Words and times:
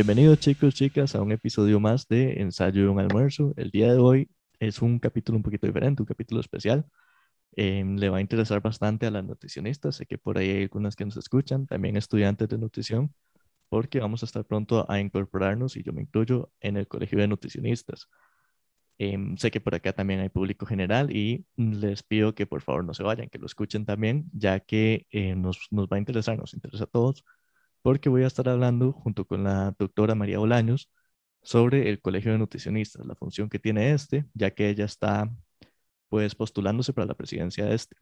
Bienvenidos 0.00 0.38
chicos, 0.38 0.74
chicas, 0.74 1.14
a 1.14 1.20
un 1.20 1.30
episodio 1.30 1.78
más 1.78 2.08
de 2.08 2.40
Ensayo 2.40 2.84
de 2.84 2.88
un 2.88 2.98
almuerzo. 2.98 3.52
El 3.58 3.70
día 3.70 3.92
de 3.92 3.98
hoy 3.98 4.30
es 4.58 4.80
un 4.80 4.98
capítulo 4.98 5.36
un 5.36 5.42
poquito 5.42 5.66
diferente, 5.66 6.00
un 6.00 6.06
capítulo 6.06 6.40
especial. 6.40 6.86
Em, 7.52 7.98
le 7.98 8.08
va 8.08 8.16
a 8.16 8.20
interesar 8.22 8.62
bastante 8.62 9.04
a 9.04 9.10
las 9.10 9.22
nutricionistas, 9.22 9.96
sé 9.96 10.06
que 10.06 10.16
por 10.16 10.38
ahí 10.38 10.48
hay 10.48 10.62
algunas 10.62 10.96
que 10.96 11.04
nos 11.04 11.18
escuchan, 11.18 11.66
también 11.66 11.98
estudiantes 11.98 12.48
de 12.48 12.56
nutrición, 12.56 13.14
porque 13.68 14.00
vamos 14.00 14.22
a 14.22 14.26
estar 14.26 14.42
pronto 14.46 14.90
a 14.90 15.00
incorporarnos, 15.00 15.76
y 15.76 15.82
yo 15.82 15.92
me 15.92 16.00
incluyo, 16.00 16.50
en 16.60 16.78
el 16.78 16.88
Colegio 16.88 17.18
de 17.18 17.28
Nutricionistas. 17.28 18.08
Em, 18.96 19.36
sé 19.36 19.50
que 19.50 19.60
por 19.60 19.74
acá 19.74 19.92
también 19.92 20.20
hay 20.20 20.30
público 20.30 20.64
general 20.64 21.14
y 21.14 21.44
les 21.56 22.02
pido 22.02 22.34
que 22.34 22.46
por 22.46 22.62
favor 22.62 22.86
no 22.86 22.94
se 22.94 23.02
vayan, 23.02 23.28
que 23.28 23.38
lo 23.38 23.44
escuchen 23.44 23.84
también, 23.84 24.30
ya 24.32 24.60
que 24.60 25.06
eh, 25.10 25.34
nos, 25.34 25.68
nos 25.70 25.88
va 25.88 25.96
a 25.96 25.98
interesar, 25.98 26.38
nos 26.38 26.54
interesa 26.54 26.84
a 26.84 26.86
todos 26.86 27.22
porque 27.82 28.08
voy 28.08 28.24
a 28.24 28.26
estar 28.26 28.48
hablando 28.48 28.92
junto 28.92 29.26
con 29.26 29.44
la 29.44 29.74
doctora 29.78 30.14
María 30.14 30.38
Bolaños 30.38 30.90
sobre 31.42 31.88
el 31.88 32.00
Colegio 32.00 32.32
de 32.32 32.38
Nutricionistas, 32.38 33.06
la 33.06 33.14
función 33.14 33.48
que 33.48 33.58
tiene 33.58 33.92
este, 33.92 34.26
ya 34.34 34.50
que 34.52 34.68
ella 34.68 34.84
está 34.84 35.30
pues 36.08 36.34
postulándose 36.34 36.92
para 36.92 37.06
la 37.06 37.14
presidencia 37.14 37.64
de 37.64 37.74
este. 37.74 37.96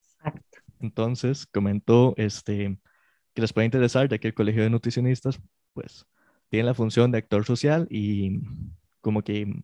Exacto. 0.00 0.58
Entonces, 0.80 1.46
comentó 1.46 2.14
este, 2.16 2.78
que 3.34 3.40
les 3.40 3.52
puede 3.52 3.66
interesar, 3.66 4.08
ya 4.08 4.18
que 4.18 4.28
el 4.28 4.34
Colegio 4.34 4.62
de 4.62 4.70
Nutricionistas 4.70 5.40
pues 5.72 6.06
tiene 6.48 6.66
la 6.66 6.74
función 6.74 7.10
de 7.10 7.18
actor 7.18 7.44
social 7.44 7.86
y 7.90 8.40
como 9.00 9.22
que 9.22 9.62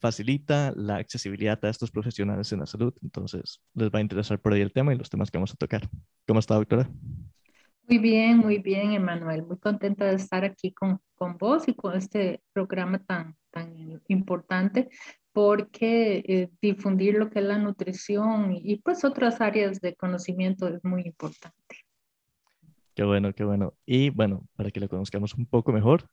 facilita 0.00 0.72
la 0.76 0.96
accesibilidad 0.96 1.62
a 1.64 1.68
estos 1.68 1.90
profesionales 1.90 2.52
en 2.52 2.60
la 2.60 2.66
salud. 2.66 2.94
Entonces, 3.02 3.60
les 3.74 3.90
va 3.90 3.98
a 3.98 4.02
interesar 4.02 4.40
por 4.40 4.52
ahí 4.52 4.60
el 4.60 4.72
tema 4.72 4.94
y 4.94 4.98
los 4.98 5.10
temas 5.10 5.30
que 5.30 5.38
vamos 5.38 5.52
a 5.52 5.56
tocar. 5.56 5.88
¿Cómo 6.26 6.40
está, 6.40 6.54
doctora? 6.54 6.88
Muy 7.88 7.98
bien, 7.98 8.36
muy 8.36 8.58
bien, 8.58 8.92
Emanuel. 8.92 9.46
Muy 9.46 9.56
contenta 9.56 10.04
de 10.04 10.16
estar 10.16 10.44
aquí 10.44 10.72
con, 10.72 11.00
con 11.14 11.38
vos 11.38 11.68
y 11.68 11.74
con 11.74 11.96
este 11.96 12.42
programa 12.52 13.02
tan, 13.02 13.34
tan 13.50 14.02
importante 14.08 14.90
porque 15.32 16.22
eh, 16.26 16.50
difundir 16.60 17.14
lo 17.14 17.30
que 17.30 17.38
es 17.38 17.46
la 17.46 17.56
nutrición 17.56 18.52
y, 18.52 18.76
pues 18.76 19.04
otras 19.04 19.40
áreas 19.40 19.80
de 19.80 19.94
conocimiento 19.94 20.68
es 20.68 20.84
muy 20.84 21.02
importante. 21.06 21.76
Qué 22.94 23.04
bueno, 23.04 23.32
qué 23.32 23.44
bueno. 23.44 23.72
Y 23.86 24.10
bueno, 24.10 24.46
para 24.54 24.70
que 24.70 24.80
lo 24.80 24.88
conozcamos 24.90 25.32
un 25.32 25.46
poco 25.46 25.72
mejor, 25.72 26.10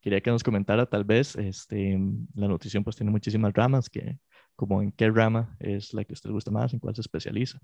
quería 0.00 0.22
que 0.22 0.30
nos 0.30 0.42
comentara 0.42 0.86
tal 0.86 1.04
vez, 1.04 1.36
este, 1.36 1.98
la 2.34 2.48
nutrición 2.48 2.82
pues 2.82 2.96
tiene 2.96 3.12
muchísimas 3.12 3.52
ramas, 3.52 3.90
que, 3.90 4.18
como 4.56 4.80
en 4.80 4.90
qué 4.92 5.10
rama 5.10 5.54
es 5.58 5.92
la 5.92 6.04
que 6.04 6.14
usted 6.14 6.30
gusta 6.30 6.50
más, 6.50 6.72
en 6.72 6.78
cuál 6.78 6.94
se 6.94 7.02
especializa. 7.02 7.60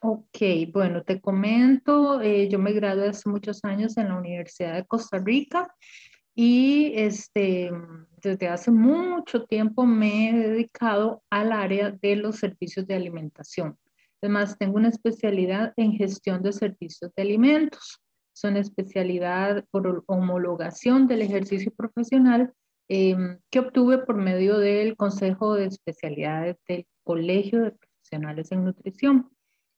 Ok, 0.00 0.38
bueno, 0.72 1.02
te 1.02 1.20
comento, 1.20 2.20
eh, 2.20 2.48
yo 2.48 2.58
me 2.58 2.72
gradué 2.72 3.08
hace 3.08 3.28
muchos 3.28 3.64
años 3.64 3.96
en 3.96 4.08
la 4.08 4.18
Universidad 4.18 4.74
de 4.74 4.84
Costa 4.84 5.18
Rica 5.18 5.74
y 6.34 6.92
este, 6.94 7.70
desde 8.22 8.48
hace 8.48 8.70
mucho 8.70 9.44
tiempo 9.46 9.86
me 9.86 10.28
he 10.28 10.32
dedicado 10.34 11.22
al 11.30 11.50
área 11.50 11.90
de 11.90 12.16
los 12.16 12.36
servicios 12.36 12.86
de 12.86 12.94
alimentación. 12.94 13.78
Además, 14.20 14.58
tengo 14.58 14.76
una 14.76 14.88
especialidad 14.88 15.72
en 15.76 15.92
gestión 15.92 16.42
de 16.42 16.52
servicios 16.52 17.10
de 17.14 17.22
alimentos. 17.22 18.00
Es 18.34 18.44
una 18.44 18.60
especialidad 18.60 19.64
por 19.70 20.04
homologación 20.06 21.06
del 21.06 21.22
ejercicio 21.22 21.72
profesional 21.74 22.52
em, 22.88 23.38
que 23.50 23.60
obtuve 23.60 23.98
por 23.98 24.16
medio 24.16 24.58
del 24.58 24.94
Consejo 24.96 25.54
de 25.54 25.66
Especialidades 25.66 26.56
del 26.68 26.86
Colegio 27.02 27.62
de 27.62 27.70
Profesionales 27.72 28.52
en 28.52 28.64
Nutrición. 28.64 29.30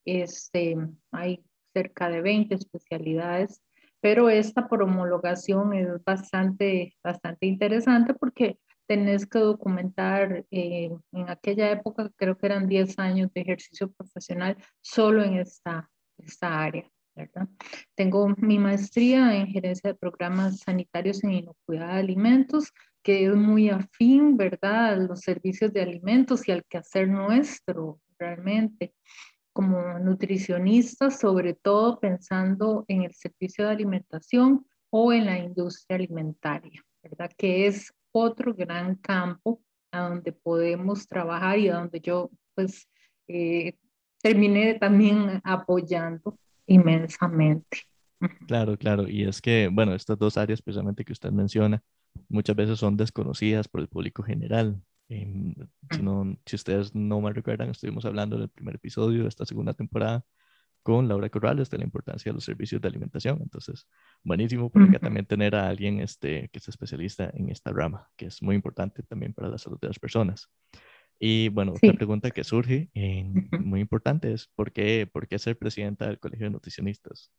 Este, 0.08 0.74
hay 1.12 1.44
cerca 1.74 2.08
de 2.08 2.22
20 2.22 2.54
especialidades, 2.54 3.60
pero 4.00 4.30
esta 4.30 4.66
por 4.66 4.82
homologación 4.82 5.74
es 5.74 6.02
bastante, 6.02 6.96
bastante 7.04 7.44
interesante 7.44 8.14
porque 8.14 8.58
tenés 8.86 9.26
que 9.26 9.38
documentar 9.38 10.46
eh, 10.50 10.90
en 11.12 11.28
aquella 11.28 11.70
época, 11.70 12.10
creo 12.16 12.38
que 12.38 12.46
eran 12.46 12.66
10 12.66 12.98
años 12.98 13.30
de 13.34 13.42
ejercicio 13.42 13.92
profesional 13.92 14.56
solo 14.80 15.22
en 15.22 15.34
esta, 15.34 15.90
esta 16.16 16.58
área. 16.58 16.90
¿verdad? 17.14 17.46
Tengo 17.94 18.28
mi 18.38 18.58
maestría 18.58 19.36
en 19.36 19.48
gerencia 19.48 19.90
de 19.90 19.98
programas 19.98 20.60
sanitarios 20.60 21.22
en 21.22 21.32
inocuidad 21.32 21.88
de 21.88 22.00
alimentos, 22.00 22.72
que 23.02 23.26
es 23.26 23.34
muy 23.34 23.68
afín, 23.68 24.38
¿verdad?, 24.38 24.92
a 24.92 24.96
los 24.96 25.20
servicios 25.20 25.70
de 25.74 25.82
alimentos 25.82 26.48
y 26.48 26.52
al 26.52 26.64
quehacer 26.64 27.08
nuestro 27.08 28.00
realmente 28.18 28.94
como 29.58 29.98
nutricionistas, 29.98 31.18
sobre 31.18 31.52
todo 31.52 31.98
pensando 31.98 32.84
en 32.86 33.02
el 33.02 33.12
servicio 33.12 33.64
de 33.64 33.72
alimentación 33.72 34.64
o 34.88 35.12
en 35.12 35.26
la 35.26 35.36
industria 35.36 35.96
alimentaria, 35.96 36.80
¿verdad? 37.02 37.32
Que 37.36 37.66
es 37.66 37.92
otro 38.12 38.54
gran 38.54 38.94
campo 38.94 39.60
a 39.90 40.10
donde 40.10 40.30
podemos 40.30 41.08
trabajar 41.08 41.58
y 41.58 41.70
a 41.70 41.74
donde 41.74 41.98
yo 41.98 42.30
pues 42.54 42.88
eh, 43.26 43.74
terminé 44.22 44.74
también 44.74 45.40
apoyando 45.42 46.38
inmensamente. 46.68 47.78
Claro, 48.46 48.78
claro. 48.78 49.08
Y 49.08 49.24
es 49.24 49.42
que, 49.42 49.68
bueno, 49.72 49.92
estas 49.92 50.16
dos 50.20 50.38
áreas 50.38 50.62
precisamente 50.62 51.04
que 51.04 51.12
usted 51.12 51.32
menciona, 51.32 51.82
muchas 52.28 52.54
veces 52.54 52.78
son 52.78 52.96
desconocidas 52.96 53.66
por 53.66 53.80
el 53.80 53.88
público 53.88 54.22
general. 54.22 54.80
Em, 55.08 55.54
si, 55.90 56.02
no, 56.02 56.36
si 56.44 56.56
ustedes 56.56 56.94
no 56.94 57.20
me 57.20 57.32
recuerdan, 57.32 57.70
estuvimos 57.70 58.04
hablando 58.04 58.36
en 58.36 58.42
el 58.42 58.48
primer 58.48 58.76
episodio 58.76 59.22
de 59.22 59.28
esta 59.28 59.46
segunda 59.46 59.72
temporada 59.72 60.24
con 60.82 61.08
Laura 61.08 61.28
Corrales 61.28 61.68
de 61.70 61.78
la 61.78 61.84
importancia 61.84 62.30
de 62.30 62.34
los 62.34 62.44
servicios 62.44 62.80
de 62.80 62.88
alimentación. 62.88 63.40
Entonces, 63.42 63.86
buenísimo 64.22 64.70
por 64.70 64.82
acá 64.82 64.98
también 64.98 65.26
tener 65.26 65.54
a 65.54 65.68
alguien 65.68 66.00
este, 66.00 66.48
que 66.50 66.58
es 66.58 66.68
especialista 66.68 67.30
en 67.34 67.50
esta 67.50 67.72
rama, 67.72 68.08
que 68.16 68.26
es 68.26 68.42
muy 68.42 68.54
importante 68.54 69.02
también 69.02 69.34
para 69.34 69.48
la 69.48 69.58
salud 69.58 69.78
de 69.80 69.88
las 69.88 69.98
personas. 69.98 70.48
Y 71.18 71.48
bueno, 71.48 71.72
otra 71.72 71.92
pregunta 71.94 72.30
que 72.30 72.44
surge, 72.44 72.90
eh, 72.94 73.24
muy 73.60 73.80
importante, 73.80 74.32
es 74.32 74.46
¿por 74.54 74.72
qué, 74.72 75.08
¿por 75.10 75.26
qué 75.26 75.38
ser 75.38 75.58
presidenta 75.58 76.06
del 76.06 76.20
Colegio 76.20 76.46
de 76.46 76.50
Nutricionistas? 76.50 77.32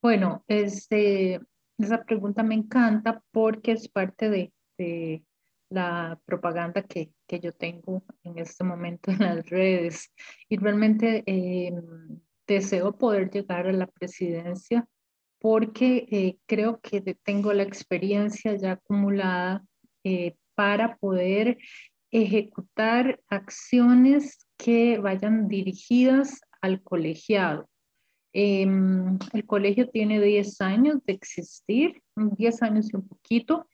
Bueno, 0.00 0.44
este, 0.48 1.40
esa 1.76 2.02
pregunta 2.04 2.42
me 2.42 2.54
encanta 2.54 3.22
porque 3.30 3.72
es 3.72 3.88
parte 3.88 4.30
de, 4.30 4.52
de 4.78 5.22
la 5.70 6.18
propaganda 6.24 6.82
que, 6.82 7.12
que, 7.26 7.40
yo 7.40 7.52
tengo 7.52 8.02
en 8.24 8.38
este 8.38 8.64
momento 8.64 9.10
en 9.10 9.18
las 9.20 9.48
redes. 9.48 10.12
Y 10.48 10.56
realmente 10.56 11.22
eh, 11.26 11.72
deseo 12.46 12.96
poder 12.96 13.30
llegar 13.30 13.66
a 13.66 13.72
la 13.72 13.86
presidencia 13.86 14.86
porque 15.40 16.08
eh, 16.10 16.38
creo 16.46 16.80
que 16.80 17.00
tengo 17.22 17.52
la 17.52 17.62
experiencia 17.62 18.56
ya 18.56 18.72
acumulada 18.72 19.64
eh, 20.04 20.34
para 20.54 20.96
poder 20.96 21.58
ejecutar 22.10 23.20
acciones 23.28 24.46
que 24.56 24.98
vayan 24.98 25.46
dirigidas 25.46 26.40
al 26.60 26.82
colegiado. 26.82 27.68
Em, 28.32 29.18
el 29.32 29.46
colegio 29.46 29.88
tiene 29.88 30.20
10 30.20 30.60
años 30.60 30.98
de 31.04 31.12
existir, 31.12 32.02
10 32.16 32.62
años 32.62 32.92
y 32.92 32.96
un 32.96 33.06
poquito, 33.06 33.66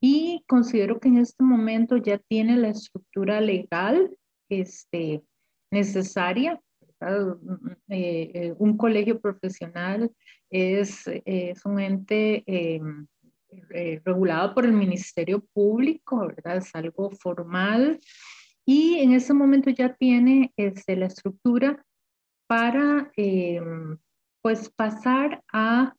y 0.00 0.44
considero 0.46 1.00
que 1.00 1.08
en 1.08 1.18
este 1.18 1.42
momento 1.42 1.96
ya 1.96 2.18
tiene 2.18 2.56
la 2.56 2.68
estructura 2.68 3.40
legal 3.40 4.16
este, 4.48 5.22
necesaria. 5.70 6.60
Eh, 7.00 7.78
eh, 7.88 8.54
un 8.58 8.76
colegio 8.76 9.20
profesional 9.20 10.10
es, 10.50 11.04
es 11.06 11.64
un 11.64 11.78
ente 11.78 12.42
eh, 12.46 12.80
regulado 14.04 14.54
por 14.54 14.64
el 14.64 14.72
Ministerio 14.72 15.44
Público, 15.52 16.26
¿verdad? 16.26 16.56
Es 16.56 16.74
algo 16.74 17.10
formal 17.10 18.00
y 18.66 18.96
en 18.98 19.12
este 19.12 19.32
momento 19.32 19.70
ya 19.70 19.94
tiene 19.94 20.52
este, 20.56 20.96
la 20.96 21.06
estructura 21.06 21.84
para 22.46 23.12
pues 24.42 24.70
pasar 24.70 25.42
a 25.52 25.94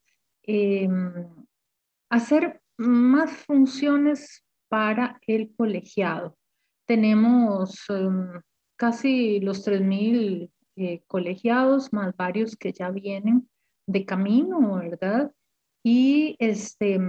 hacer 2.09 2.61
más 2.79 3.31
funciones 3.45 4.43
para 4.69 5.19
el 5.27 5.53
colegiado. 5.55 6.37
Tenemos 6.87 7.83
em, 7.89 8.41
casi 8.77 9.41
los 9.41 9.67
3.000 9.67 10.49
eh, 10.77 11.03
colegiados, 11.07 11.91
más 11.91 12.15
varios 12.15 12.55
que 12.55 12.71
ya 12.71 12.89
vienen 12.89 13.49
de 13.85 14.05
camino, 14.05 14.77
¿verdad? 14.77 15.31
Y 15.83 16.35
este, 16.39 16.99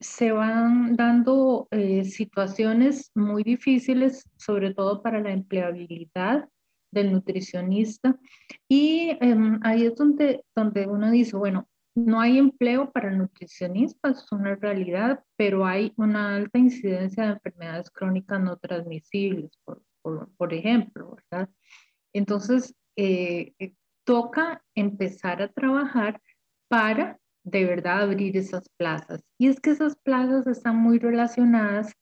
se 0.00 0.32
van 0.32 0.96
dando 0.96 1.68
eh, 1.70 2.04
situaciones 2.04 3.10
muy 3.14 3.42
difíciles, 3.42 4.24
sobre 4.36 4.72
todo 4.72 5.02
para 5.02 5.20
la 5.20 5.32
empleabilidad 5.32 6.48
del 6.90 7.12
nutricionista. 7.12 8.18
Y 8.66 9.16
em, 9.20 9.60
ahí 9.62 9.84
es 9.84 9.94
donde, 9.94 10.44
donde 10.56 10.86
uno 10.86 11.10
dice, 11.10 11.36
bueno, 11.36 11.68
no 12.06 12.20
hay 12.20 12.38
empleo 12.38 12.90
para 12.90 13.10
nutricionistas, 13.10 14.24
es 14.24 14.32
una 14.32 14.54
realidad, 14.54 15.22
pero 15.36 15.66
hay 15.66 15.92
una 15.96 16.36
alta 16.36 16.58
incidencia 16.58 17.24
de 17.24 17.32
enfermedades 17.32 17.90
crónicas 17.90 18.40
no 18.40 18.56
transmisibles, 18.56 19.50
por, 19.64 19.82
por, 20.36 20.54
ejemplo, 20.54 21.16
¿verdad? 21.16 21.48
Entonces, 22.12 22.74
eh, 22.96 23.52
eh, 23.58 23.74
toca 24.04 24.62
empezar 24.74 25.42
a 25.42 25.52
trabajar 25.52 26.20
para 26.68 27.18
de 27.44 27.64
verdad 27.64 28.02
abrir 28.02 28.36
esas 28.36 28.68
plazas. 28.76 29.22
Y 29.38 29.48
es 29.48 29.60
que 29.60 29.70
esas 29.70 29.96
plazas 29.96 30.46
están 30.46 30.76
muy 30.76 30.98
relacionadas 30.98 31.92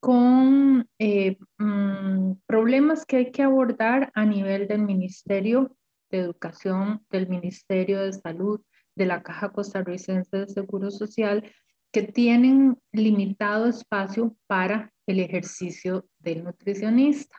con 0.00 0.88
eh, 0.98 1.38
mm, 1.58 2.32
problemas 2.46 3.06
que 3.06 3.16
hay 3.18 3.30
que 3.30 3.42
abordar 3.42 4.10
a 4.14 4.24
nivel 4.24 4.66
del 4.66 4.82
Ministerio 4.82 5.76
de 6.10 6.18
Educación, 6.18 7.04
del 7.10 7.28
Ministerio 7.28 8.00
de 8.00 8.12
Salud, 8.12 8.60
de 8.94 9.06
la 9.06 9.22
Caja 9.22 9.50
Costarricense 9.50 10.36
de 10.36 10.48
Seguro 10.48 10.90
Social, 10.90 11.50
que 11.92 12.02
tienen 12.02 12.78
limitado 12.92 13.66
espacio 13.66 14.36
para 14.46 14.92
el 15.06 15.20
ejercicio 15.20 16.06
del 16.18 16.44
nutricionista. 16.44 17.36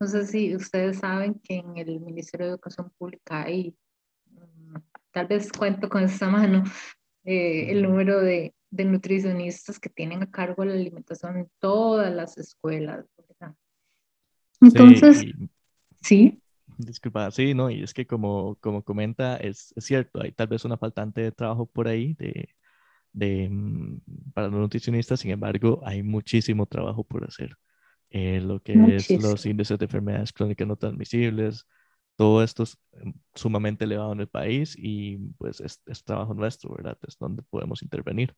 No 0.00 0.06
sé 0.06 0.26
si 0.26 0.54
ustedes 0.54 0.98
saben 0.98 1.40
que 1.42 1.56
en 1.56 1.76
el 1.76 2.00
Ministerio 2.00 2.46
de 2.46 2.52
Educación 2.52 2.90
Pública 2.96 3.42
hay, 3.42 3.76
mm, 4.30 4.76
tal 5.10 5.26
vez 5.26 5.50
cuento 5.50 5.88
con 5.88 6.04
esta 6.04 6.28
mano, 6.30 6.62
eh, 7.24 7.70
el 7.70 7.82
número 7.82 8.20
de, 8.20 8.54
de, 8.70 8.84
nutricionistas 8.84 9.78
que 9.80 9.88
tienen 9.90 10.22
a 10.22 10.30
cargo 10.30 10.64
la 10.64 10.74
alimentación 10.74 11.38
en 11.38 11.50
todas 11.58 12.14
las 12.14 12.38
escuelas. 12.38 13.04
Entonces, 14.60 15.24
sí. 16.02 16.40
Disculpa, 16.78 17.30
sí, 17.32 17.54
no, 17.54 17.70
y 17.70 17.82
es 17.82 17.92
que 17.92 18.06
como, 18.06 18.56
como 18.60 18.84
comenta, 18.84 19.36
es, 19.36 19.72
es, 19.76 19.84
cierto, 19.84 20.22
hay 20.22 20.30
tal 20.30 20.46
vez 20.46 20.64
una 20.64 20.76
faltante 20.78 21.20
de 21.22 21.32
trabajo 21.32 21.66
por 21.66 21.88
ahí 21.88 22.14
de, 22.14 22.50
de, 23.12 23.48
mm, 23.50 24.00
para 24.34 24.48
los 24.48 24.60
nutricionistas, 24.60 25.20
sin 25.20 25.32
embargo, 25.32 25.80
hay 25.84 26.02
muchísimo 26.04 26.66
trabajo 26.66 27.04
por 27.04 27.24
hacer. 27.26 27.56
Eh, 28.10 28.40
lo 28.40 28.62
que 28.62 28.96
es 28.96 29.10
los 29.18 29.44
índices 29.46 29.78
de 29.78 29.86
enfermedades 29.86 30.32
crónicas 30.32 30.68
no 30.68 30.76
transmisibles, 30.76 31.66
todo 32.16 32.42
esto 32.44 32.62
es 32.62 32.78
em, 32.92 33.12
sumamente 33.34 33.84
elevado 33.84 34.12
en 34.12 34.20
el 34.20 34.28
país 34.28 34.74
y 34.78 35.18
pues 35.38 35.60
es, 35.60 35.82
trabajo 36.04 36.34
nuestro, 36.34 36.74
¿verdad? 36.74 36.98
Es 37.06 37.18
donde 37.18 37.42
podemos 37.42 37.82
intervenir. 37.82 38.34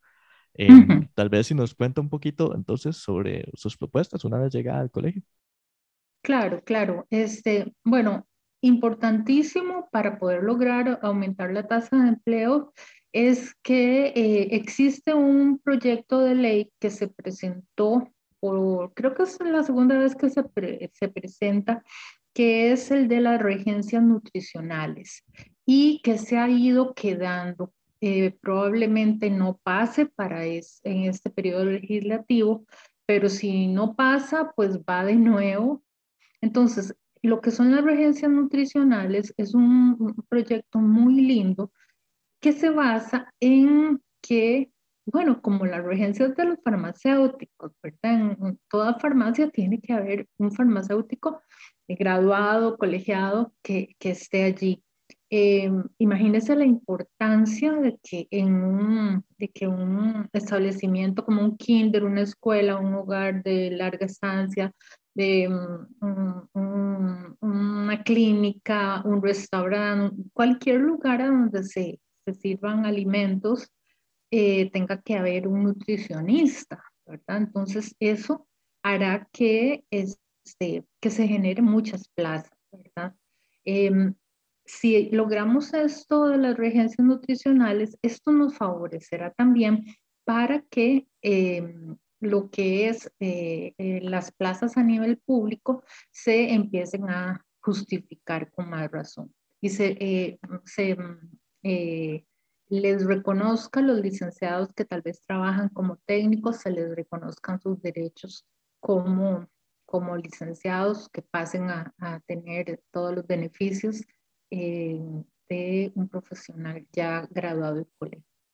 Em, 0.55 1.09
tal 1.15 1.29
vez 1.29 1.47
si 1.49 1.55
nos 1.55 1.75
cuenta 1.75 2.01
un 2.01 2.09
poquito 2.09 2.55
entonces 2.55 2.97
sobre 2.97 3.51
sus 3.55 3.77
propuestas 3.77 4.25
una 4.25 4.39
vez 4.39 4.53
llegada 4.53 4.81
al 4.81 4.91
colegio. 4.91 5.23
Claro, 6.23 6.63
claro. 6.63 7.07
Este, 7.11 7.73
bueno, 7.85 8.27
importantísimo 8.63 9.89
para 9.91 10.19
poder 10.19 10.43
lograr 10.43 10.99
aumentar 11.03 11.53
la 11.53 11.67
tasa 11.67 11.97
de 11.97 12.09
empleo 12.09 12.73
es 13.13 13.55
que 13.63 14.09
eh, 14.09 14.49
existe 14.53 15.15
un 15.15 15.59
proyecto 15.59 16.21
de 16.21 16.35
ley 16.35 16.73
que 16.79 16.91
se 16.91 17.09
presentó, 17.09 18.09
por, 18.39 18.93
creo 18.95 19.15
que 19.15 19.25
es 19.25 19.39
la 19.41 19.63
segunda 19.63 19.99
vez 19.99 20.15
que 20.15 20.31
se, 20.31 20.45
se 20.93 21.09
presenta, 21.09 21.83
que 22.33 22.73
es 22.73 22.91
el 22.91 23.09
de 23.09 23.21
las 23.21 23.41
regencias 23.41 24.03
nutricionales 24.03 25.25
y 25.67 26.01
que 26.03 26.19
se 26.19 26.39
ha 26.39 26.49
ido 26.49 26.95
quedando. 26.95 27.73
Eh, 28.03 28.35
probablemente 28.41 29.29
no 29.29 29.61
pase 29.63 30.07
para 30.07 30.47
es, 30.47 30.81
en 30.85 31.05
este 31.05 31.29
periodo 31.29 31.67
legislativo, 31.67 32.65
pero 33.05 33.29
si 33.29 33.67
no 33.67 33.95
pasa, 33.95 34.53
pues 34.57 34.79
va 34.79 35.05
de 35.05 35.17
nuevo. 35.17 35.83
Entonces, 36.41 36.95
lo 37.23 37.41
que 37.41 37.51
son 37.51 37.71
las 37.71 37.85
regencias 37.85 38.31
nutricionales 38.31 39.35
es 39.37 39.55
un 39.55 40.15
proyecto 40.29 40.79
muy 40.79 41.21
lindo 41.21 41.73
que 42.41 42.53
se 42.53 42.71
basa 42.71 43.33
en 43.41 44.01
que, 44.23 44.71
bueno, 45.07 45.43
como 45.43 45.67
las 45.67 45.85
regencias 45.85 46.35
de 46.35 46.45
los 46.45 46.59
farmacéuticos, 46.65 47.73
¿verdad? 47.83 48.37
En 48.41 48.59
toda 48.71 48.99
farmacia 48.99 49.51
tiene 49.51 49.81
que 49.81 49.93
haber 49.93 50.27
un 50.39 50.53
farmacéutico 50.53 51.43
graduado, 51.87 52.79
colegiado, 52.79 53.53
que, 53.63 53.95
que 53.99 54.11
esté 54.11 54.45
allí. 54.45 54.83
Eh, 55.33 55.71
imagínese 55.99 56.57
la 56.57 56.65
importancia 56.65 57.73
de 57.73 57.99
que 58.03 58.27
en 58.33 58.65
un, 58.65 59.25
de 59.39 59.49
que 59.49 59.69
un 59.69 60.29
establecimiento 60.33 61.25
como 61.25 61.43
un 61.43 61.57
kinder, 61.57 62.05
una 62.05 62.23
escuela, 62.23 62.79
un 62.79 62.95
hogar 62.95 63.43
de 63.45 63.71
larga 63.71 64.07
estancia, 64.07 64.73
de 65.15 65.49
mm, 65.49 67.37
una 67.41 68.03
clínica, 68.03 69.03
un 69.05 69.23
restaurante, 69.23 70.17
cualquier 70.33 70.81
lugar 70.81 71.23
a 71.23 71.27
donde 71.27 71.65
se, 71.65 72.01
se 72.25 72.35
sirvan 72.35 72.87
alimentos, 72.87 73.69
eh, 74.31 74.71
tenga 74.71 75.01
que 75.03 75.17
haber 75.17 75.49
un 75.49 75.65
nutricionista, 75.65 76.83
¿verdad? 77.05 77.39
Entonces 77.39 77.95
eso 77.99 78.47
hará 78.83 79.29
que, 79.33 79.85
este, 79.91 80.85
que 81.01 81.11
se 81.11 81.27
generen 81.27 81.65
muchas 81.65 82.09
plazas, 82.15 82.57
¿verdad? 82.71 83.15
Em, 83.65 84.15
si 84.65 85.11
logramos 85.11 85.75
esto 85.75 86.29
de 86.29 86.39
las 86.39 86.57
regencias 86.57 87.05
nutricionales, 87.05 87.99
esto 88.03 88.31
nos 88.31 88.57
favorecerá 88.57 89.33
también 89.33 89.85
para 90.25 90.63
que 90.71 91.09
em, 91.23 91.97
lo 92.21 92.51
que 92.51 92.89
es 92.89 93.11
eh, 93.19 93.75
eh, 93.79 94.01
las 94.03 94.31
plazas 94.31 94.77
a 94.77 94.83
nivel 94.83 95.19
público 95.19 95.83
se 96.13 96.53
empiecen 96.53 97.09
a 97.09 97.45
justificar 97.61 98.51
con 98.53 98.69
más 98.69 98.91
razón 98.91 99.35
y 99.61 99.71
se, 99.71 100.39
se 100.65 100.97
eh, 101.63 102.25
les 102.69 103.05
reconozca 103.05 103.81
a 103.81 103.83
los 103.83 104.01
licenciados 104.01 104.73
que 104.75 104.85
tal 104.85 105.03
vez 105.03 105.21
trabajan 105.23 105.69
como 105.71 105.97
técnicos, 106.07 106.59
se 106.59 106.71
les 106.71 106.95
reconozcan 106.95 107.61
sus 107.61 107.81
derechos 107.83 108.47
como, 108.79 109.47
como 109.85 110.17
licenciados, 110.17 111.09
que 111.09 111.21
pasen 111.21 111.69
a, 111.69 111.93
tener 112.27 112.81
todos 112.91 113.15
los 113.15 113.27
beneficios 113.27 114.01
de 114.51 115.93
un 115.95 116.09
profesional 116.09 116.87
ya 116.93 117.27
graduado 117.31 117.81
y 117.81 117.87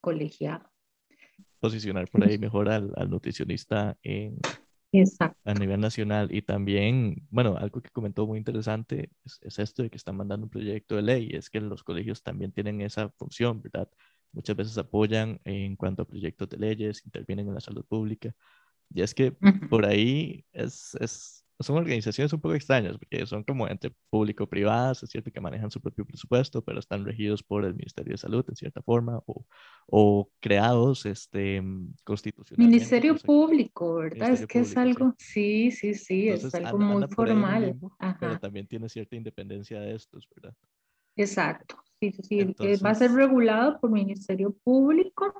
colegiado. 0.01 0.76
Posicionar 1.61 2.09
por 2.09 2.25
ahí 2.25 2.39
mejor 2.39 2.69
al, 2.69 2.93
al 2.97 3.11
nutricionista 3.11 3.97
en, 4.03 4.39
a 5.45 5.55
nivel 5.55 5.81
nacional. 5.81 6.29
Y 6.35 6.43
también, 6.43 7.27
bueno, 7.31 7.57
algo 7.57 7.81
que 7.81 7.91
comentó 7.91 8.27
muy 8.27 8.39
interesante 8.39 9.11
es, 9.25 9.59
esto 9.59 9.83
de 9.83 9.91
que 9.91 9.97
están 9.97 10.17
mandando 10.17 10.47
un 10.47 10.51
proyecto 10.51 10.97
de 10.97 11.03
ley, 11.03 11.31
es 11.33 11.51
que 11.51 11.61
los 11.61 11.83
colegios 11.83 12.23
también 12.23 12.53
tienen 12.53 12.81
esa 12.81 13.11
función, 13.11 13.63
¿verdad? 13.63 13.89
Muchas 14.33 14.57
veces 14.57 14.77
apoyan 14.79 15.41
en 15.45 15.77
cuanto 15.77 16.03
a 16.03 16.07
proyectos 16.07 16.49
de 16.49 16.59
leyes, 16.59 17.05
intervienen 17.05 17.49
en 17.49 17.55
la 17.55 17.61
salud 17.61 17.85
pública. 17.87 18.35
Y 18.93 19.03
es 19.03 19.15
que 19.15 19.33
por 19.71 19.87
ahí 19.87 20.45
es, 20.53 20.95
es 21.01 21.46
son 21.61 21.77
organizaciones 21.77 22.33
un 22.33 22.41
poco 22.41 22.55
extrañas, 22.55 22.99
porque 22.99 23.25
son 23.27 23.43
como 23.43 23.67
entre 23.69 23.93
público-privadas, 24.11 25.03
es 25.03 25.11
cierto 25.11 25.31
que 25.31 25.41
manejan 25.41 25.71
su 25.71 25.81
propio 25.81 26.05
presupuesto, 26.05 26.63
pero 26.63 26.79
están 26.79 27.05
regidos 27.05 27.43
por 27.43 27.65
el 27.65 27.75
Ministerio 27.75 28.13
de 28.13 28.19
Salud 28.19 28.45
en 28.49 28.57
cierta 28.57 28.83
forma, 28.83 29.23
o, 29.27 29.47
o 29.87 30.31
creados 30.41 31.07
este, 31.07 31.63
constitucionalmente. 32.05 32.77
Ministerio 32.77 33.17
Público, 33.17 33.97
¿verdad? 33.97 34.31
es 34.31 34.47
que 34.47 34.61
es 34.61 34.77
algo, 34.77 35.15
sí, 35.19 35.71
sí, 35.71 35.95
sí, 35.95 36.29
es 36.29 36.55
algo 36.55 36.79
muy 36.79 37.07
formal. 37.09 37.77
Pero 38.21 38.39
también 38.39 38.67
tiene 38.67 38.89
cierta 38.89 39.17
independencia 39.17 39.81
de 39.81 39.95
estos, 39.95 40.29
¿verdad? 40.35 40.55
Exacto, 41.17 41.77
sí, 41.99 42.13
sí, 42.23 42.55
eh, 42.59 42.79
va 42.85 42.91
a 42.91 42.95
ser 42.95 43.13
regulado 43.13 43.81
por 43.81 43.91
Ministerio 43.91 44.55
Público 44.63 45.33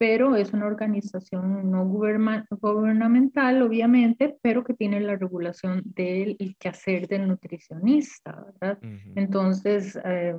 pero 0.00 0.34
es 0.34 0.54
una 0.54 0.64
organización 0.64 1.70
no 1.70 1.84
gubernamental, 1.84 3.60
obviamente, 3.60 4.38
pero 4.40 4.64
que 4.64 4.72
tiene 4.72 4.98
la 4.98 5.16
regulación 5.16 5.82
del 5.84 6.38
quehacer 6.58 7.06
del 7.06 7.28
nutricionista, 7.28 8.46
¿verdad? 8.46 8.78
Entonces, 9.14 9.98
eh, 10.02 10.34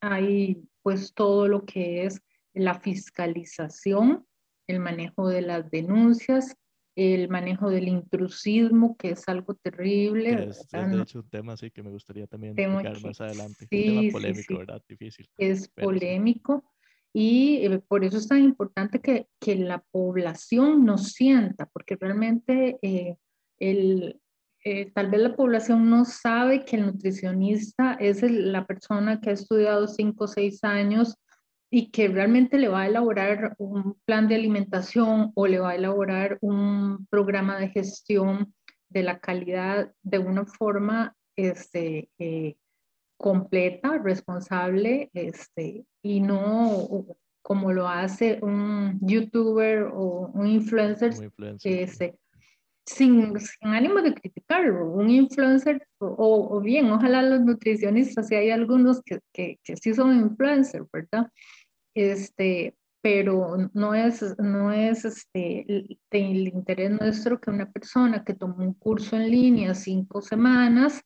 hay 0.00 0.64
pues 0.82 1.14
todo 1.14 1.46
lo 1.46 1.64
que 1.64 2.06
es 2.06 2.20
la 2.54 2.80
fiscalización, 2.80 4.26
el 4.66 4.80
manejo 4.80 5.28
de 5.28 5.42
las 5.42 5.70
denuncias, 5.70 6.56
el 6.96 7.28
manejo 7.28 7.70
del 7.70 7.86
intrusismo, 7.86 8.96
que 8.96 9.10
es 9.10 9.28
algo 9.28 9.54
terrible. 9.54 10.48
Es, 10.48 10.66
de 10.72 11.02
hecho 11.02 11.20
un 11.20 11.28
tema 11.28 11.56
sí 11.56 11.70
que 11.70 11.84
me 11.84 11.90
gustaría 11.90 12.26
también 12.26 12.58
explicar 12.58 13.00
más 13.00 13.20
adelante. 13.20 13.68
Sí, 13.70 13.88
un 13.88 13.94
tema 13.94 14.12
polémico, 14.12 14.58
¿verdad? 14.58 14.82
Difícil. 14.88 15.28
Es 15.38 15.68
polémico. 15.68 16.64
Y 17.16 17.64
eh, 17.64 17.78
por 17.78 18.04
eso 18.04 18.18
es 18.18 18.26
tan 18.26 18.42
importante 18.42 19.00
que, 19.00 19.28
que 19.40 19.54
la 19.54 19.84
población 19.92 20.84
nos 20.84 21.12
sienta, 21.12 21.66
porque 21.66 21.96
realmente 21.96 22.78
eh, 22.82 23.16
el, 23.60 24.20
eh, 24.64 24.90
tal 24.92 25.10
vez 25.10 25.20
la 25.20 25.36
población 25.36 25.88
no 25.88 26.04
sabe 26.04 26.64
que 26.64 26.74
el 26.74 26.86
nutricionista 26.86 27.94
es 27.94 28.20
la 28.22 28.66
persona 28.66 29.20
que 29.20 29.30
ha 29.30 29.34
estudiado 29.34 29.86
cinco 29.86 30.24
o 30.24 30.28
seis 30.28 30.64
años 30.64 31.16
y 31.70 31.92
que 31.92 32.08
realmente 32.08 32.58
le 32.58 32.66
va 32.66 32.82
a 32.82 32.88
elaborar 32.88 33.54
un 33.58 33.96
plan 34.04 34.26
de 34.26 34.34
alimentación 34.34 35.30
o 35.36 35.46
le 35.46 35.60
va 35.60 35.70
a 35.70 35.76
elaborar 35.76 36.38
un 36.40 37.06
programa 37.10 37.58
de 37.58 37.68
gestión 37.68 38.52
de 38.88 39.04
la 39.04 39.20
calidad 39.20 39.92
de 40.02 40.18
una 40.18 40.46
forma 40.46 41.14
este, 41.36 42.10
completa, 43.16 43.98
responsable, 43.98 45.10
este, 45.14 45.84
y 46.02 46.20
no 46.20 47.06
como 47.42 47.72
lo 47.72 47.86
hace 47.86 48.38
un 48.40 48.98
youtuber 49.02 49.82
o 49.92 50.30
un 50.32 50.46
influencer, 50.46 51.12
este, 51.62 52.18
sin, 52.86 53.38
sin, 53.38 53.68
ánimo 53.68 54.00
de 54.00 54.14
criticarlo, 54.14 54.90
un 54.90 55.10
influencer, 55.10 55.86
o, 55.98 56.48
o, 56.50 56.60
bien, 56.60 56.90
ojalá 56.90 57.22
los 57.22 57.42
nutricionistas, 57.42 58.28
si 58.28 58.34
hay 58.34 58.50
algunos 58.50 59.02
que, 59.02 59.20
que, 59.32 59.58
que 59.62 59.76
sí 59.76 59.92
son 59.92 60.18
influencers, 60.18 60.86
¿verdad? 60.90 61.30
Este, 61.94 62.74
pero 63.04 63.70
no 63.74 63.94
es, 63.94 64.34
no 64.38 64.72
es 64.72 65.04
este, 65.04 65.66
el, 66.10 66.48
interés 66.48 66.90
nuestro 66.90 67.38
que 67.38 67.50
una 67.50 67.70
persona 67.70 68.24
que 68.24 68.32
tomó 68.32 68.64
un 68.64 68.72
curso 68.72 69.16
en 69.16 69.30
línea 69.30 69.74
cinco 69.74 70.22
semanas, 70.22 71.02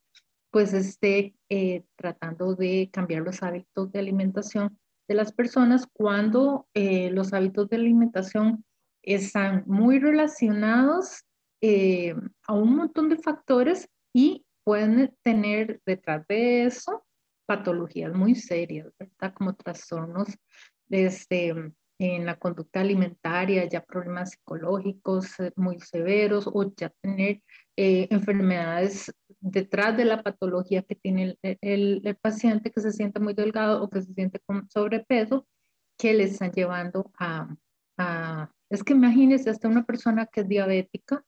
pues 0.51 0.73
esté 0.73 1.35
eh, 1.49 1.85
tratando 1.97 2.55
de 2.55 2.91
cambiar 2.93 3.23
los 3.23 3.43
hábitos 3.43 3.93
de 3.93 3.99
alimentación 3.99 4.79
de 5.07 5.15
las 5.15 5.33
personas 5.33 5.87
cuando 5.93 6.69
eh, 6.75 7.11
los 7.11 7.33
hábitos 7.33 7.69
de 7.69 7.77
alimentación 7.77 8.65
están 9.03 9.65
muy 9.67 9.99
relacionados 9.99 11.25
eh, 11.61 12.15
a 12.47 12.53
un 12.53 12.77
montón 12.77 13.09
de 13.09 13.17
factores 13.17 13.89
y 14.13 14.45
pueden 14.65 15.15
tener 15.23 15.81
detrás 15.87 16.27
de 16.29 16.65
eso 16.65 17.05
patologías 17.47 18.13
muy 18.13 18.35
serias, 18.35 18.93
¿verdad? 18.99 19.33
Como 19.33 19.55
trastornos 19.55 20.29
este, 20.91 21.55
en 21.99 22.27
la 22.27 22.39
conducta 22.39 22.81
alimentaria, 22.81 23.67
ya 23.67 23.83
problemas 23.83 24.33
psicológicos 24.33 25.31
muy 25.57 25.81
severos 25.81 26.47
o 26.47 26.71
ya 26.77 26.91
tener 27.01 27.41
enfermedades 27.77 29.11
detrás 29.41 29.97
de 29.97 30.05
la 30.05 30.23
patología 30.23 30.83
que 30.83 30.95
tiene 30.95 31.37
el, 31.43 32.03
el, 32.05 32.17
paciente 32.17 32.71
que 32.71 32.81
se 32.81 32.93
siente 32.93 33.21
muy 33.21 33.35
delgado 33.35 33.83
o 33.83 33.89
que 33.89 34.03
se 34.03 34.13
siente 34.15 34.41
con 34.41 34.69
sobrepeso, 34.71 35.47
que 35.97 36.15
le 36.15 36.25
están 36.25 36.53
llevando 36.53 37.11
a, 37.19 37.55
a 37.97 38.53
es 38.71 38.83
que 38.85 38.93
imagínese 38.93 39.51
hasta 39.51 39.69
una 39.69 39.85
persona 39.85 40.27
que 40.27 40.43
es 40.43 40.49
diabética, 40.49 41.25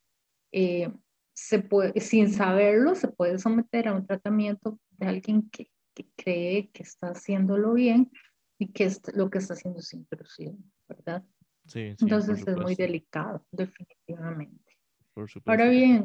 eh, 0.52 0.92
se 1.32 1.60
puede, 1.60 1.98
sin 2.00 2.30
saberlo, 2.30 2.94
se 2.94 3.08
puede 3.08 3.38
someter 3.38 3.88
a 3.88 3.94
un 3.94 4.06
tratamiento 4.06 4.78
de 4.90 5.06
alguien 5.06 5.48
que, 5.50 5.70
que 5.94 6.06
cree 6.16 6.70
que 6.70 6.82
está 6.82 7.08
haciéndolo 7.08 7.72
bien 7.72 8.10
y 8.58 8.72
que 8.72 8.84
es, 8.84 9.00
lo 9.14 9.30
que 9.30 9.38
está 9.38 9.54
haciendo 9.54 9.80
es 9.80 9.92
intrusivo, 9.94 10.58
¿verdad? 10.86 11.24
Sí, 11.66 11.94
sí 11.96 11.96
Entonces 12.00 12.46
es 12.46 12.56
muy 12.56 12.74
delicado, 12.74 13.46
definitivamente. 13.52 14.76
Por 15.14 15.30
supuesto, 15.30 15.50
Ahora 15.50 15.70
bien, 15.70 16.04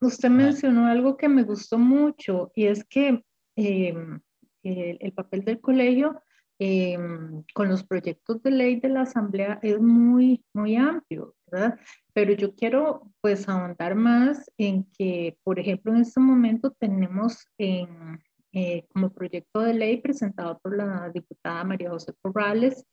usted 0.00 0.30
mencionó 0.30 0.86
algo 0.86 1.16
que 1.16 1.28
me 1.28 1.42
gustó 1.42 1.78
mucho 1.78 2.50
y 2.54 2.66
es 2.66 2.84
que 2.84 3.22
em, 3.56 4.20
el, 4.62 4.98
el, 5.00 5.12
papel 5.12 5.44
del 5.44 5.60
colegio 5.60 6.22
em, 6.58 7.42
con 7.54 7.68
los 7.68 7.84
proyectos 7.84 8.42
de 8.42 8.50
ley 8.50 8.80
de 8.80 8.88
la 8.88 9.02
Asamblea 9.02 9.58
es 9.62 9.80
muy, 9.80 10.44
muy 10.52 10.76
amplio, 10.76 11.34
¿verdad? 11.50 11.78
Pero 12.12 12.32
yo 12.32 12.54
quiero 12.54 13.10
pues 13.20 13.48
ahondar 13.48 13.94
más 13.94 14.50
en 14.56 14.84
que, 14.92 15.38
por 15.44 15.58
ejemplo, 15.58 15.92
en 15.92 16.02
este 16.02 16.20
momento 16.20 16.72
tenemos 16.78 17.46
en, 17.58 18.20
eh, 18.52 18.86
como 18.92 19.12
proyecto 19.12 19.60
de 19.60 19.74
ley 19.74 20.00
presentado 20.00 20.58
por 20.58 20.76
la 20.76 21.10
diputada 21.10 21.64
María 21.64 21.90
José 21.90 22.12
Corrales 22.20 22.84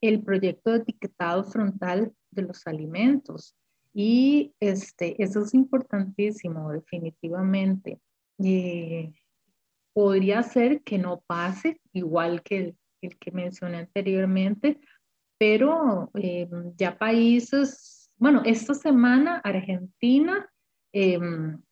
el 0.00 0.22
proyecto 0.22 0.70
de 0.72 0.78
etiquetado 0.78 1.44
frontal 1.44 2.12
de 2.30 2.42
los 2.42 2.66
alimentos. 2.66 3.56
Y 3.98 4.54
este, 4.60 5.22
eso 5.22 5.42
es 5.42 5.54
importantísimo, 5.54 6.70
definitivamente. 6.70 7.98
Eh, 8.38 9.10
podría 9.94 10.42
ser 10.42 10.82
que 10.82 10.98
no 10.98 11.22
pase, 11.26 11.80
igual 11.94 12.42
que 12.42 12.58
el, 12.58 12.76
el 13.00 13.16
que 13.16 13.30
mencioné 13.30 13.78
anteriormente, 13.78 14.78
pero 15.38 16.10
eh, 16.12 16.46
ya 16.76 16.98
países, 16.98 18.12
bueno, 18.18 18.42
esta 18.44 18.74
semana 18.74 19.40
Argentina 19.42 20.46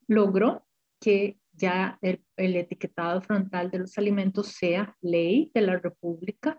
logró 0.06 0.66
que 1.00 1.38
ya 1.52 1.98
el, 2.00 2.22
etiquetado 2.36 3.20
frontal 3.20 3.70
de 3.70 3.80
los 3.80 3.98
alimentos 3.98 4.48
sea 4.48 4.96
ley 5.02 5.50
de 5.52 5.60
la 5.60 5.78
República. 5.78 6.58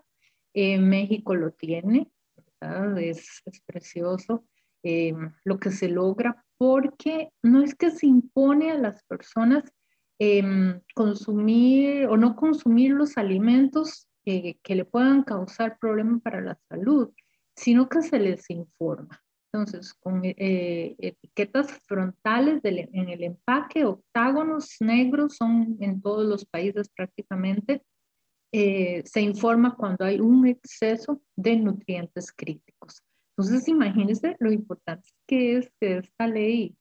Eh, 0.54 0.78
México 0.78 1.34
lo 1.34 1.50
tiene, 1.50 2.08
es, 2.98 3.42
es, 3.44 3.60
precioso 3.66 4.44
eh, 4.86 5.14
lo 5.44 5.58
que 5.58 5.70
se 5.70 5.88
logra 5.88 6.44
porque 6.58 7.30
no 7.42 7.62
es 7.62 7.74
que 7.74 7.90
se 7.90 8.06
impone 8.06 8.70
a 8.70 8.78
las 8.78 9.02
personas 9.04 9.64
em, 10.18 10.80
consumir 10.94 12.06
o 12.06 12.16
no 12.16 12.36
consumir 12.36 12.92
los 12.92 13.18
alimentos 13.18 14.08
que 14.24 14.74
le 14.74 14.84
puedan 14.84 15.22
causar 15.22 15.78
problemas 15.78 16.20
para 16.20 16.40
la 16.40 16.58
salud, 16.68 17.12
sino 17.54 17.88
que 17.88 18.02
se 18.02 18.18
les 18.18 18.50
informa. 18.50 19.22
Entonces, 19.56 19.94
con 19.94 20.20
eh, 20.24 20.96
etiquetas 20.98 21.80
frontales 21.86 22.60
en 22.64 23.08
el 23.08 23.22
empaque, 23.22 23.86
octágonos 23.86 24.76
negros 24.80 25.36
son 25.36 25.76
en 25.80 26.02
todos 26.02 26.26
los 26.26 26.44
países 26.44 26.90
prácticamente, 26.90 27.82
eh, 28.52 29.02
se 29.06 29.22
informa 29.22 29.74
cuando 29.74 30.04
hay 30.04 30.20
un 30.20 30.46
exceso 30.46 31.22
de 31.36 31.56
nutrientes 31.56 32.32
críticos. 32.32 33.02
Entonces, 33.36 33.68
imagínense 33.68 34.36
lo 34.40 34.50
importante 34.50 35.08
que 35.26 35.58
es 35.58 35.70
que 35.78 35.98
esta 35.98 36.26
ley 36.26 36.76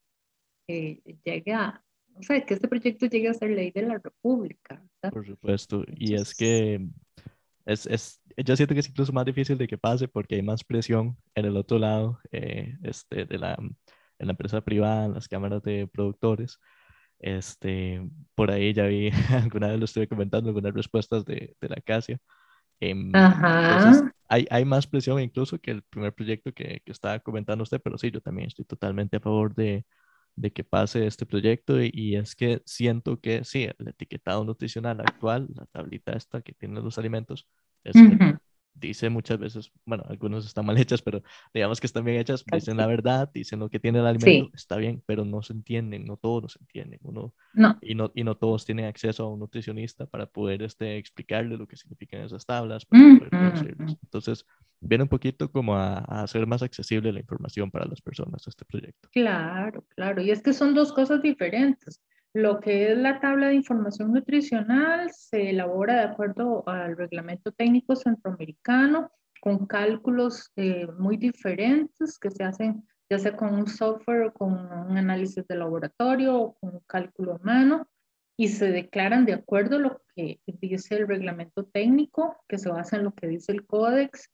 eh, 0.68 1.02
llegue 1.24 1.54
a, 1.54 1.84
o 2.16 2.24
sea, 2.24 2.46
que 2.46 2.54
este 2.54 2.68
proyecto 2.68 3.08
llegue 3.08 3.28
a 3.28 3.34
ser 3.34 3.50
ley 3.50 3.72
de 3.72 3.82
la 3.82 3.98
República. 3.98 4.82
Por 5.02 5.26
supuesto, 5.26 5.84
y 5.88 6.14
es 6.14 6.34
que 6.34 6.88
es, 7.66 7.86
es, 7.88 8.22
yo 8.38 8.56
siento 8.56 8.74
que 8.74 8.80
es 8.80 8.90
incluso 8.90 9.12
más 9.12 9.26
difícil 9.26 9.58
de 9.58 9.68
que 9.68 9.78
pase 9.78 10.08
porque 10.08 10.36
hay 10.36 10.42
más 10.42 10.64
presión 10.64 11.18
en 11.34 11.46
el 11.46 11.58
otro 11.58 11.78
lado, 11.78 12.20
eh, 12.32 12.78
este, 12.84 13.26
de 13.26 13.38
la, 13.38 13.56
en 13.56 14.28
la 14.28 14.32
empresa 14.32 14.62
privada, 14.62 15.06
en 15.06 15.14
las 15.14 15.28
cámaras 15.28 15.62
de 15.64 15.88
productores. 15.88 16.60
Este, 17.20 18.02
por 18.34 18.52
ahí 18.52 18.74
ya 18.74 18.86
vi, 18.86 19.10
alguna 19.32 19.68
vez 19.68 19.80
lo 19.80 19.86
estuve 19.86 20.08
comentando, 20.08 20.50
algunas 20.50 20.74
respuestas 20.74 21.26
de, 21.26 21.56
de 21.60 21.70
la 21.70 21.82
CASIA. 21.82 22.20
Eh, 22.80 22.94
Ajá. 23.14 24.12
hay, 24.28 24.46
hay 24.50 24.66
más 24.66 24.88
presión 24.88 25.20
incluso 25.22 25.60
que 25.60 25.72
el 25.72 25.84
primer 25.84 26.14
proyecto 26.14 26.52
que, 26.54 26.82
que 26.86 26.92
estaba 26.92 27.20
comentando 27.20 27.64
usted, 27.64 27.82
pero 27.82 27.98
sí, 27.98 28.12
yo 28.12 28.22
también 28.22 28.48
estoy 28.48 28.66
totalmente 28.66 29.18
a 29.18 29.20
favor 29.20 29.54
de, 29.56 29.86
de 30.36 30.52
que 30.52 30.64
pase 30.64 31.08
este 31.08 31.26
proyecto 31.26 31.82
y, 31.82 32.16
es 32.16 32.36
que 32.36 32.62
siento 32.66 33.20
que 33.20 33.44
sí, 33.44 33.64
el 33.78 33.88
etiquetado 33.88 34.44
nutricional 34.44 35.00
actual, 35.00 35.48
la 35.56 35.66
tablita 35.68 36.14
esta 36.14 36.42
que 36.42 36.54
tiene 36.54 36.82
los 36.82 36.98
alimentos, 36.98 37.48
es, 37.84 37.96
dice 38.76 39.10
muchas 39.10 39.40
veces, 39.40 39.72
bueno, 39.86 40.04
algunos 40.08 40.46
están 40.46 40.66
mal 40.66 40.78
hechas, 40.78 41.02
pero 41.02 41.24
digamos 41.54 41.80
que 41.80 41.88
están 41.88 42.04
bien 42.04 42.18
hechas, 42.18 42.44
dicen 42.46 42.78
la 42.78 42.86
verdad, 42.86 43.30
dicen 43.34 43.60
lo 43.60 43.70
que 43.70 43.80
tiene 43.80 44.00
el 44.00 44.06
alimento, 44.06 44.52
está 44.54 44.76
bien, 44.78 45.02
pero 45.06 45.26
no 45.26 45.42
se 45.42 45.54
entienden, 45.54 46.06
no 46.06 46.18
todos 46.18 46.54
se 46.54 46.60
entienden, 46.60 47.00
uno, 47.04 47.34
Y, 47.82 47.96
no, 47.96 48.12
y 48.14 48.24
no 48.24 48.36
todos 48.36 48.66
tienen 48.66 48.86
acceso 48.86 49.24
a 49.24 49.34
un 49.34 49.40
nutricionista 49.40 50.06
para 50.06 50.26
poder 50.26 50.62
este, 50.62 50.98
explicarle 50.98 51.58
lo 51.58 51.68
que 51.68 51.78
significan 51.78 52.22
esas 52.22 52.46
tablas. 52.46 52.86
Entonces, 52.92 54.46
viene 54.82 55.04
un 55.04 55.10
poquito 55.10 55.52
como 55.52 55.76
a, 55.76 56.00
a, 56.00 56.24
hacer 56.24 56.46
más 56.46 56.62
accesible 56.62 57.12
la 57.12 57.20
información 57.20 57.72
para 57.72 57.86
las 57.86 58.02
personas 58.02 58.46
este 58.48 58.66
proyecto. 58.66 59.10
Claro, 59.12 59.86
claro, 59.96 60.22
y 60.22 60.32
es 60.32 60.42
que 60.42 60.54
son 60.54 60.74
dos 60.74 60.92
cosas 60.92 61.22
diferentes. 61.22 62.02
Lo 62.36 62.60
que 62.60 62.92
es 62.92 62.98
la 62.98 63.22
tabla 63.22 63.48
de 63.48 63.56
información 63.56 64.12
nutricional 64.12 65.10
se 65.12 65.52
elabora 65.52 65.94
de 65.94 66.02
acuerdo 66.02 66.68
al 66.68 66.98
reglamento 66.98 67.54
técnico 67.54 67.96
centroamericano 67.96 69.10
con 69.40 69.66
cálculos 69.66 70.52
eh, 70.58 70.86
muy 71.00 71.16
diferentes 71.16 72.20
que 72.20 72.30
se 72.30 72.44
hacen 72.44 72.86
ya 73.10 73.20
sea 73.20 73.38
con 73.38 73.54
un 73.54 73.68
software 73.68 74.24
o 74.24 74.34
con 74.34 74.52
un 74.52 74.98
análisis 74.98 75.48
de 75.48 75.56
laboratorio 75.56 76.36
o 76.38 76.60
con 76.60 76.74
un 76.74 76.82
cálculo 76.86 77.36
a 77.36 77.38
mano 77.38 77.88
y 78.36 78.50
se 78.50 78.70
declaran 78.70 79.26
de 79.26 79.36
acuerdo 79.36 79.78
a 79.78 79.80
lo 79.80 80.02
que 80.14 80.42
dice 80.46 80.96
el 80.96 81.08
reglamento 81.08 81.64
técnico, 81.64 82.36
que 82.50 82.58
se 82.58 82.68
basa 82.68 82.98
en 82.98 83.06
lo 83.06 83.14
que 83.14 83.28
dice 83.28 83.54
el 83.54 83.66
códex 83.66 84.30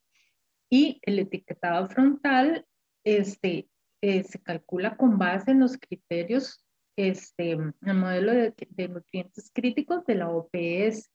y 0.72 1.00
el 1.04 1.20
etiquetado 1.20 1.88
frontal 1.88 2.66
este, 3.04 3.70
eh, 4.02 4.24
se 4.24 4.42
calcula 4.42 4.98
con 4.98 5.20
base 5.20 5.52
en 5.52 5.60
los 5.60 5.78
criterios 5.78 6.66
este, 6.96 7.52
el 7.52 7.94
modelo 7.94 8.34
de, 8.34 8.88
nutrientes 8.88 9.52
críticos 9.54 10.06
de 10.06 10.16
la 10.16 10.30
OPS, 10.30 11.12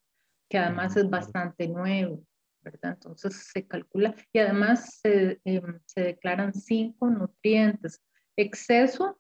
que 0.49 0.59
además 0.59 0.97
es 0.97 1.09
bastante 1.09 1.69
nuevo, 1.69 2.25
¿verdad? 2.63 2.95
Entonces 2.95 3.51
se 3.53 3.67
calcula 3.67 4.15
y 4.33 4.39
además 4.39 4.99
se, 5.01 5.41
em, 5.45 5.81
se 5.87 6.01
declaran 6.03 6.55
cinco 6.55 7.11
nutrientes. 7.11 8.03
Exceso 8.37 9.19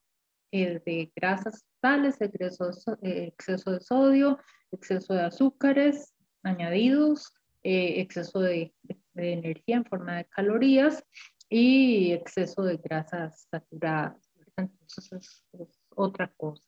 eh, 0.53 0.81
de 0.85 1.13
grasas 1.15 1.65
totales, 1.75 2.21
exceso, 2.21 2.71
eh, 3.03 3.33
exceso 3.33 3.73
de 3.73 3.81
sodio, 3.81 4.39
exceso 4.71 5.15
de 5.15 5.23
azúcares 5.23 6.15
añadidos, 6.43 7.35
eh, 7.63 8.01
exceso 8.01 8.41
de, 8.41 8.73
de, 9.15 9.33
energía 9.33 9.77
en 9.77 9.85
forma 9.85 10.19
de 10.19 10.25
calorías 10.27 11.03
y 11.49 12.13
exceso 12.13 12.63
de 12.63 12.77
grasas 12.77 13.49
saturadas. 13.51 14.31
Entonces 14.57 15.43
es 15.53 15.86
otra 15.97 16.33
cosa. 16.37 16.62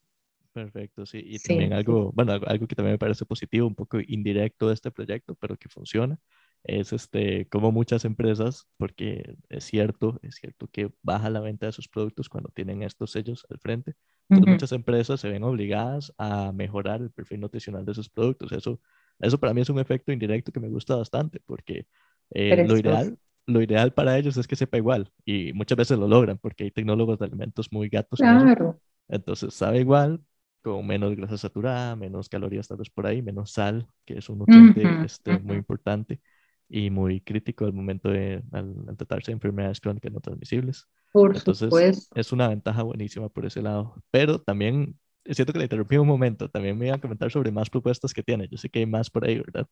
Perfecto, 0.52 1.06
sí. 1.06 1.22
Y 1.24 1.38
también 1.38 1.72
algo, 1.72 2.10
bueno, 2.12 2.32
algo 2.32 2.66
que 2.66 2.74
también 2.74 2.94
me 2.94 2.98
parece 2.98 3.24
positivo, 3.24 3.66
un 3.66 3.76
poco 3.76 3.98
indirecto 4.00 4.68
de 4.68 4.74
este 4.74 4.90
proyecto, 4.90 5.36
pero 5.36 5.56
que 5.56 5.68
funciona, 5.68 6.18
es 6.64 6.92
este, 6.92 7.46
como 7.48 7.70
muchas 7.70 8.04
empresas, 8.04 8.66
porque 8.76 9.36
es 9.48 9.64
cierto, 9.64 10.18
es 10.22 10.36
cierto 10.36 10.66
que 10.68 10.90
baja 11.02 11.30
la 11.30 11.40
venta 11.40 11.66
de 11.66 11.72
sus 11.72 11.86
productos 11.88 12.28
cuando 12.28 12.50
tienen 12.50 12.82
estos 12.82 13.12
sellos 13.12 13.46
al 13.50 13.58
frente. 13.60 13.94
Entonces, 14.30 14.48
muchas 14.48 14.72
empresas 14.72 15.20
se 15.20 15.28
ven 15.28 15.44
obligadas 15.44 16.12
a 16.18 16.50
mejorar 16.52 17.02
el 17.02 17.10
perfil 17.10 17.40
nutricional 17.40 17.84
de 17.84 17.94
sus 17.94 18.08
productos. 18.08 18.50
Eso, 18.50 18.80
eso 19.20 19.38
para 19.38 19.54
mí 19.54 19.60
es 19.60 19.70
un 19.70 19.78
efecto 19.78 20.10
indirecto 20.12 20.50
que 20.50 20.60
me 20.60 20.68
gusta 20.68 20.96
bastante, 20.96 21.40
porque 21.46 21.86
eh, 22.30 22.66
lo 22.66 22.76
ideal 22.76 23.16
lo 23.46 23.62
ideal 23.62 23.94
para 23.94 24.18
ellos 24.18 24.36
es 24.36 24.46
que 24.46 24.56
sepa 24.56 24.76
igual 24.76 25.10
y 25.24 25.54
muchas 25.54 25.78
veces 25.78 25.98
lo 25.98 26.06
logran 26.06 26.36
porque 26.36 26.64
hay 26.64 26.70
tecnólogos 26.70 27.18
de 27.18 27.24
alimentos 27.24 27.72
muy 27.72 27.88
gatos. 27.88 28.18
Claro. 28.18 28.78
Entonces 29.08 29.54
sabe 29.54 29.80
igual, 29.80 30.22
con 30.62 30.86
menos 30.86 31.16
grasa 31.16 31.38
saturada, 31.38 31.96
menos 31.96 32.28
calorías 32.28 32.68
tal 32.68 32.78
vez 32.78 32.90
por 32.90 33.06
ahí, 33.06 33.22
menos 33.22 33.52
sal, 33.52 33.86
que 34.04 34.18
es 34.18 34.28
un 34.28 34.38
nutriente 34.38 35.04
este, 35.04 35.38
muy 35.38 35.56
importante 35.56 36.20
y 36.68 36.90
muy 36.90 37.20
crítico 37.20 37.64
al 37.64 37.72
momento 37.72 38.10
de 38.10 38.42
al, 38.52 38.74
tratarse 38.96 39.30
de 39.30 39.34
enfermedades 39.34 39.80
crónicas 39.80 40.12
no 40.12 40.20
transmisibles. 40.20 40.86
Por 41.12 41.34
Entonces, 41.34 42.10
es 42.14 42.32
una 42.32 42.48
ventaja 42.48 42.82
buenísima 42.82 43.28
por 43.28 43.46
ese 43.46 43.62
lado. 43.62 43.94
Pero 44.10 44.40
también, 44.40 44.98
es 45.24 45.36
cierto 45.36 45.52
que 45.52 45.58
le 45.58 45.64
interrumpí 45.64 45.96
un 45.96 46.06
momento, 46.06 46.50
también 46.50 46.76
me 46.76 46.86
iba 46.86 46.96
a 46.96 47.00
comentar 47.00 47.30
sobre 47.30 47.50
más 47.50 47.70
propuestas 47.70 48.12
que 48.12 48.22
tiene. 48.22 48.48
Yo 48.48 48.58
sé 48.58 48.68
que 48.68 48.80
hay 48.80 48.86
más 48.86 49.08
por 49.08 49.24
ahí, 49.24 49.38
¿verdad? 49.38 49.66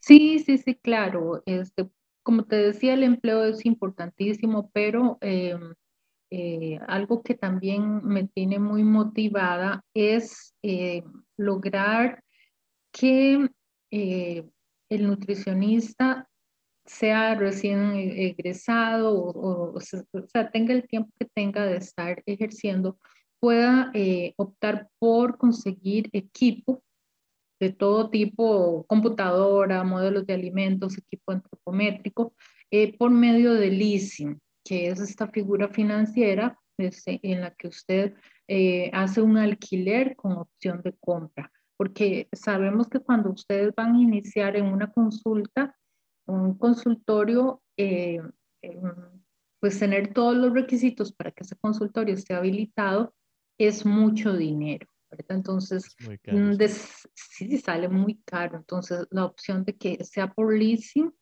Sí, 0.00 0.38
sí, 0.40 0.58
sí, 0.58 0.74
claro. 0.74 1.42
Este, 1.46 1.88
como 2.22 2.44
te 2.44 2.56
decía, 2.56 2.94
el 2.94 3.02
empleo 3.02 3.44
es 3.44 3.64
importantísimo, 3.64 4.70
pero 4.72 5.18
em, 5.20 5.74
eh, 6.30 6.80
algo 6.88 7.22
que 7.22 7.34
también 7.34 8.04
me 8.04 8.24
tiene 8.26 8.58
muy 8.58 8.82
motivada 8.82 9.84
es 9.94 10.54
eh, 10.62 11.04
lograr 11.36 12.24
que 12.92 13.48
eh, 13.92 14.44
el 14.88 15.06
nutricionista 15.06 16.28
sea 16.84 17.36
recién 17.36 17.94
egresado 17.94 19.14
o, 19.14 19.76
o, 19.76 19.80
sea, 19.80 20.50
tenga 20.50 20.72
el 20.72 20.88
tiempo 20.88 21.10
que 21.18 21.28
tenga 21.32 21.64
de 21.66 21.76
estar 21.76 22.22
ejerciendo, 22.26 22.98
pueda 23.40 23.92
optar 24.36 24.88
por 24.98 25.36
conseguir 25.36 26.08
equipo 26.12 26.82
de 27.60 27.72
todo 27.72 28.10
tipo, 28.10 28.84
computadora, 28.86 29.84
modelos 29.84 30.26
de 30.26 30.34
alimentos, 30.34 30.96
equipo 30.96 31.32
antropométrico, 31.32 32.34
por 32.98 33.10
medio 33.10 33.54
de 33.54 33.70
leasing, 33.70 34.40
que 34.66 34.88
es 34.88 35.00
esta 35.00 35.28
figura 35.28 35.68
financiera 35.68 36.58
este, 36.78 37.20
en 37.22 37.40
la 37.40 37.54
que 37.54 37.68
usted 37.68 38.14
eh, 38.48 38.90
hace 38.92 39.20
un 39.22 39.38
alquiler 39.38 40.16
con 40.16 40.32
opción 40.32 40.82
de 40.82 40.94
compra. 40.98 41.50
Porque 41.76 42.28
sabemos 42.32 42.88
que 42.88 43.00
cuando 43.00 43.30
ustedes 43.30 43.74
van 43.74 43.96
a 43.96 44.00
iniciar 44.00 44.56
en 44.56 44.66
una 44.66 44.90
consulta, 44.90 45.76
un 46.26 46.56
consultorio, 46.58 47.62
eh, 47.76 48.20
pues 49.60 49.78
tener 49.78 50.12
todos 50.12 50.36
los 50.36 50.52
requisitos 50.52 51.12
para 51.12 51.30
que 51.30 51.44
ese 51.44 51.56
consultorio 51.56 52.14
esté 52.14 52.34
habilitado 52.34 53.14
es 53.58 53.84
mucho 53.86 54.34
dinero. 54.34 54.86
Entonces, 55.28 55.96
mm, 56.26 56.54
sí, 57.14 57.58
sale 57.58 57.88
muy 57.88 58.20
caro. 58.24 58.58
Entonces, 58.58 59.06
la 59.10 59.24
opción 59.24 59.64
de 59.64 59.76
que 59.76 60.04
sea 60.04 60.32
por 60.32 60.56
leasing 60.56 61.12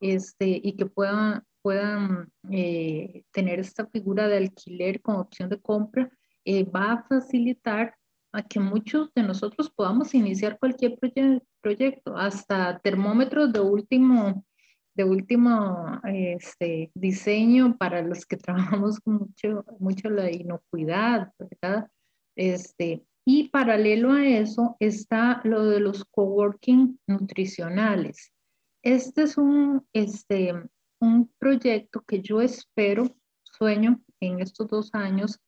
este, 0.00 0.60
y 0.62 0.76
que 0.76 0.86
puedan, 0.86 1.44
puedan 1.64 2.30
eh, 2.50 3.24
tener 3.32 3.58
esta 3.58 3.86
figura 3.86 4.28
de 4.28 4.36
alquiler 4.36 5.00
con 5.00 5.16
opción 5.16 5.48
de 5.48 5.58
compra 5.58 6.10
eh, 6.44 6.64
va 6.64 6.92
a 6.92 7.02
facilitar 7.04 7.96
a 8.34 8.42
que 8.42 8.60
muchos 8.60 9.10
de 9.14 9.22
nosotros 9.22 9.70
podamos 9.70 10.12
iniciar 10.12 10.58
cualquier 10.58 10.98
proyecto, 11.62 12.18
hasta 12.18 12.78
termómetros 12.80 13.50
de 13.50 13.60
último, 13.60 14.44
de 14.94 15.04
último 15.04 16.00
este, 16.04 16.90
diseño 16.94 17.78
para 17.78 18.02
los 18.02 18.26
que 18.26 18.36
trabajamos 18.76 18.98
mucho, 19.06 19.64
mucho 19.78 20.10
la 20.10 20.30
inocuidad, 20.30 21.32
¿verdad? 21.38 21.88
Este, 22.36 23.06
y 23.24 23.48
paralelo 23.48 24.12
a 24.12 24.26
eso 24.26 24.76
está 24.80 25.40
lo 25.44 25.64
de 25.64 25.80
los 25.80 26.04
coworking 26.04 26.98
nutricionales. 27.06 28.32
Este 28.82 29.22
es 29.22 29.38
un, 29.38 29.86
este, 29.94 30.52
un 31.04 31.30
proyecto 31.38 32.02
que 32.02 32.20
yo 32.20 32.40
espero, 32.40 33.16
sueño 33.42 34.02
en 34.20 34.40
estos 34.40 34.68
dos 34.68 34.90
años, 34.94 35.38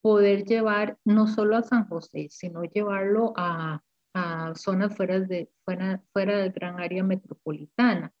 poder 0.00 0.44
llevar 0.44 0.98
no 1.04 1.26
solo 1.26 1.56
a 1.56 1.62
San 1.62 1.88
José, 1.88 2.28
sino 2.30 2.62
llevarlo 2.62 3.32
a, 3.36 3.82
a 4.14 4.54
zonas 4.54 4.94
fuera, 4.94 5.20
de, 5.20 5.50
fuera, 5.64 6.02
fuera 6.12 6.38
del 6.38 6.52
gran 6.52 6.78
área 6.80 7.02
metropolitana. 7.02 8.12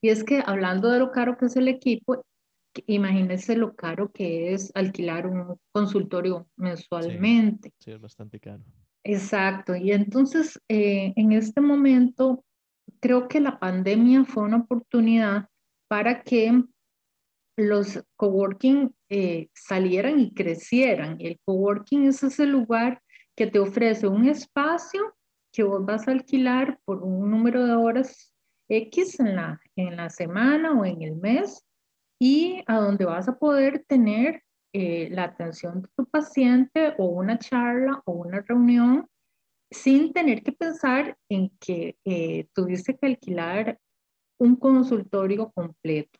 Y 0.00 0.10
es 0.10 0.22
que 0.22 0.42
hablando 0.44 0.90
de 0.90 0.98
lo 0.98 1.10
caro 1.10 1.36
que 1.36 1.46
es 1.46 1.56
el 1.56 1.68
equipo, 1.68 2.24
imagínese 2.86 3.56
lo 3.56 3.74
caro 3.74 4.12
que 4.12 4.52
es 4.52 4.70
alquilar 4.74 5.26
un 5.26 5.58
consultorio 5.72 6.46
mensualmente. 6.56 7.72
Sí, 7.78 7.90
es 7.90 8.00
bastante 8.00 8.38
caro. 8.38 8.62
Exacto. 9.02 9.74
Y 9.74 9.92
entonces, 9.92 10.60
eh, 10.68 11.12
en 11.16 11.32
este 11.32 11.60
momento, 11.60 12.44
creo 13.00 13.28
que 13.28 13.40
la 13.40 13.58
pandemia 13.58 14.24
fue 14.24 14.44
una 14.44 14.58
oportunidad 14.58 15.48
para 15.94 16.24
que 16.24 16.50
los 17.56 18.02
coworking 18.16 18.92
eh, 19.08 19.48
salieran 19.54 20.18
y 20.18 20.34
crecieran. 20.34 21.18
El 21.20 21.38
coworking 21.44 22.08
es 22.08 22.20
ese 22.24 22.46
lugar 22.46 23.00
que 23.36 23.46
te 23.46 23.60
ofrece 23.60 24.08
un 24.08 24.28
espacio 24.28 25.14
que 25.52 25.62
vos 25.62 25.86
vas 25.86 26.08
a 26.08 26.10
alquilar 26.10 26.80
por 26.84 27.04
un 27.04 27.30
número 27.30 27.64
de 27.64 27.74
horas 27.74 28.34
X 28.68 29.20
en 29.20 29.36
la, 29.36 29.60
en 29.76 29.94
la 29.94 30.10
semana 30.10 30.72
o 30.72 30.84
en 30.84 31.00
el 31.00 31.14
mes 31.14 31.64
y 32.20 32.64
a 32.66 32.78
donde 32.78 33.04
vas 33.04 33.28
a 33.28 33.38
poder 33.38 33.84
tener 33.86 34.42
eh, 34.72 35.10
la 35.12 35.22
atención 35.22 35.82
de 35.82 35.88
tu 35.96 36.06
paciente 36.06 36.94
o 36.98 37.06
una 37.06 37.38
charla 37.38 38.02
o 38.04 38.14
una 38.14 38.40
reunión 38.40 39.06
sin 39.70 40.12
tener 40.12 40.42
que 40.42 40.50
pensar 40.50 41.16
en 41.28 41.50
que 41.60 41.96
eh, 42.04 42.48
tuviste 42.52 42.96
que 42.96 43.06
alquilar 43.06 43.78
un 44.38 44.56
consultorio 44.56 45.50
completo. 45.52 46.18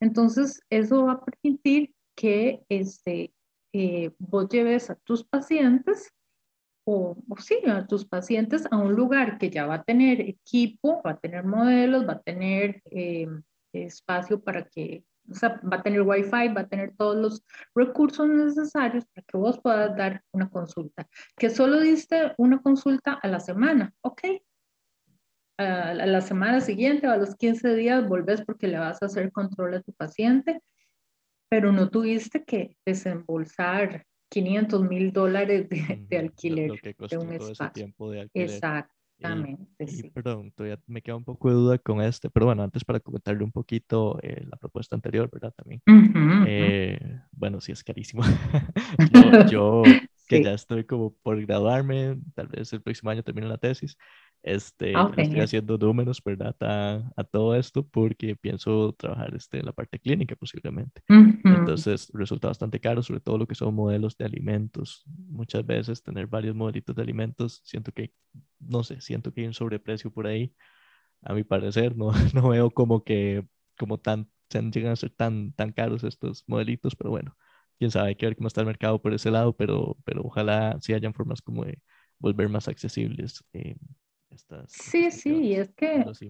Entonces, 0.00 0.60
eso 0.70 1.06
va 1.06 1.12
a 1.12 1.24
permitir 1.24 1.94
que 2.14 2.62
este, 2.68 3.32
eh, 3.72 4.12
vos 4.18 4.48
lleves 4.48 4.90
a 4.90 4.96
tus 4.96 5.24
pacientes 5.24 6.12
o, 6.84 7.16
o, 7.28 7.36
sí, 7.36 7.58
a 7.66 7.86
tus 7.86 8.06
pacientes 8.06 8.66
a 8.70 8.76
un 8.76 8.94
lugar 8.94 9.38
que 9.38 9.50
ya 9.50 9.66
va 9.66 9.74
a 9.74 9.82
tener 9.82 10.20
equipo, 10.20 11.02
va 11.04 11.12
a 11.12 11.18
tener 11.18 11.44
modelos, 11.44 12.08
va 12.08 12.14
a 12.14 12.22
tener 12.22 12.82
espacio 13.72 14.40
para 14.40 14.64
que 14.64 15.04
o 15.28 15.68
va 15.68 15.76
a 15.76 15.82
tener 15.82 16.02
Wi-Fi, 16.02 16.48
va 16.54 16.62
a 16.62 16.68
tener 16.68 16.96
todos 16.96 17.16
los 17.16 17.44
recursos 17.74 18.28
necesarios 18.28 19.04
para 19.06 19.26
que 19.26 19.36
vos 19.36 19.60
puedas 19.60 19.94
dar 19.96 20.22
una 20.32 20.48
consulta. 20.48 21.06
Que 21.36 21.50
solo 21.50 21.80
diste 21.80 22.32
una 22.38 22.62
consulta 22.62 23.18
a 23.22 23.28
la 23.28 23.40
semana, 23.40 23.92
ok. 24.00 24.22
A 25.58 25.92
la 25.92 26.20
semana 26.20 26.60
siguiente 26.60 27.08
o 27.08 27.10
a 27.10 27.16
los 27.16 27.34
15 27.34 27.74
días 27.74 28.08
volvés 28.08 28.42
porque 28.42 28.68
le 28.68 28.78
vas 28.78 29.02
a 29.02 29.06
hacer 29.06 29.32
control 29.32 29.74
a 29.74 29.82
tu 29.82 29.92
paciente, 29.92 30.60
pero 31.48 31.72
no 31.72 31.90
tuviste 31.90 32.44
que 32.44 32.76
desembolsar 32.86 34.04
500 34.30 34.82
mil 34.88 35.12
dólares 35.12 35.68
de, 35.68 36.18
alquiler 36.18 36.80
de 36.80 37.18
un 37.18 37.32
espacio. 37.32 37.92
Exacto. 38.34 38.94
Exactamente. 39.18 40.10
perdón, 40.14 40.52
todavía 40.52 40.78
me 40.86 41.02
queda 41.02 41.16
un 41.16 41.24
poco 41.24 41.48
de 41.48 41.54
duda 41.54 41.78
con 41.78 42.00
este, 42.00 42.30
pero 42.30 42.46
bueno, 42.46 42.62
antes 42.62 42.84
para 42.84 43.00
comentarle 43.00 43.42
un 43.42 43.50
poquito 43.50 44.18
eh, 44.22 44.44
la 44.48 44.56
propuesta 44.56 44.94
anterior, 44.94 45.28
¿verdad? 45.32 45.52
También. 45.56 45.82
Eh, 46.46 47.20
bueno, 47.32 47.60
sí 47.60 47.72
es 47.72 47.82
carísimo. 47.82 48.22
yo, 49.50 49.82
que 50.28 50.42
ya 50.42 50.52
estoy 50.52 50.84
como 50.84 51.14
por 51.14 51.44
graduarme, 51.44 52.18
tal 52.34 52.48
vez 52.48 52.72
el 52.72 52.82
próximo 52.82 53.10
año 53.10 53.24
termino 53.24 53.48
la 53.48 53.58
tesis, 53.58 53.96
este, 54.42 54.94
ah, 54.96 55.10
estoy 55.16 55.40
haciendo 55.40 55.76
números, 55.76 56.22
¿verdad? 56.24 56.54
A, 56.60 57.12
a, 57.16 57.24
todo 57.24 57.54
esto 57.54 57.86
porque 57.86 58.36
pienso 58.36 58.92
trabajar 58.92 59.34
este, 59.34 59.58
en 59.58 59.66
la 59.66 59.72
parte 59.72 59.98
clínica 59.98 60.36
posiblemente. 60.36 61.02
Entonces 61.08 62.10
resulta 62.14 62.48
bastante 62.48 62.80
caro, 62.80 63.02
sobre 63.02 63.20
todo 63.20 63.38
lo 63.38 63.46
que 63.46 63.54
son 63.54 63.74
modelos 63.74 64.16
de 64.16 64.24
alimentos. 64.24 65.02
Muchas 65.06 65.66
veces 65.66 66.02
tener 66.02 66.26
varios 66.26 66.54
modelitos 66.54 66.94
de 66.94 67.02
alimentos, 67.02 67.60
siento 67.64 67.92
que, 67.92 68.12
no 68.60 68.84
sé, 68.84 69.00
siento 69.00 69.32
que 69.32 69.42
hay 69.42 69.46
un 69.48 69.54
sobreprecio 69.54 70.10
por 70.10 70.26
ahí. 70.26 70.54
A 71.22 71.34
mi 71.34 71.44
parecer, 71.44 71.96
no, 71.96 72.10
no 72.34 72.48
veo 72.50 72.70
como 72.70 73.02
que, 73.02 73.46
como 73.76 73.98
tan, 73.98 74.30
llegan 74.50 74.92
a 74.92 74.96
ser 74.96 75.10
tan, 75.10 75.52
tan 75.52 75.72
caros 75.72 76.04
estos 76.04 76.44
modelitos, 76.46 76.94
pero 76.94 77.10
bueno, 77.10 77.36
quién 77.78 77.90
sabe, 77.90 78.10
hay 78.10 78.16
que 78.16 78.26
ver 78.26 78.36
cómo 78.36 78.48
está 78.48 78.60
el 78.60 78.66
mercado 78.66 79.00
por 79.02 79.12
ese 79.14 79.30
lado, 79.30 79.54
pero, 79.56 79.96
pero 80.04 80.22
ojalá 80.22 80.78
sí 80.80 80.92
hayan 80.92 81.14
formas 81.14 81.42
como 81.42 81.64
de 81.64 81.80
volver 82.18 82.48
más 82.48 82.68
accesibles. 82.68 83.44
Eh, 83.52 83.76
sí, 84.66 85.10
sí, 85.10 85.54
es 85.54 85.72
que... 85.74 86.04
Los 86.04 86.20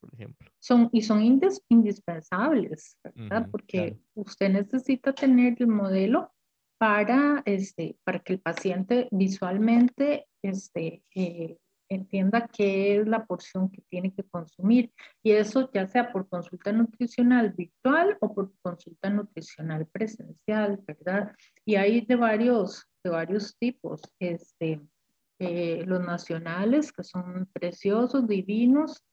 por, 0.00 0.14
ejemplo. 0.14 0.50
Son, 0.60 0.88
y 0.92 1.02
son 1.02 1.22
indispensables, 1.68 2.96
¿verdad? 3.14 3.48
Porque 3.50 3.98
usted 4.14 4.50
necesita 4.50 5.12
tener 5.12 5.56
el 5.58 5.66
modelo 5.66 6.32
para, 6.78 7.42
este, 7.44 7.98
para 8.04 8.20
que 8.20 8.34
el 8.34 8.40
paciente 8.40 9.08
visualmente 9.10 10.26
este, 10.42 11.02
eh, 11.14 11.58
entienda 11.88 12.48
qué 12.48 12.98
es 12.98 13.06
la 13.06 13.26
porción 13.26 13.70
que 13.70 13.82
tiene 13.88 14.12
que 14.12 14.22
consumir. 14.22 14.92
Y 15.22 15.32
eso 15.32 15.70
ya 15.72 15.86
sea 15.86 16.12
por 16.12 16.28
consulta 16.28 16.72
nutricional 16.72 17.52
virtual 17.52 18.16
o 18.20 18.34
por 18.34 18.52
consulta 18.62 19.10
nutricional 19.10 19.86
presencial, 19.86 20.80
¿verdad? 20.86 21.32
Y 21.64 21.76
hay 21.76 22.02
de 22.02 22.16
varios, 22.16 22.86
de 23.02 23.10
varios 23.10 23.56
tipos. 23.58 24.00
Este, 24.20 24.80
eh, 25.38 25.84
los 25.86 26.00
nacionales, 26.00 26.92
que 26.92 27.04
son 27.04 27.48
preciosos, 27.52 28.26
divinos, 28.26 29.04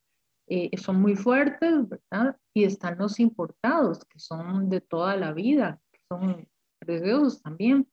eh, 0.48 0.70
son 0.78 1.02
muy 1.02 1.16
fuertes, 1.16 1.88
¿verdad? 1.88 2.38
Y 2.54 2.64
están 2.64 2.98
los 2.98 3.20
importados, 3.20 4.06
que 4.06 4.20
son 4.20 4.70
de 4.70 4.82
toda 4.82 5.16
la 5.16 5.34
vida, 5.34 5.80
que 5.92 6.00
son 6.10 6.48
preciosos 6.80 7.42
también. 7.42 7.88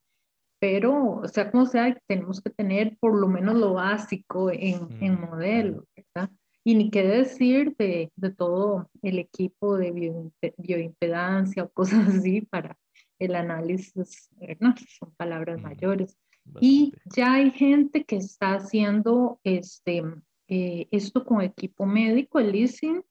Pero, 0.60 1.16
o 1.16 1.28
sea, 1.28 1.50
como 1.50 1.66
sea, 1.66 1.98
tenemos 2.06 2.40
que 2.40 2.50
tener 2.50 2.96
por 2.98 3.18
lo 3.18 3.26
menos 3.26 3.56
lo 3.56 3.74
básico 3.74 4.50
en, 4.50 4.88
en 5.02 5.20
modelo, 5.20 5.86
¿verdad? 5.96 6.30
Y 6.64 6.76
ni 6.76 6.90
qué 6.90 7.02
decir 7.02 7.74
de, 7.76 8.12
de 8.14 8.30
todo 8.30 8.88
el 9.02 9.18
equipo 9.18 9.76
de 9.76 10.30
bioimpedancia 10.58 11.64
o 11.64 11.68
cosas 11.72 12.08
así 12.08 12.42
para 12.42 12.78
el 13.18 13.34
análisis, 13.34 14.30
¿no? 14.60 14.74
son 14.98 15.12
palabras 15.16 15.60
mayores. 15.60 16.16
Y 16.60 16.92
ya 17.16 17.34
hay 17.34 17.50
gente 17.50 18.04
que 18.04 18.16
está 18.16 18.54
haciendo 18.54 19.40
este, 19.44 20.02
eh, 20.48 20.88
esto 20.90 21.24
con 21.24 21.40
equipo 21.40 21.86
médico, 21.86 22.38
el 22.38 22.52
leasing. 22.52 23.02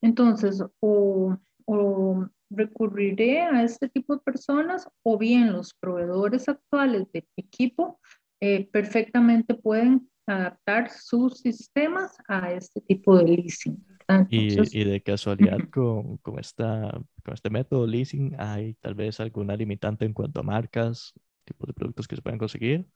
Entonces, 0.00 0.62
o, 0.80 1.36
o 1.64 2.28
recurriré 2.50 3.42
a 3.42 3.62
este 3.62 3.88
tipo 3.88 4.14
de 4.14 4.22
personas 4.22 4.88
o 5.02 5.18
bien 5.18 5.52
los 5.52 5.74
proveedores 5.74 6.48
actuales 6.48 7.10
de 7.12 7.26
equipo 7.36 7.98
eh, 8.40 8.68
perfectamente 8.70 9.54
pueden 9.54 10.08
adaptar 10.26 10.90
sus 10.90 11.38
sistemas 11.38 12.16
a 12.28 12.52
este 12.52 12.80
tipo 12.80 13.16
de 13.16 13.24
leasing. 13.24 13.84
y, 14.28 14.78
y, 14.78 14.84
de 14.84 15.00
casualidad 15.02 15.58
con, 15.70 16.18
con, 16.18 16.38
esta, 16.38 16.90
con 17.24 17.34
este 17.34 17.50
método 17.50 17.86
leasing, 17.86 18.34
¿hay 18.38 18.74
tal 18.74 18.94
vez 18.94 19.20
alguna 19.20 19.56
limitante 19.56 20.04
en 20.04 20.12
cuanto 20.12 20.40
a 20.40 20.42
marcas, 20.42 21.12
tipos 21.46 21.66
de 21.66 21.72
productos 21.72 22.06
que 22.06 22.16
se 22.16 22.22
pueden 22.22 22.38
conseguir? 22.38 22.86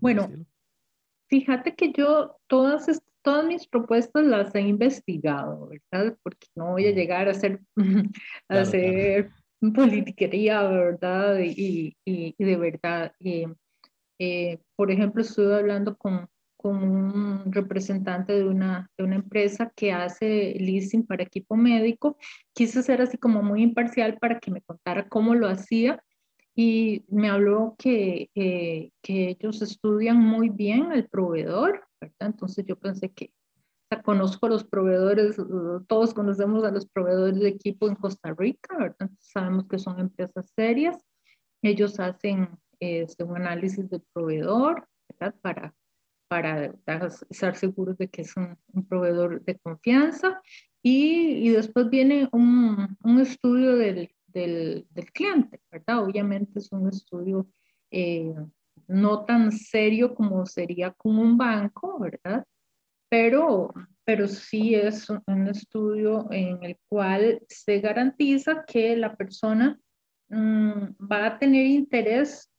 bueno, 0.00 0.28
fíjate 1.28 1.74
que 1.74 1.92
yo 1.92 2.36
todas, 2.46 2.86
todas 3.22 3.46
mis 3.46 3.66
propuestas 3.66 4.24
las 4.24 4.54
he 4.54 4.60
investigado, 4.60 5.68
¿verdad? 5.68 6.16
Porque 6.22 6.46
no 6.54 6.72
voy 6.72 6.86
a 6.86 6.92
llegar 6.92 7.28
a 7.28 7.32
hacer, 7.32 7.60
a 8.48 8.60
hacer 8.60 9.30
politiquería, 9.74 10.62
¿verdad? 10.62 11.38
Y, 11.40 11.96
y, 12.04 12.34
y 12.36 12.44
de 12.44 12.56
verdad. 12.56 13.12
Eh, 14.18 14.58
por 14.76 14.90
ejemplo, 14.90 15.22
estuve 15.22 15.54
hablando 15.54 15.96
con, 15.96 16.28
con 16.56 16.82
un 16.82 17.52
representante 17.52 18.32
de 18.32 18.44
una, 18.44 18.90
de 18.96 19.04
una 19.04 19.16
empresa 19.16 19.70
que 19.76 19.92
hace 19.92 20.54
leasing 20.58 21.06
para 21.06 21.22
equipo 21.22 21.56
médico. 21.56 22.16
Quise 22.54 22.82
ser 22.82 23.02
así 23.02 23.18
como 23.18 23.42
muy 23.42 23.62
imparcial 23.62 24.18
para 24.18 24.38
que 24.40 24.50
me 24.50 24.62
contara 24.62 25.08
cómo 25.08 25.34
lo 25.34 25.48
hacía 25.48 26.02
y 26.58 27.04
me 27.08 27.28
habló 27.28 27.76
que, 27.78 28.30
eh, 28.34 28.90
que 29.02 29.28
ellos 29.28 29.60
estudian 29.60 30.18
muy 30.18 30.48
bien 30.48 30.90
el 30.90 31.06
proveedor, 31.06 31.86
¿verdad? 32.00 32.16
Entonces 32.28 32.64
yo 32.64 32.76
pensé 32.76 33.12
que, 33.12 33.26
o 33.26 33.88
sea, 33.90 34.02
conozco 34.02 34.46
a 34.46 34.48
los 34.48 34.64
proveedores, 34.64 35.36
todos 35.86 36.14
conocemos 36.14 36.64
a 36.64 36.70
los 36.70 36.86
proveedores 36.86 37.40
de 37.40 37.50
equipo 37.50 37.88
en 37.88 37.94
Costa 37.94 38.34
Rica, 38.36 38.74
¿verdad? 38.78 39.10
Sabemos 39.20 39.68
que 39.68 39.78
son 39.78 40.00
empresas 40.00 40.50
serias. 40.56 40.96
Ellos 41.60 42.00
hacen 42.00 42.48
este, 42.80 43.22
un 43.22 43.36
análisis 43.36 43.90
del 43.90 44.02
proveedor, 44.14 44.88
¿verdad? 45.10 45.34
Para, 45.42 45.74
para 46.28 46.74
estar 47.28 47.54
seguros 47.54 47.98
de 47.98 48.08
que 48.08 48.22
es 48.22 48.34
un, 48.34 48.56
un 48.72 48.86
proveedor 48.88 49.44
de 49.44 49.58
confianza. 49.58 50.40
Y, 50.82 51.46
y 51.46 51.50
después 51.50 51.90
viene 51.90 52.30
un, 52.32 52.96
un 53.02 53.20
estudio 53.20 53.76
del, 53.76 54.08
del, 54.36 54.86
del 54.90 55.10
cliente, 55.12 55.60
¿verdad? 55.70 56.04
Obviamente 56.04 56.58
es 56.58 56.70
un 56.70 56.88
estudio 56.88 57.48
eh, 57.90 58.34
no 58.86 59.24
tan 59.24 59.50
serio 59.50 60.14
como 60.14 60.44
sería 60.44 60.92
con 60.92 61.18
un 61.18 61.38
banco, 61.38 61.98
¿verdad? 61.98 62.44
Pero, 63.08 63.72
pero 64.04 64.28
sí 64.28 64.74
es 64.74 65.08
un 65.08 65.48
estudio 65.48 66.26
en 66.30 66.62
el 66.62 66.76
cual 66.86 67.40
se 67.48 67.80
garantiza 67.80 68.64
que 68.66 68.94
la 68.94 69.16
persona 69.16 69.80
mm, 70.28 70.82
va 71.10 71.26
a 71.26 71.38
tener 71.38 71.64
interés 71.64 72.50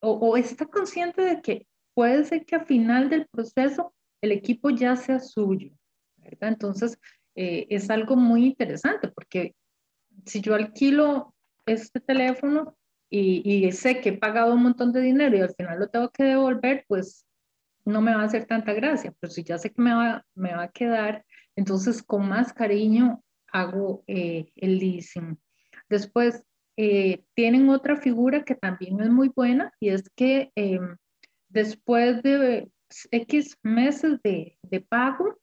o, 0.00 0.10
o, 0.10 0.36
está 0.36 0.66
consciente 0.66 1.22
de 1.22 1.40
que 1.40 1.66
puede 1.94 2.24
ser 2.24 2.44
que 2.44 2.56
a 2.56 2.64
final 2.64 3.08
del 3.08 3.28
proceso 3.28 3.94
el 4.20 4.32
equipo 4.32 4.70
ya 4.70 4.96
sea 4.96 5.20
suyo, 5.20 5.70
¿verdad? 6.16 6.48
Entonces, 6.48 6.98
eh, 7.36 7.66
es 7.70 7.88
algo 7.88 8.16
muy 8.16 8.46
interesante 8.46 9.08
porque 9.08 9.54
si 10.26 10.40
yo 10.40 10.54
alquilo 10.54 11.34
este 11.66 12.00
teléfono 12.00 12.76
y, 13.08 13.42
y, 13.44 13.72
sé 13.72 14.00
que 14.00 14.10
he 14.10 14.18
pagado 14.18 14.54
un 14.54 14.62
montón 14.62 14.92
de 14.92 15.00
dinero 15.00 15.36
y 15.36 15.40
al 15.40 15.54
final 15.54 15.78
lo 15.78 15.88
tengo 15.88 16.10
que 16.10 16.24
devolver, 16.24 16.84
pues 16.86 17.26
no 17.84 18.00
me 18.00 18.14
va 18.14 18.22
a 18.22 18.26
hacer 18.26 18.44
tanta 18.46 18.72
gracia, 18.72 19.12
pero 19.18 19.32
si 19.32 19.42
ya 19.42 19.58
sé 19.58 19.70
que 19.70 19.82
me 19.82 19.92
va, 19.92 20.24
me 20.34 20.54
va 20.54 20.64
a 20.64 20.70
quedar, 20.70 21.24
entonces 21.56 22.02
con 22.02 22.28
más 22.28 22.52
cariño 22.52 23.22
hago 23.52 24.04
eh, 24.06 24.52
el 24.56 24.78
leasing. 24.78 25.38
Después, 25.88 26.44
eh, 26.76 27.24
tienen 27.34 27.68
otra 27.68 27.96
figura 27.96 28.42
que 28.42 28.54
también 28.54 29.00
es 29.00 29.10
muy 29.10 29.28
buena 29.28 29.70
y 29.80 29.90
es 29.90 30.08
que 30.16 30.50
em, 30.54 30.96
después 31.48 32.22
de 32.22 32.70
X 33.10 33.58
meses 33.62 34.18
de, 34.22 34.56
de 34.62 34.80
pago, 34.80 35.38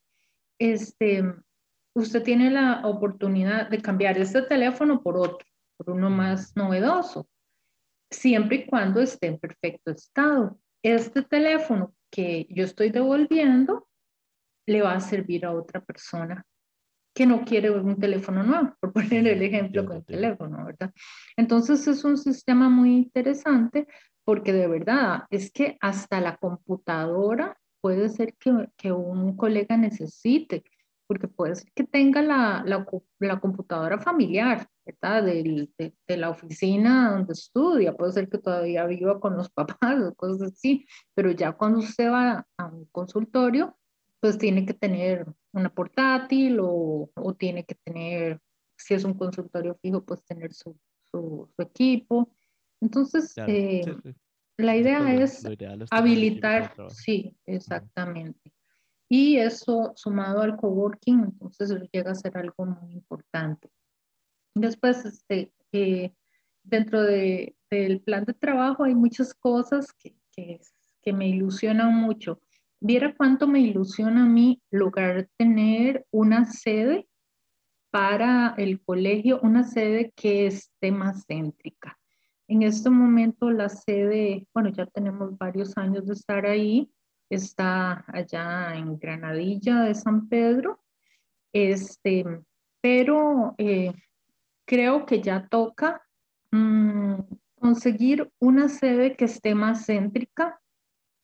este, 0.57 1.23
usted 1.97 2.23
tiene 2.23 2.51
la 2.51 2.81
oportunidad 2.85 3.69
de 3.69 3.81
cambiar 3.81 4.17
este 4.17 4.43
teléfono 4.43 5.01
por 5.01 5.17
otro, 5.17 5.45
por 5.77 5.89
uno 5.89 6.09
más 6.09 6.55
novedoso, 6.55 7.27
siempre 8.11 8.57
y 8.57 8.65
cuando 8.67 9.01
esté 9.01 9.27
en 9.27 9.39
perfecto 9.39 9.91
estado. 9.91 10.59
Este 10.83 11.23
teléfono 11.23 11.95
que 12.11 12.45
yo 12.49 12.63
estoy 12.63 12.91
devolviendo 12.91 13.87
le 14.67 14.81
va 14.81 14.93
a 14.93 14.99
servir 14.99 15.45
a 15.45 15.53
otra 15.53 15.83
persona 15.83 16.45
que 17.15 17.25
no 17.25 17.43
quiere 17.43 17.71
un 17.71 17.99
teléfono 17.99 18.43
nuevo, 18.43 18.75
por 18.79 18.93
poner 18.93 19.27
el 19.27 19.41
ejemplo 19.41 19.83
con 19.83 19.97
el 19.97 20.05
teléfono, 20.05 20.65
¿verdad? 20.65 20.93
Entonces 21.35 21.87
es 21.87 22.03
un 22.03 22.15
sistema 22.15 22.69
muy 22.69 22.95
interesante 22.95 23.87
porque 24.23 24.53
de 24.53 24.67
verdad 24.67 25.23
es 25.31 25.51
que 25.51 25.77
hasta 25.81 26.21
la 26.21 26.37
computadora 26.37 27.57
puede 27.81 28.09
ser 28.09 28.35
que, 28.35 28.69
que 28.77 28.91
un 28.91 29.35
colega 29.35 29.77
necesite 29.77 30.63
porque 31.07 31.27
puede 31.27 31.55
ser 31.55 31.71
que 31.73 31.85
tenga 31.85 32.21
la, 32.21 32.63
la, 32.65 32.85
la 33.19 33.39
computadora 33.39 33.97
familiar, 33.97 34.67
¿verdad? 34.85 35.23
de, 35.23 35.69
de, 35.77 36.17
la 36.17 36.29
oficina 36.29 37.11
donde 37.11 37.33
estudia, 37.33 37.95
puede 37.95 38.11
ser 38.11 38.29
que 38.29 38.37
todavía 38.37 38.85
viva 38.85 39.19
con 39.19 39.37
los 39.37 39.49
papás 39.79 40.03
o 40.03 40.13
cosas 40.13 40.51
así, 40.51 40.85
pero 41.15 41.31
ya 41.31 41.53
cuando 41.53 41.79
usted 41.79 42.11
va 42.11 42.45
a 42.57 42.65
un 42.65 42.85
consultorio, 42.91 43.77
pues 44.19 44.37
tiene 44.37 44.65
que 44.65 44.73
tener 44.73 45.25
una 45.53 45.69
portátil 45.73 46.59
o, 46.59 47.09
o 47.15 47.33
tiene 47.35 47.63
que 47.63 47.75
tener, 47.75 48.41
si 48.75 48.93
es 48.93 49.03
un 49.03 49.13
consultorio 49.13 49.75
fijo, 49.81 50.03
pues 50.03 50.23
tener 50.25 50.53
su, 50.53 50.77
su, 51.09 51.49
equipo. 51.57 52.29
Entonces, 52.81 53.33
eh, 53.47 53.81
la 54.57 54.75
idea 54.75 55.13
es 55.13 55.45
habilitar, 55.91 56.73
sí, 56.89 57.35
exactamente. 57.45 58.51
Y 59.09 59.37
eso 59.37 59.93
sumado 59.95 60.41
al 60.41 60.57
coworking, 60.57 61.23
entonces 61.23 61.73
llega 61.91 62.11
a 62.11 62.15
ser 62.15 62.37
algo 62.37 62.65
muy 62.65 62.93
importante. 62.93 63.69
Después, 64.53 65.05
este, 65.05 65.53
eh, 65.71 66.13
dentro 66.63 67.01
de, 67.03 67.55
del 67.69 68.01
plan 68.01 68.25
de 68.25 68.33
trabajo 68.33 68.83
hay 68.83 68.95
muchas 68.95 69.33
cosas 69.33 69.93
que, 69.93 70.15
que, 70.35 70.59
que, 71.01 71.13
me 71.13 71.27
ilusionan 71.29 71.93
mucho. 71.93 72.41
Viera 72.79 73.15
cuánto 73.15 73.47
me 73.47 73.61
ilusiona 73.61 74.23
a 74.23 74.27
mí 74.27 74.61
lograr 74.71 75.29
tener 75.37 76.05
una 76.11 76.45
sede 76.45 77.07
para 77.91 78.53
el 78.57 78.81
colegio, 78.81 79.39
una 79.41 79.63
sede 79.63 80.11
que 80.15 80.47
esté 80.47 80.91
más 80.91 81.25
céntrica. 81.27 81.97
En 82.47 82.63
este 82.63 82.89
momento 82.89 83.49
la 83.51 83.69
sede, 83.69 84.47
bueno, 84.53 84.69
ya 84.69 84.85
tenemos 84.85 85.37
varios 85.37 85.77
años 85.77 86.05
de 86.05 86.13
estar 86.13 86.45
ahí, 86.45 86.89
está 87.29 88.05
allá 88.07 88.75
en 88.75 88.97
Granadilla 88.97 89.81
de 89.81 89.95
San 89.95 90.27
Pedro, 90.29 90.79
este, 91.53 92.25
pero 92.81 93.55
eh, 93.57 93.93
creo 94.65 95.05
que 95.05 95.21
ya 95.21 95.47
toca 95.47 96.01
mm, 96.51 97.15
conseguir 97.59 98.31
una 98.39 98.69
sede 98.69 99.15
que 99.15 99.25
esté 99.25 99.55
más 99.55 99.85
céntrica, 99.85 100.59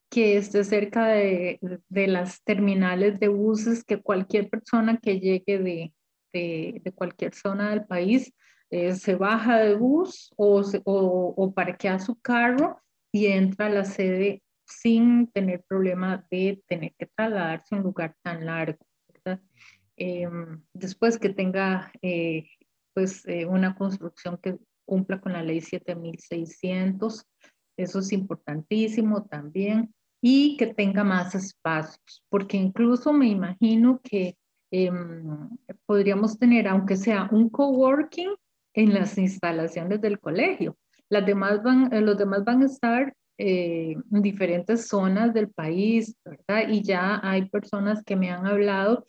que 0.09 0.37
esté 0.37 0.63
cerca 0.63 1.07
de, 1.07 1.59
de, 1.89 2.07
las 2.07 2.43
terminales 2.43 3.19
de 3.19 3.29
buses, 3.29 3.83
que 3.83 4.01
cualquier 4.01 4.49
persona 4.49 4.97
que 4.97 5.19
llegue 5.19 5.57
de, 5.59 5.93
de, 6.31 6.91
cualquier 6.93 7.33
zona 7.33 7.71
del 7.71 7.85
país 7.85 8.31
eh, 8.69 8.93
se 8.93 9.15
baja 9.15 9.57
de 9.57 9.75
bus 9.75 10.31
o, 10.35 10.61
o, 10.85 11.33
o 11.35 11.53
parquea 11.53 11.99
su 11.99 12.15
carro 12.19 12.79
y 13.11 13.27
entra 13.27 13.67
a 13.67 13.69
la 13.69 13.85
sede 13.85 14.43
sin 14.65 15.27
tener 15.27 15.63
problema 15.67 16.25
de 16.31 16.63
tener 16.67 16.93
que 16.97 17.07
trasladarse 17.15 17.75
a 17.75 17.77
un 17.77 17.83
lugar 17.83 18.15
tan 18.21 18.45
largo. 18.45 18.85
Eh, 19.95 20.27
después 20.73 21.19
que 21.19 21.29
tenga 21.29 21.91
eh, 22.01 22.47
pues 22.93 23.25
eh, 23.27 23.45
una 23.45 23.75
construcción 23.75 24.37
que 24.41 24.57
cumpla 24.85 25.21
con 25.21 25.33
la 25.33 25.43
ley 25.43 25.61
7600, 25.61 27.25
eso 27.77 27.99
es 27.99 28.11
importantísimo 28.11 29.25
también, 29.25 29.93
y 30.21 30.57
que 30.57 30.67
tenga 30.67 31.03
más 31.03 31.35
espacios, 31.35 32.23
porque 32.29 32.57
incluso 32.57 33.13
me 33.13 33.27
imagino 33.27 33.99
que 34.03 34.37
em, 34.71 35.49
podríamos 35.85 36.37
tener, 36.37 36.67
aunque 36.67 36.95
sea 36.95 37.29
un 37.31 37.49
coworking, 37.49 38.35
en 38.73 38.93
las 38.93 39.17
instalaciones 39.17 40.01
del 40.01 40.19
colegio. 40.19 40.77
Las 41.09 41.25
demás 41.25 41.61
van, 41.63 41.93
eh, 41.93 42.01
los 42.01 42.17
demás 42.17 42.43
van 42.43 42.63
a 42.63 42.65
estar 42.65 43.13
eh, 43.45 43.97
en 44.09 44.21
diferentes 44.21 44.87
zonas 44.87 45.33
del 45.33 45.49
país, 45.49 46.15
¿verdad? 46.23 46.69
Y 46.69 46.81
ya 46.81 47.19
hay 47.21 47.49
personas 47.49 48.01
que 48.01 48.15
me 48.15 48.31
han 48.31 48.45
hablado, 48.45 49.05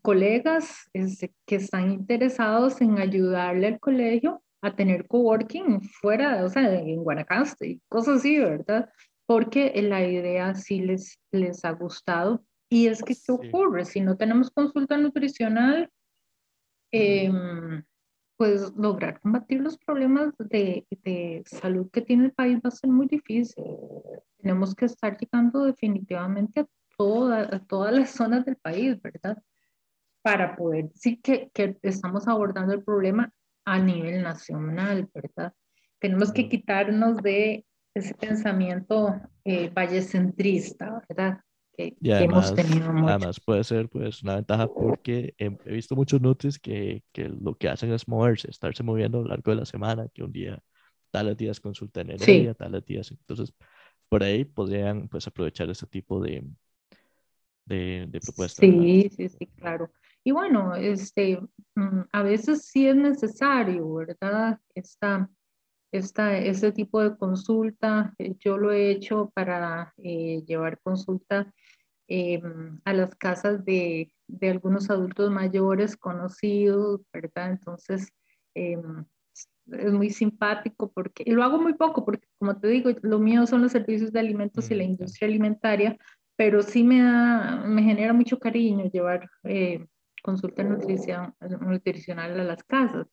colegas 0.00 0.88
este, 0.94 1.34
que 1.44 1.56
están 1.56 1.92
interesados 1.92 2.80
en 2.80 2.98
ayudarle 2.98 3.66
al 3.66 3.80
colegio 3.80 4.42
a 4.62 4.74
tener 4.74 5.06
coworking 5.06 5.82
fuera, 5.82 6.42
o 6.46 6.48
sea, 6.48 6.74
en 6.80 7.04
Guanacaste 7.04 7.68
y 7.68 7.82
cosas 7.90 8.20
así, 8.20 8.38
¿verdad? 8.38 8.88
Porque 9.26 9.70
la 9.82 10.02
idea 10.02 10.54
sí 10.54 10.80
les, 10.80 11.18
les 11.30 11.62
ha 11.66 11.72
gustado. 11.72 12.42
Y 12.70 12.86
es 12.86 13.02
que, 13.02 13.14
¿qué 13.14 13.32
ocurre? 13.32 13.84
Si 13.84 14.00
no 14.00 14.16
tenemos 14.16 14.50
consulta 14.50 14.96
nutricional, 14.96 15.90
eh, 16.90 17.30
pues 18.36 18.72
lograr 18.76 19.20
combatir 19.20 19.60
los 19.60 19.78
problemas 19.78 20.34
de, 20.38 20.86
de, 21.04 21.42
salud 21.46 21.90
que 21.90 22.02
tiene 22.02 22.26
el 22.26 22.32
país 22.32 22.56
va 22.56 22.68
a 22.68 22.72
ser 22.72 22.90
muy 22.90 23.06
difícil. 23.06 23.64
Tenemos 24.38 24.74
que 24.74 24.86
estar 24.86 25.16
llegando 25.16 25.64
definitivamente 25.64 26.60
a, 26.60 26.66
toda, 26.96 27.42
a 27.42 27.58
todas 27.60 27.94
las 27.94 28.10
zonas 28.10 28.44
del 28.44 28.56
país, 28.56 29.00
¿verdad? 29.00 29.40
Para 30.22 30.56
poder 30.56 30.88
decir 30.90 31.20
que, 31.22 31.50
que 31.52 31.76
estamos 31.82 32.26
abordando 32.26 32.72
el 32.72 32.82
problema 32.82 33.32
a 33.64 33.78
nivel 33.78 34.22
nacional, 34.22 35.08
¿verdad? 35.14 35.52
Tenemos 36.00 36.32
que 36.32 36.48
quitarnos 36.48 37.18
de 37.18 37.64
ese 37.94 38.14
pensamiento 38.14 39.20
eh, 39.44 39.70
vallecentrista, 39.70 41.02
¿verdad? 41.08 41.38
Que, 41.76 41.96
hemos 42.00 42.54
tenido 42.54 42.92
mucho. 42.92 43.08
Además 43.08 43.40
puede 43.40 43.64
ser 43.64 43.88
pues 43.88 44.22
una 44.22 44.36
ventaja 44.36 44.66
porque 44.68 45.34
he, 45.38 45.48
visto 45.72 45.96
muchos 45.96 46.20
nutris 46.20 46.58
que, 46.58 47.02
que, 47.12 47.28
lo 47.28 47.56
que 47.56 47.68
hacen 47.68 47.92
es 47.92 48.08
moverse, 48.08 48.50
estarse 48.50 48.82
moviendo 48.82 49.18
a 49.18 49.22
lo 49.22 49.28
largo 49.28 49.50
de 49.50 49.58
la 49.58 49.64
semana, 49.64 50.08
que 50.12 50.22
un 50.22 50.32
día, 50.32 50.62
tales 51.10 51.36
días 51.36 51.60
consulta 51.60 52.00
en 52.00 52.10
el 52.10 52.56
tales 52.56 52.84
días, 52.84 53.10
entonces 53.10 53.54
por 54.08 54.22
ahí 54.22 54.44
podrían 54.44 55.08
pues 55.08 55.26
aprovechar 55.26 55.68
ese 55.70 55.86
tipo 55.86 56.20
de, 56.20 56.44
de, 57.64 58.06
de 58.08 58.20
propuestas. 58.20 58.64
Sí, 58.64 59.10
sí, 59.16 59.28
sí, 59.28 59.46
claro. 59.46 59.90
Y 60.22 60.30
bueno, 60.30 60.74
este, 60.74 61.38
mm, 61.74 62.00
a 62.12 62.22
veces 62.22 62.66
sí 62.66 62.88
es 62.88 62.96
necesario, 62.96 63.94
¿verdad? 63.94 64.58
Esta, 64.74 65.28
esta, 65.92 66.38
ese 66.38 66.72
tipo 66.72 67.02
de 67.02 67.16
consulta, 67.16 68.14
eh, 68.18 68.34
yo 68.38 68.56
lo 68.56 68.72
he 68.72 68.90
hecho 68.90 69.30
para 69.34 69.92
eh, 69.98 70.42
llevar 70.46 70.80
consulta 70.80 71.52
eh, 72.08 72.42
a 72.84 72.92
las 72.92 73.14
casas 73.14 73.64
de, 73.64 74.12
de, 74.26 74.50
algunos 74.50 74.90
adultos 74.90 75.30
mayores 75.30 75.96
conocidos, 75.96 77.00
¿verdad? 77.12 77.50
Entonces, 77.50 78.08
eh, 78.54 78.80
es 79.72 79.92
muy 79.92 80.10
simpático 80.10 80.92
porque, 80.92 81.24
y 81.26 81.32
lo 81.32 81.42
hago 81.42 81.60
muy 81.60 81.74
poco 81.74 82.04
porque, 82.04 82.28
como 82.38 82.58
te 82.58 82.68
digo, 82.68 82.90
lo 83.02 83.18
mío 83.18 83.46
son 83.46 83.62
los 83.62 83.72
servicios 83.72 84.12
de 84.12 84.20
alimentos 84.20 84.70
y 84.70 84.74
la 84.74 84.84
industria 84.84 85.28
alimentaria, 85.28 85.96
pero 86.36 86.62
sí 86.62 86.82
me 86.82 87.02
da, 87.02 87.62
me 87.66 87.82
genera 87.82 88.12
mucho 88.12 88.38
cariño 88.38 88.90
llevar 88.90 89.28
eh, 89.44 89.86
consulta 90.22 90.62
nutrición, 90.62 91.34
nutricional 91.60 92.38
a 92.38 92.44
las 92.44 92.62
casas. 92.64 93.06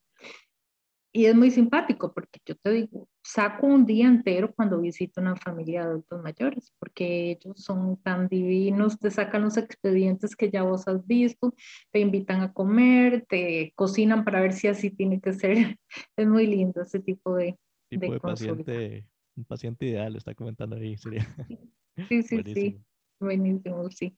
Y 1.14 1.26
es 1.26 1.34
muy 1.34 1.50
simpático 1.50 2.14
porque 2.14 2.40
yo 2.46 2.56
te 2.56 2.70
digo, 2.70 3.06
saco 3.22 3.66
un 3.66 3.84
día 3.84 4.06
entero 4.06 4.54
cuando 4.54 4.80
visito 4.80 5.20
una 5.20 5.36
familia 5.36 5.82
de 5.82 5.86
adultos 5.88 6.22
mayores, 6.22 6.72
porque 6.78 7.32
ellos 7.32 7.62
son 7.62 7.98
tan 7.98 8.28
divinos, 8.28 8.98
te 8.98 9.10
sacan 9.10 9.42
los 9.42 9.58
expedientes 9.58 10.34
que 10.34 10.50
ya 10.50 10.62
vos 10.62 10.88
has 10.88 11.06
visto, 11.06 11.54
te 11.90 12.00
invitan 12.00 12.40
a 12.40 12.52
comer, 12.54 13.26
te 13.28 13.72
cocinan 13.76 14.24
para 14.24 14.40
ver 14.40 14.54
si 14.54 14.68
así 14.68 14.90
tiene 14.90 15.20
que 15.20 15.34
ser. 15.34 15.56
Es 16.16 16.26
muy 16.26 16.46
lindo 16.46 16.80
ese 16.80 17.00
tipo 17.00 17.34
de, 17.36 17.58
tipo 17.90 18.10
de, 18.10 18.20
paciente, 18.20 19.06
un 19.36 19.44
paciente 19.44 19.86
ideal, 19.86 20.16
está 20.16 20.34
comentando 20.34 20.76
ahí, 20.76 20.96
sería. 20.96 21.26
Sí, 21.46 21.58
sí, 22.22 22.42
sí, 22.54 22.80
buenísimo, 23.20 23.90
sí. 23.90 24.16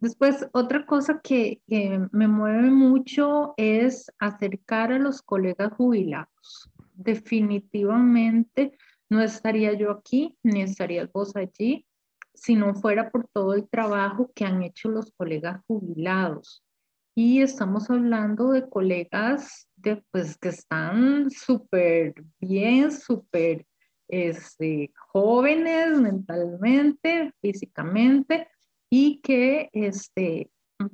Después, 0.00 0.46
otra 0.52 0.84
cosa 0.84 1.20
que, 1.22 1.60
me 1.66 2.28
mueve 2.28 2.70
mucho 2.70 3.54
es 3.56 4.12
acercar 4.18 4.92
a 4.92 4.98
los 4.98 5.22
colegas 5.22 5.72
jubilados. 5.72 6.70
Definitivamente 6.94 8.76
no 9.08 9.22
estaría 9.22 9.72
yo 9.72 9.90
aquí, 9.90 10.36
ni 10.42 10.62
estaría 10.62 11.08
vos 11.12 11.34
allí, 11.36 11.86
si 12.34 12.54
no 12.54 12.74
fuera 12.74 13.10
por 13.10 13.26
todo 13.28 13.54
el 13.54 13.68
trabajo 13.68 14.30
que 14.34 14.44
han 14.44 14.62
hecho 14.62 14.90
los 14.90 15.10
colegas 15.12 15.62
jubilados. 15.66 16.62
Y 17.14 17.40
estamos 17.40 17.88
hablando 17.88 18.50
de 18.50 18.68
colegas 18.68 19.68
pues, 20.10 20.36
que 20.36 20.50
están 20.50 21.30
súper 21.30 22.14
bien, 22.38 22.92
súper 22.92 23.66
este, 24.08 24.92
jóvenes 25.12 25.98
mentalmente, 25.98 27.32
físicamente, 27.40 28.48
y 28.90 29.20
que 29.20 29.70
este, 29.72 30.50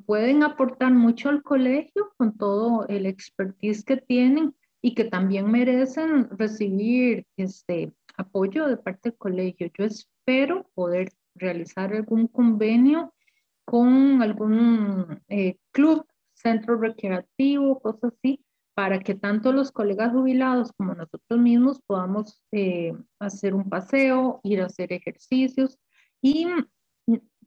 pueden 0.07 0.42
aportar 0.42 0.92
mucho 0.92 1.28
al 1.28 1.42
colegio 1.42 2.12
con 2.16 2.37
todo 2.37 2.87
el 2.88 3.07
expertise 3.07 3.85
que 3.85 3.96
tienen 3.96 4.55
y 4.81 4.94
que 4.94 5.05
también 5.05 5.50
merecen 5.50 6.28
recibir 6.37 7.26
este 7.37 7.92
apoyo 8.16 8.66
de 8.66 8.76
parte 8.76 9.11
del 9.11 9.18
colegio. 9.18 9.70
Yo 9.78 9.85
espero 9.85 10.68
poder 10.74 11.12
realizar 11.35 11.92
algún 11.94 12.26
convenio 12.26 13.14
con 13.64 14.22
algún 14.22 15.22
eh, 15.28 15.57
club, 15.70 16.07
centro 16.35 16.76
recreativo, 16.76 17.81
cosas 17.81 18.12
así, 18.14 18.44
para 18.74 19.00
que 19.00 19.14
tanto 19.14 19.52
los 19.52 19.70
colegas 19.70 20.12
jubilados 20.12 20.72
como 20.72 20.94
nosotros 20.94 21.40
mismos 21.40 21.81
podamos 21.87 22.42
eh, 22.52 22.92
hacer 23.20 23.55
un 23.55 23.68
paseo, 23.68 24.40
ir 24.42 24.62
a 24.62 24.66
hacer 24.66 24.92
ejercicios 24.92 25.78
y 26.20 26.46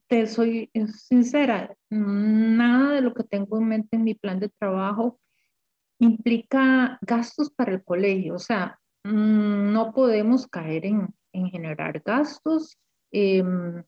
te 0.08 0.28
soy 0.28 0.70
sincera, 0.88 1.76
nada 1.90 2.94
de 2.94 3.02
lo 3.02 3.14
que 3.14 3.24
tengo 3.24 3.58
en 3.58 3.68
mente 3.68 3.96
en 3.96 4.04
mi 4.04 4.14
plan 4.14 4.40
de 4.40 4.50
trabajo 4.50 5.20
implica 6.00 6.98
gastos 7.02 7.50
para 7.50 7.72
el 7.72 7.84
colegio, 7.84 8.36
o 8.36 8.40
sea, 8.40 8.80
mm, 9.04 9.72
no 9.72 9.94
podemos 9.94 10.48
caer 10.48 10.86
en, 10.86 11.08
en 11.32 11.50
generar 11.50 12.02
gastos, 12.06 12.78
em, 13.12 13.84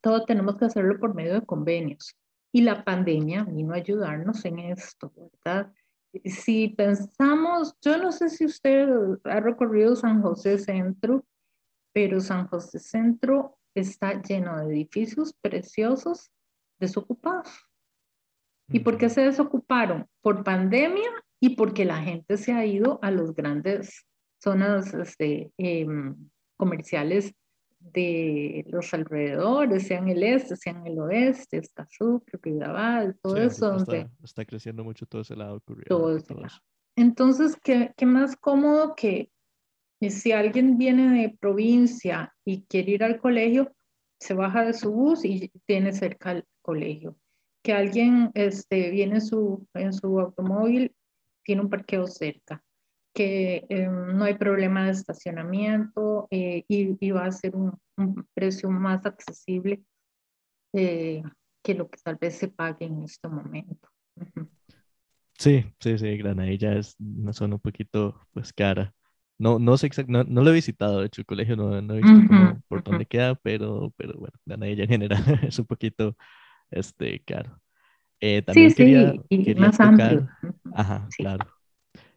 todo 0.00 0.24
tenemos 0.24 0.56
que 0.56 0.66
hacerlo 0.66 0.98
por 0.98 1.14
medio 1.14 1.34
de 1.34 1.46
convenios. 1.46 2.14
Y 2.52 2.62
la 2.62 2.84
pandemia 2.84 3.44
vino 3.44 3.72
a 3.72 3.78
ayudarnos 3.78 4.44
en 4.44 4.58
esto, 4.60 5.12
¿verdad? 5.16 5.72
Si 6.24 6.68
pensamos, 6.68 7.74
yo 7.80 7.98
no 7.98 8.12
sé 8.12 8.28
si 8.28 8.44
usted 8.44 8.88
ha 9.24 9.40
recorrido 9.40 9.96
San 9.96 10.22
José 10.22 10.58
Centro, 10.58 11.24
pero 11.92 12.20
San 12.20 12.46
José 12.46 12.78
Centro 12.78 13.58
está 13.74 14.20
lleno 14.22 14.58
de 14.58 14.74
edificios 14.74 15.34
preciosos 15.40 16.30
desocupados. 16.78 17.48
¿Y 18.68 18.80
por 18.80 18.96
qué 18.96 19.08
se 19.08 19.22
desocuparon? 19.22 20.06
Por 20.20 20.42
pandemia 20.42 21.10
y 21.40 21.56
porque 21.56 21.84
la 21.84 21.98
gente 21.98 22.36
se 22.36 22.52
ha 22.52 22.64
ido 22.64 22.98
a 23.02 23.10
las 23.10 23.34
grandes 23.34 24.06
zonas 24.42 24.94
este, 24.94 25.52
em, 25.58 26.16
comerciales 26.56 27.34
de 27.92 28.64
los 28.68 28.94
alrededores, 28.94 29.86
sean 29.86 30.08
el 30.08 30.22
este, 30.22 30.56
sean 30.56 30.86
el 30.86 30.98
oeste, 30.98 31.58
Escazú, 31.58 32.24
Vidabal, 32.42 33.18
todo 33.20 33.36
eso. 33.36 33.76
Está, 33.76 34.10
está, 34.22 34.44
creciendo 34.46 34.84
mucho 34.84 35.04
todo 35.04 35.20
ese 35.22 35.36
lado. 35.36 35.60
Todo, 35.60 36.16
ese 36.16 36.34
lado. 36.34 36.54
Entonces, 36.96 37.56
¿qué, 37.62 37.92
¿qué, 37.96 38.06
más 38.06 38.36
cómodo 38.36 38.94
que 38.94 39.30
y 40.04 40.10
si 40.10 40.32
alguien 40.32 40.76
viene 40.76 41.22
de 41.22 41.30
provincia 41.30 42.34
y 42.44 42.66
quiere 42.66 42.92
ir 42.92 43.04
al 43.04 43.18
colegio, 43.18 43.72
se 44.20 44.34
baja 44.34 44.62
de 44.62 44.74
su 44.74 44.92
bus 44.92 45.24
y 45.24 45.50
tiene 45.64 45.94
cerca 45.94 46.32
el 46.32 46.44
colegio. 46.60 47.16
Que 47.62 47.72
alguien 47.72 48.30
este, 48.34 48.90
viene 48.90 49.22
su, 49.22 49.66
en 49.72 49.94
su 49.94 50.20
automóvil, 50.20 50.94
tiene 51.42 51.62
un 51.62 51.70
parqueo 51.70 52.06
cerca. 52.06 52.62
Que 53.14 53.64
eh, 53.70 53.86
no 53.86 54.24
hay 54.24 54.34
problema 54.34 54.84
de 54.84 54.90
estacionamiento 54.90 56.28
eh, 56.30 56.64
y, 56.68 57.10
va 57.10 57.24
a 57.24 57.32
ser 57.32 57.56
un, 57.56 57.72
precio 58.34 58.68
más 58.68 59.06
accesible 59.06 59.82
eh, 60.74 61.22
que 61.62 61.74
lo 61.74 61.88
que 61.88 61.98
tal 62.04 62.16
vez 62.16 62.36
se 62.36 62.48
pague 62.48 62.84
en 62.84 63.04
este 63.04 63.26
momento. 63.28 63.88
Sí, 65.38 65.64
sí, 65.80 65.96
sí, 65.96 66.16
Granadilla 66.18 66.74
es 66.74 66.94
una 66.98 67.32
zona 67.32 67.54
un 67.54 67.60
poquito 67.62 68.20
pues 68.32 68.52
cara. 68.52 68.94
No, 69.38 69.58
no 69.58 69.76
sé 69.76 69.86
exactamente, 69.88 70.32
no, 70.32 70.42
lo 70.42 70.50
he 70.50 70.54
visitado, 70.54 71.00
de 71.00 71.06
hecho, 71.06 71.20
el 71.20 71.26
colegio 71.26 71.56
no, 71.56 71.80
no 71.82 71.94
he 71.94 72.02
visto 72.02 72.60
por 72.68 72.84
dónde 72.84 73.06
queda, 73.06 73.34
pero, 73.34 73.92
pero 73.96 74.14
bueno, 74.18 74.38
la 74.44 74.66
ella 74.66 74.84
en 74.84 74.90
general 74.90 75.22
es 75.42 75.58
un 75.58 75.66
poquito 75.66 76.16
este, 76.70 77.20
caro. 77.24 77.60
Eh, 78.20 78.42
también 78.42 78.70
sí, 78.70 78.76
quería, 78.76 79.12
sí, 79.28 79.42
y 79.46 79.54
más 79.56 79.76
tocar, 79.76 79.90
amplio. 79.90 80.30
Ajá, 80.72 81.08
claro. 81.16 81.46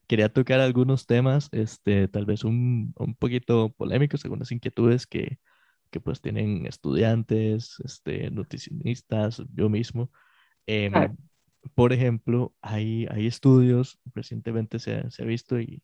Quería 0.08 0.30
tocar 0.30 0.60
algunos 0.60 1.06
temas, 1.06 1.50
este, 1.52 2.08
tal 2.08 2.26
vez 2.26 2.44
un, 2.44 2.94
un 2.98 3.16
poquito 3.16 3.74
polémicos, 3.74 4.24
algunas 4.24 4.52
inquietudes 4.52 5.06
que, 5.06 5.40
que 5.90 6.00
pues 6.00 6.22
tienen 6.22 6.66
estudiantes, 6.66 7.82
este, 7.84 8.30
nutricionistas, 8.32 9.44
yo 9.54 9.70
mismo. 9.70 10.12
Em, 10.66 10.94
por 11.76 11.94
ejemplo, 11.94 12.56
hay, 12.62 13.08
hay 13.10 13.28
estudios, 13.28 14.00
recientemente 14.14 14.80
se, 14.80 15.10
se 15.12 15.24
ha 15.24 15.26
visto 15.26 15.60
y, 15.60 15.82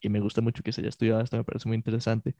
y, 0.00 0.08
me 0.08 0.20
gusta 0.20 0.40
mucho 0.40 0.62
que 0.62 0.72
se 0.72 0.80
haya 0.80 0.88
estudiado, 0.88 1.20
esto 1.20 1.36
me 1.36 1.44
parece 1.44 1.68
muy 1.68 1.76
interesante, 1.76 2.34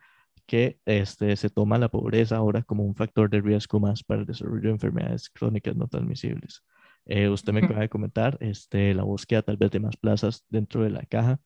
que 0.47 0.81
este, 0.85 1.37
se 1.37 1.51
toma 1.51 1.79
la 1.79 1.89
pobreza 1.89 2.37
ahora 2.37 2.63
como 2.63 2.85
un 2.85 2.95
factor 2.95 3.31
de 3.31 3.41
riesgo 3.41 3.81
más 3.81 4.03
para 4.03 4.21
el 4.21 4.27
desarrollo 4.27 4.63
de 4.63 4.71
enfermedades 4.71 5.31
crónicas 5.31 5.77
no 5.77 5.89
transmisibles. 5.89 6.65
Eh, 7.07 7.29
usted 7.29 7.53
me 7.53 7.61
acaba 7.61 7.81
de 7.81 7.89
comentar 7.89 8.37
este, 8.41 8.95
la 8.95 9.03
búsqueda 9.03 9.43
tal 9.43 9.57
vez 9.57 9.71
de 9.71 9.81
más 9.81 9.97
plazas 9.97 10.45
dentro 10.49 10.83
de 10.83 10.91
la 10.91 11.03
caja, 11.07 11.41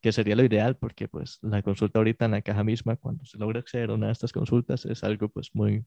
que 0.00 0.12
sería 0.12 0.36
lo 0.36 0.44
ideal 0.44 0.76
porque 0.76 1.08
pues 1.08 1.38
la 1.42 1.62
consulta 1.62 1.98
ahorita 1.98 2.26
en 2.26 2.32
la 2.32 2.42
caja 2.42 2.62
misma, 2.62 2.96
cuando 2.96 3.24
se 3.24 3.38
logra 3.38 3.60
acceder 3.60 3.90
a 3.90 3.94
una 3.94 4.06
de 4.06 4.12
estas 4.12 4.32
consultas, 4.32 4.84
es 4.84 5.02
algo 5.02 5.28
pues 5.28 5.50
muy, 5.54 5.84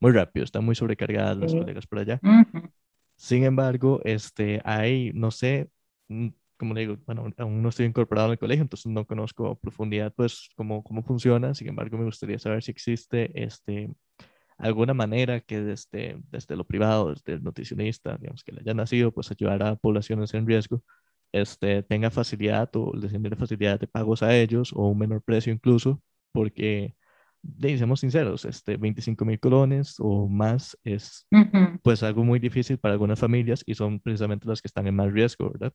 muy 0.00 0.12
rápido, 0.12 0.44
están 0.44 0.64
muy 0.64 0.74
sobrecargadas 0.74 1.36
las 1.36 1.54
colegas 1.54 1.86
por 1.86 2.00
allá. 2.00 2.20
Sin 3.16 3.44
embargo, 3.44 4.00
este, 4.04 4.60
hay, 4.64 5.12
no 5.14 5.30
sé, 5.30 5.70
mm, 6.08 6.28
como 6.64 6.74
le 6.74 6.80
digo, 6.80 6.96
bueno, 7.04 7.30
aún 7.36 7.62
no 7.62 7.68
estoy 7.68 7.84
incorporado 7.84 8.28
en 8.28 8.32
el 8.32 8.38
colegio, 8.38 8.62
entonces 8.62 8.90
no 8.90 9.06
conozco 9.06 9.48
a 9.48 9.54
profundidad 9.54 10.14
pues 10.14 10.48
cómo, 10.56 10.82
cómo 10.82 11.02
funciona, 11.02 11.54
sin 11.54 11.68
embargo 11.68 11.98
me 11.98 12.06
gustaría 12.06 12.38
saber 12.38 12.62
si 12.62 12.70
existe 12.70 13.30
este, 13.34 13.90
alguna 14.56 14.94
manera 14.94 15.40
que 15.40 15.60
desde, 15.60 16.16
desde 16.30 16.56
lo 16.56 16.64
privado, 16.64 17.10
desde 17.10 17.34
el 17.34 17.42
nutricionista, 17.42 18.16
digamos, 18.16 18.42
que 18.42 18.52
le 18.52 18.60
haya 18.62 18.72
nacido, 18.72 19.12
pues 19.12 19.30
ayudar 19.30 19.62
a 19.62 19.76
poblaciones 19.76 20.32
en 20.32 20.46
riesgo, 20.46 20.82
este, 21.32 21.82
tenga 21.82 22.10
facilidad 22.10 22.70
o 22.76 22.96
les 22.96 23.10
genere 23.10 23.36
facilidad 23.36 23.78
de 23.78 23.86
pagos 23.86 24.22
a 24.22 24.34
ellos 24.34 24.72
o 24.72 24.88
un 24.88 24.98
menor 24.98 25.22
precio 25.22 25.52
incluso, 25.52 26.00
porque, 26.32 26.96
seamos 27.60 28.00
sinceros, 28.00 28.46
este, 28.46 28.78
25 28.78 29.22
mil 29.26 29.38
colones 29.38 29.96
o 29.98 30.28
más 30.28 30.78
es 30.82 31.26
pues 31.82 32.02
algo 32.02 32.24
muy 32.24 32.38
difícil 32.38 32.78
para 32.78 32.94
algunas 32.94 33.18
familias 33.18 33.62
y 33.66 33.74
son 33.74 34.00
precisamente 34.00 34.48
las 34.48 34.62
que 34.62 34.68
están 34.68 34.86
en 34.86 34.96
más 34.96 35.12
riesgo, 35.12 35.50
¿verdad? 35.50 35.74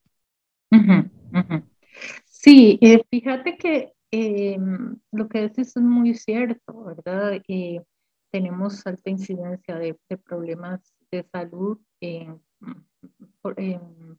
Sí, 2.24 2.78
eh, 2.80 3.02
fíjate 3.10 3.56
que 3.58 3.92
em, 4.10 4.96
lo 5.12 5.28
que 5.28 5.48
dices 5.48 5.76
es 5.76 5.82
muy 5.82 6.14
cierto, 6.14 6.84
¿verdad? 6.84 7.40
Eh, 7.48 7.82
tenemos 8.30 8.86
alta 8.86 9.10
incidencia 9.10 9.76
de, 9.76 9.98
problemas 10.24 10.80
de 11.10 11.24
salud 11.24 11.78
en, 12.00 12.40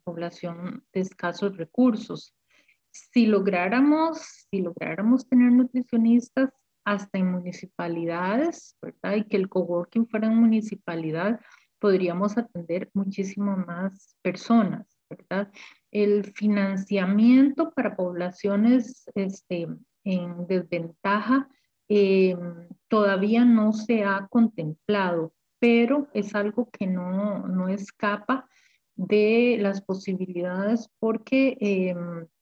población 0.03 0.83
de 0.93 1.01
escasos 1.01 1.57
recursos. 1.57 2.33
Si 2.91 3.25
lográramos, 3.25 4.47
si 4.49 4.61
lográramos 4.61 5.27
tener 5.27 5.51
nutricionistas 5.51 6.49
hasta 6.83 7.19
en 7.19 7.31
municipalidades, 7.31 8.77
¿verdad? 8.81 9.15
Y 9.15 9.23
que 9.25 9.37
el 9.37 9.49
coworking 9.49 10.07
fuera 10.07 10.27
en 10.27 10.35
municipalidad, 10.35 11.39
podríamos 11.79 12.37
atender 12.37 12.89
muchísimo 12.93 13.55
más 13.57 14.15
personas, 14.21 15.00
El 15.91 16.25
financiamiento 16.33 17.71
para 17.71 17.95
poblaciones 17.95 19.05
este, 19.15 19.67
en 20.03 20.47
desventaja 20.47 21.49
eh, 21.89 22.37
todavía 22.87 23.43
no 23.43 23.73
se 23.73 24.03
ha 24.03 24.27
contemplado, 24.29 25.33
pero 25.59 26.07
es 26.13 26.33
algo 26.35 26.69
que 26.71 26.87
no, 26.87 27.47
no 27.47 27.67
escapa 27.67 28.47
de 28.95 29.57
las 29.59 29.81
posibilidades 29.81 30.89
porque, 30.99 31.57
eh, 31.59 31.95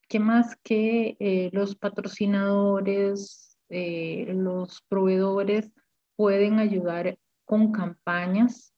¿qué 0.08 0.20
más 0.20 0.56
que 0.64 1.18
eh, 1.20 1.50
los 1.52 1.76
patrocinadores, 1.76 3.58
los 3.70 4.82
proveedores 4.90 5.72
pueden 6.16 6.60
ayudar 6.60 7.18
con 7.46 7.72
campañas. 7.72 8.74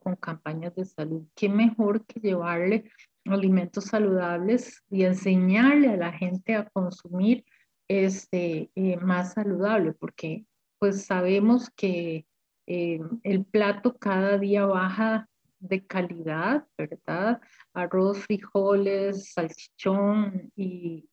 Con 0.00 0.16
campañas 0.16 0.74
de 0.74 0.84
salud. 0.84 1.22
¿Qué 1.34 1.48
mejor 1.48 2.04
que 2.04 2.18
llevarle 2.18 2.90
alimentos 3.26 3.84
saludables 3.84 4.82
y 4.90 5.04
enseñarle 5.04 5.90
a 5.90 5.96
la 5.96 6.12
gente 6.12 6.54
a 6.54 6.68
consumir 6.70 7.44
este, 7.88 8.70
eh, 8.74 8.96
más 8.98 9.34
saludable, 9.34 9.92
porque 9.92 10.46
pues 10.78 11.04
sabemos 11.04 11.70
que 11.70 12.26
eh, 12.66 13.00
el 13.24 13.44
plato 13.44 13.98
cada 13.98 14.38
día 14.38 14.64
baja 14.64 15.28
de 15.58 15.84
calidad, 15.86 16.66
¿verdad? 16.78 17.40
Arroz, 17.74 18.18
frijoles, 18.20 19.32
salchichón 19.32 20.50
y, 20.56 21.08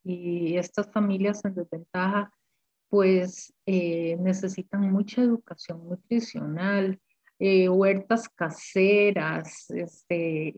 estas 0.55 0.89
familias 0.91 1.43
en 1.43 1.55
desventaja, 1.55 2.31
pues 2.89 3.53
eh, 3.65 4.15
necesitan 4.19 4.91
mucha 4.91 5.21
educación 5.21 5.89
nutricional, 5.89 6.99
huertas 7.39 8.29
caseras, 8.29 9.69
este, 9.69 10.55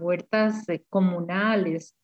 huertas 0.00 0.66
comunales, 0.88 1.94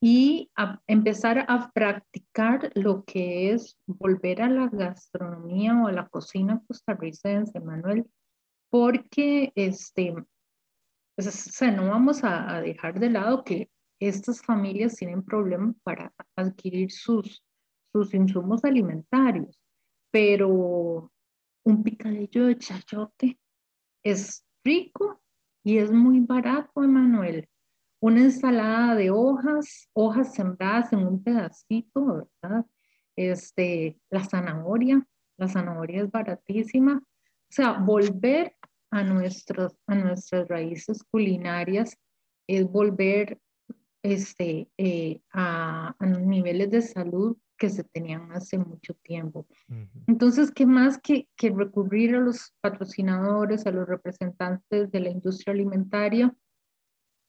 y 0.00 0.50
empezar 0.86 1.46
a 1.48 1.70
practicar 1.72 2.70
lo 2.74 3.04
que 3.04 3.52
es 3.52 3.78
volver 3.86 4.42
a 4.42 4.48
la 4.48 4.68
gastronomía 4.68 5.74
o 5.82 5.88
a 5.88 5.92
la 5.92 6.08
cocina 6.08 6.62
costarricense, 6.66 7.58
Manuel, 7.60 8.06
porque 8.70 9.52
este, 9.54 10.14
pues, 11.16 11.62
no 11.62 11.88
vamos 11.88 12.22
a, 12.24 12.60
dejar 12.60 13.00
de 13.00 13.10
lado 13.10 13.42
que 13.42 13.70
estas 13.98 14.42
familias 14.42 14.96
tienen 14.96 15.24
problemas 15.24 15.74
para 15.82 16.12
adquirir 16.36 16.92
sus, 16.92 17.42
sus 17.92 18.12
insumos 18.12 18.64
alimentarios, 18.64 19.58
pero 20.10 21.10
un 21.64 21.82
picadillo 21.82 22.46
de 22.46 22.58
chayote 22.58 23.40
es 24.04 24.44
rico 24.62 25.22
y 25.66 25.78
es 25.78 25.90
muy 25.90 26.20
barato, 26.20 26.84
Emanuel 26.84 27.48
una 28.00 28.20
ensalada 28.20 28.94
de 28.94 29.10
hojas, 29.10 29.88
hojas 29.92 30.32
sembradas 30.34 30.92
en 30.92 31.00
un 31.00 31.22
pedacito, 31.24 32.28
¿verdad? 32.40 32.64
Este, 33.16 33.98
la 34.10 34.22
zanahoria, 34.24 35.04
la 35.36 35.48
zanahoria 35.48 36.02
es 36.02 36.10
baratísima. 36.10 37.02
O 37.02 37.50
sea, 37.50 37.72
volver 37.72 38.54
a, 38.92 39.02
nuestros, 39.02 39.76
a 39.88 39.96
nuestras 39.96 40.46
raíces 40.46 41.02
culinarias 41.02 41.96
es 42.46 42.70
volver 42.70 43.40
este, 44.02 44.68
eh, 44.76 45.20
a, 45.32 45.96
a, 45.98 46.06
niveles 46.06 46.70
de 46.70 46.82
salud 46.82 47.36
que 47.56 47.70
se 47.70 47.84
tenían 47.84 48.30
hace 48.32 48.58
mucho 48.58 48.94
tiempo. 49.02 49.46
Entonces, 50.06 50.50
¿qué 50.50 50.66
más 50.66 50.98
que, 50.98 51.28
que 51.36 51.50
recurrir 51.50 52.14
a 52.14 52.20
los 52.20 52.54
patrocinadores, 52.60 53.66
a 53.66 53.70
los 53.70 53.88
representantes 53.88 54.90
de 54.90 55.00
la 55.00 55.10
industria 55.10 55.52
alimentaria 55.52 56.34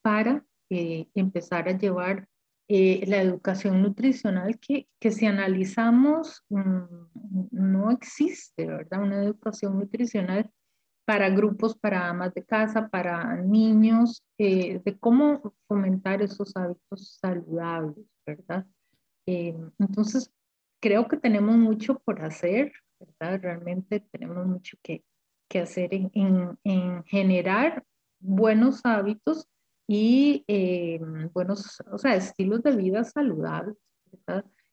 para 0.02 0.46
eh, 0.70 1.08
empezar 1.16 1.70
a 1.70 1.78
llevar 1.78 2.28
eh, 2.70 3.06
la 3.08 3.22
educación 3.22 3.82
nutricional 3.82 4.60
que, 4.60 4.90
que 5.00 5.12
si 5.12 5.26
analizamos 5.26 6.44
mm, 6.50 6.84
no 7.52 7.92
existe, 7.92 8.68
¿verdad? 8.68 9.04
Una 9.04 9.24
educación 9.24 9.80
nutricional 9.80 10.52
para 11.06 11.30
grupos, 11.30 11.78
para 11.78 12.10
amas 12.10 12.34
de 12.34 12.44
casa, 12.44 12.90
para 12.90 13.38
niños, 13.38 14.22
eh, 14.38 14.82
de 14.84 14.98
cómo 14.98 15.56
fomentar 15.66 16.22
esos 16.22 16.54
hábitos 16.58 17.18
saludables, 17.22 18.06
¿verdad? 18.26 18.66
Entonces, 19.28 20.32
creo 20.82 21.08
que 21.08 21.18
tenemos 21.18 21.58
mucho 21.58 22.00
por 22.00 22.22
hacer, 22.22 22.72
¿verdad? 23.00 23.42
Realmente 23.42 24.00
tenemos 24.12 24.48
mucho 24.48 24.78
que, 24.82 25.04
que 25.50 25.60
hacer 25.60 25.94
en, 25.94 26.10
en, 26.13 26.58
en 26.63 27.04
generar 27.04 27.84
buenos 28.20 28.82
hábitos 28.84 29.48
y 29.88 30.44
eh, 30.48 31.00
buenos, 31.34 31.82
o 31.92 31.98
sea, 31.98 32.16
estilos 32.16 32.62
de 32.62 32.76
vida 32.76 33.04
saludables, 33.06 33.78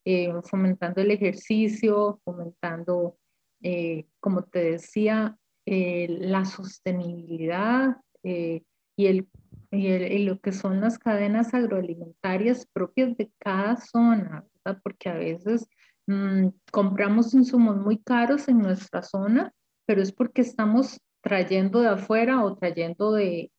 eh, 0.04 0.32
fomentando 0.42 1.00
el 1.00 1.12
ejercicio, 1.12 2.20
fomentando, 2.24 3.16
eh, 3.62 4.06
como 4.20 4.42
te 4.42 4.72
decía, 4.72 5.38
la 5.66 6.44
sostenibilidad 6.44 7.96
y, 8.22 8.62
el, 8.96 9.26
y, 9.74 10.24
lo 10.24 10.38
que 10.40 10.52
son 10.52 10.80
las 10.80 10.98
cadenas 10.98 11.54
agroalimentarias 11.54 12.66
propias 12.72 13.16
de 13.16 13.30
cada 13.38 13.76
zona, 13.76 14.44
¿verdad? 14.64 14.80
porque 14.82 15.08
a 15.08 15.14
veces 15.14 15.68
mm, 16.06 16.48
compramos 16.70 17.34
insumos 17.34 17.76
muy 17.76 17.98
caros 17.98 18.48
en 18.48 18.58
nuestra 18.58 19.02
zona, 19.02 19.52
pero 19.86 20.02
es 20.02 20.12
porque 20.12 20.42
estamos 20.42 21.00
trayendo 21.20 21.80
de 21.80 21.88
afuera 21.88 22.44
o 22.44 22.56
trayendo 22.56 23.12
de 23.12 23.50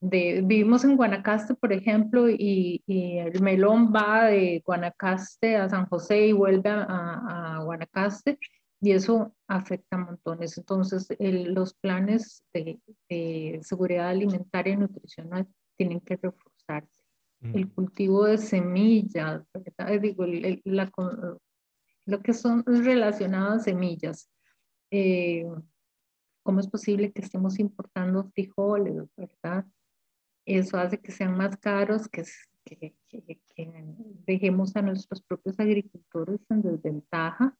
vivimos 0.00 0.84
en 0.84 0.96
Guanacaste, 0.96 1.54
por 1.54 1.72
ejemplo, 1.72 2.28
y, 2.28 2.82
el 2.86 3.40
melón 3.40 3.92
va 3.94 4.26
de 4.26 4.62
Guanacaste 4.64 5.56
a 5.56 5.68
San 5.68 5.86
José 5.86 6.28
y 6.28 6.32
vuelve 6.32 6.70
a, 6.70 7.60
Guanacaste, 7.64 8.38
y 8.80 8.92
eso 8.92 9.34
afecta 9.46 9.96
a 9.96 10.04
montones. 10.04 10.56
Entonces, 10.56 11.08
los 11.18 11.74
planes 11.74 12.42
de, 12.54 12.80
seguridad 13.62 14.08
alimentaria 14.08 14.74
y 14.74 14.76
nutricional 14.78 15.46
tienen 15.76 16.00
que 16.00 16.16
reforzarse. 16.16 17.04
El 17.42 17.66
mm. 17.66 17.70
cultivo 17.70 18.24
de 18.24 18.38
semillas, 18.38 19.42
Digo, 20.00 20.26
lo 22.06 22.22
que 22.22 22.32
son 22.32 22.64
relacionadas 22.66 23.64
semillas. 23.64 24.30
Eh, 24.90 25.46
¿Cómo 26.42 26.60
es 26.60 26.68
posible 26.68 27.12
que 27.12 27.22
estemos 27.22 27.58
importando 27.58 28.30
frijoles, 28.34 29.08
verdad? 29.16 29.66
eso 30.46 30.78
hace 30.78 30.98
que 30.98 31.12
sean 31.12 31.36
más 31.36 31.56
caros, 31.58 32.08
que, 32.08 32.24
que, 32.64 32.94
dejemos 34.26 34.74
a 34.76 34.82
nuestros 34.82 35.22
propios 35.22 35.58
agricultores 35.60 36.40
en 36.50 36.62
desventaja, 36.62 37.56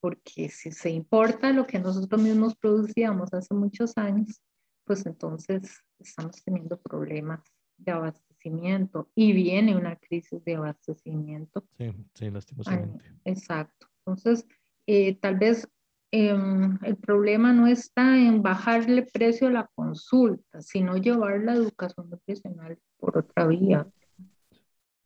porque 0.00 0.48
si 0.48 0.70
se 0.70 0.90
importa 0.90 1.52
lo 1.52 1.66
que 1.66 1.78
nosotros 1.78 2.20
mismos 2.20 2.56
producíamos 2.56 3.32
hace 3.32 3.54
muchos 3.54 3.96
años, 3.96 4.40
pues 4.84 5.04
entonces 5.06 5.82
estamos 5.98 6.42
teniendo 6.44 6.80
problemas 6.80 7.40
de 7.76 7.92
abastecimiento 7.92 9.08
y 9.14 9.32
viene 9.32 9.76
una 9.76 9.96
crisis 9.96 10.44
de 10.44 10.56
abastecimiento. 10.56 11.64
Sí, 11.76 11.92
sí, 12.14 12.30
lastimosamente. 12.30 13.04
Exacto. 13.24 13.86
Entonces, 13.98 14.46
eh, 14.86 15.16
tal 15.16 15.36
vez 15.36 15.68
em, 16.10 16.78
el 16.82 16.96
problema 16.96 17.52
no 17.52 17.66
está 17.66 18.16
en 18.16 18.42
bajarle 18.42 19.02
precio 19.12 19.48
a 19.48 19.52
la 19.52 19.70
consulta, 19.74 20.60
sino 20.62 20.96
llevar 20.96 21.40
la 21.40 21.54
educación 21.54 22.08
nutricional 22.08 22.78
por 22.96 23.18
otra 23.18 23.46
vía. 23.46 23.86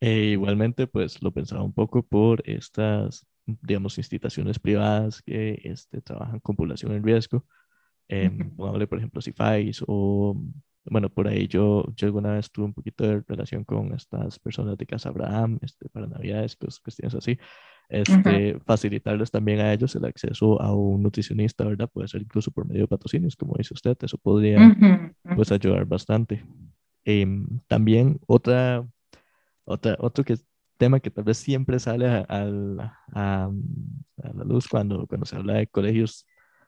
E 0.03 0.31
igualmente, 0.31 0.85
pues 0.85 1.21
lo 1.21 1.31
pensaba 1.31 1.63
un 1.63 1.71
poco 1.71 2.03
por 2.03 2.43
estas, 2.45 3.25
digamos, 3.45 3.97
instituciones 3.97 4.59
privadas 4.59 5.21
que 5.21 5.61
este, 5.63 6.01
trabajan 6.01 6.41
con 6.41 6.57
población 6.57 6.91
en 6.91 7.03
riesgo. 7.03 7.45
Eh, 8.09 8.29
por 8.57 8.97
ejemplo, 8.97 9.21
CIFAIS 9.21 9.81
o 9.87 10.35
bueno, 10.85 11.09
por 11.09 11.29
ahí 11.29 11.47
yo, 11.47 11.85
yo 11.95 12.07
alguna 12.07 12.33
vez 12.33 12.51
tuve 12.51 12.65
un 12.65 12.73
poquito 12.73 13.07
de 13.07 13.23
relación 13.25 13.63
con 13.63 13.93
estas 13.93 14.37
personas 14.39 14.77
de 14.77 14.85
Casa 14.85 15.07
Abraham, 15.07 15.57
este, 15.61 15.87
para 15.87 16.07
Navidades, 16.07 16.57
cuestiones 16.57 17.15
así, 17.15 17.39
este, 17.87 18.59
facilitarles 18.65 19.31
también 19.31 19.61
a 19.61 19.71
ellos 19.71 19.95
el 19.95 20.03
acceso 20.03 20.61
a 20.61 20.75
un 20.75 21.01
nutricionista, 21.01 21.63
¿verdad? 21.63 21.89
Puede 21.89 22.09
ser 22.09 22.21
incluso 22.21 22.51
por 22.51 22.67
medio 22.67 22.81
de 22.81 22.87
patrocinios, 22.89 23.37
como 23.37 23.55
dice 23.57 23.73
usted, 23.73 23.95
eso 24.01 24.17
podría 24.17 24.75
pues 25.33 25.49
ayudar 25.53 25.85
bastante. 25.85 26.43
Em, 27.05 27.61
también 27.67 28.19
otra, 28.27 28.85
otra, 29.65 29.95
otro 29.99 30.23
que, 30.23 30.37
tema 30.77 30.99
que 30.99 31.11
tal 31.11 31.23
vez 31.23 31.37
siempre 31.37 31.79
sale 31.79 32.07
a, 32.07 32.25
a, 32.29 32.45
a, 33.13 33.51
la 34.33 34.43
luz 34.43 34.67
cuando, 34.67 35.07
cuando 35.07 35.25
se 35.25 35.35
habla 35.35 35.53
de 35.55 35.67
colegios 35.67 36.25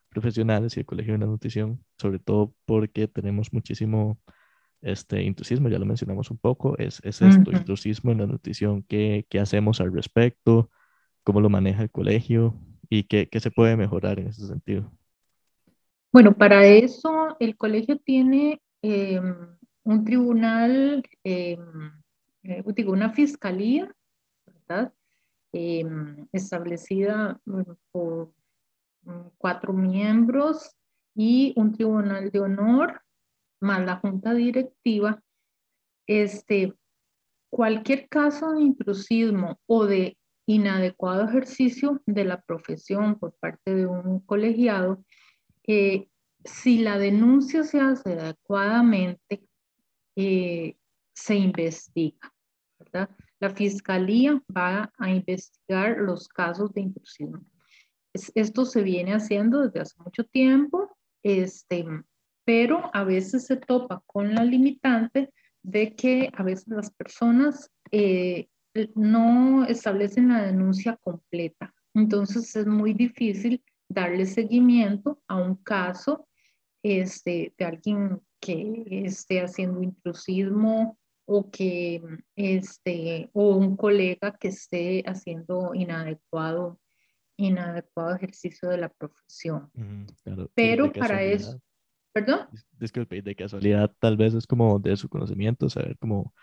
profesionales 0.09 0.75
y 0.77 0.79
el 0.81 0.85
Colegio 0.85 1.13
de 1.13 1.19
la 1.19 1.25
Nutrición, 1.25 1.83
sobre 1.97 2.19
todo 2.19 2.53
porque 2.65 3.07
tenemos 3.07 3.51
muchísimo 3.51 4.19
este 4.81 5.23
intrusismo, 5.23 5.67
ya 5.67 5.79
lo 5.79 5.85
mencionamos 5.85 6.31
un 6.31 6.37
poco, 6.37 6.77
es, 6.77 7.01
es 7.03 7.21
esto, 7.21 7.51
intrusismo 7.51 8.11
en 8.11 8.19
la 8.19 8.27
nutrición, 8.27 8.83
¿qué, 8.83 9.25
¿qué, 9.29 9.39
hacemos 9.39 9.81
al 9.81 9.91
respecto? 9.91 10.69
¿Cómo 11.23 11.41
lo 11.41 11.49
maneja 11.49 11.83
el 11.83 11.89
colegio? 11.89 12.55
¿Y 12.87 13.03
qué, 13.03 13.27
qué 13.27 13.39
se 13.39 13.51
puede 13.51 13.75
mejorar 13.75 14.19
en 14.19 14.27
ese 14.27 14.45
sentido? 14.45 14.91
Bueno, 16.13 16.33
para 16.37 16.65
eso 16.65 17.35
el 17.39 17.57
colegio 17.57 17.97
tiene 17.97 18.61
em, 18.81 19.35
un 19.83 20.05
tribunal, 20.05 21.03
eh, 21.23 21.57
digo, 22.75 22.91
una 22.93 23.11
fiscalía, 23.11 23.93
¿verdad? 24.45 24.93
Em, 25.51 26.27
establecida 26.31 27.39
mm, 27.45 27.61
por 27.91 28.31
Mm, 29.05 29.29
cuatro 29.37 29.71
miembros 29.71 30.75
y 31.15 31.53
un 31.57 31.73
tribunal 31.73 32.31
de 32.31 32.39
honor 32.39 33.01
más 33.61 33.85
la 33.85 33.97
junta 33.97 34.33
directiva, 34.33 35.21
este, 36.07 36.73
cualquier 37.49 38.09
caso 38.09 38.53
de 38.53 38.61
intrusismo 38.61 39.59
o 39.67 39.85
de 39.85 40.17
inadecuado 40.47 41.25
ejercicio 41.25 42.01
de 42.05 42.25
la 42.25 42.41
profesión 42.41 43.17
por 43.19 43.33
parte 43.33 43.75
de 43.75 43.85
un 43.85 44.19
colegiado, 44.21 45.03
eh, 45.67 46.09
si 46.43 46.79
la 46.79 46.97
denuncia 46.97 47.63
se 47.63 47.79
hace 47.79 48.13
adecuadamente, 48.13 49.47
eh, 50.15 50.77
se 51.13 51.35
investiga. 51.35 52.33
La 53.39 53.49
fiscalía 53.49 54.41
va 54.55 54.91
a 54.97 55.09
investigar 55.09 55.97
los 55.97 56.27
casos 56.27 56.73
de 56.73 56.81
intrusismo 56.81 57.45
esto 58.33 58.65
se 58.65 58.81
viene 58.81 59.13
haciendo 59.13 59.61
desde 59.61 59.81
hace 59.81 59.95
mucho 60.03 60.23
tiempo, 60.25 60.97
este, 61.23 61.85
pero 62.45 62.89
a 62.93 63.03
veces 63.03 63.45
se 63.45 63.57
topa 63.57 64.01
con 64.05 64.33
la 64.33 64.43
limitante 64.43 65.31
de 65.63 65.95
que 65.95 66.31
a 66.33 66.43
veces 66.43 66.67
las 66.67 66.91
personas 66.91 67.71
eh, 67.91 68.47
no 68.93 69.65
establecen 69.65 70.29
la 70.29 70.43
denuncia 70.43 70.97
completa. 70.97 71.73
Entonces 71.93 72.55
es 72.55 72.67
muy 72.67 72.93
difícil 72.93 73.63
darle 73.89 74.25
seguimiento 74.25 75.21
a 75.27 75.37
un 75.37 75.55
caso 75.55 76.27
este, 76.83 77.53
de 77.57 77.65
alguien 77.65 78.21
que 78.39 78.83
esté 79.05 79.41
haciendo 79.41 79.81
intrusismo 79.81 80.97
o 81.25 81.49
que 81.49 82.01
este, 82.35 83.29
o 83.33 83.55
un 83.55 83.75
colega 83.75 84.37
que 84.37 84.49
esté 84.49 85.03
haciendo 85.05 85.73
inadecuado 85.73 86.79
inadecuado 87.37 88.15
ejercicio 88.15 88.69
de 88.69 88.77
la 88.77 88.89
profesión. 88.89 89.69
Pero 90.53 90.91
para 90.91 91.21
eso, 91.23 91.59
¿perdón? 92.13 92.47
Disculpe, 92.71 93.21
de 93.21 93.35
casualidad 93.35 93.91
tal 93.99 94.17
vez 94.17 94.33
es 94.33 94.47
como 94.47 94.79
de 94.79 94.95
su 94.95 95.09
conocimiento, 95.09 95.69
saber 95.69 95.97
como 95.97 96.33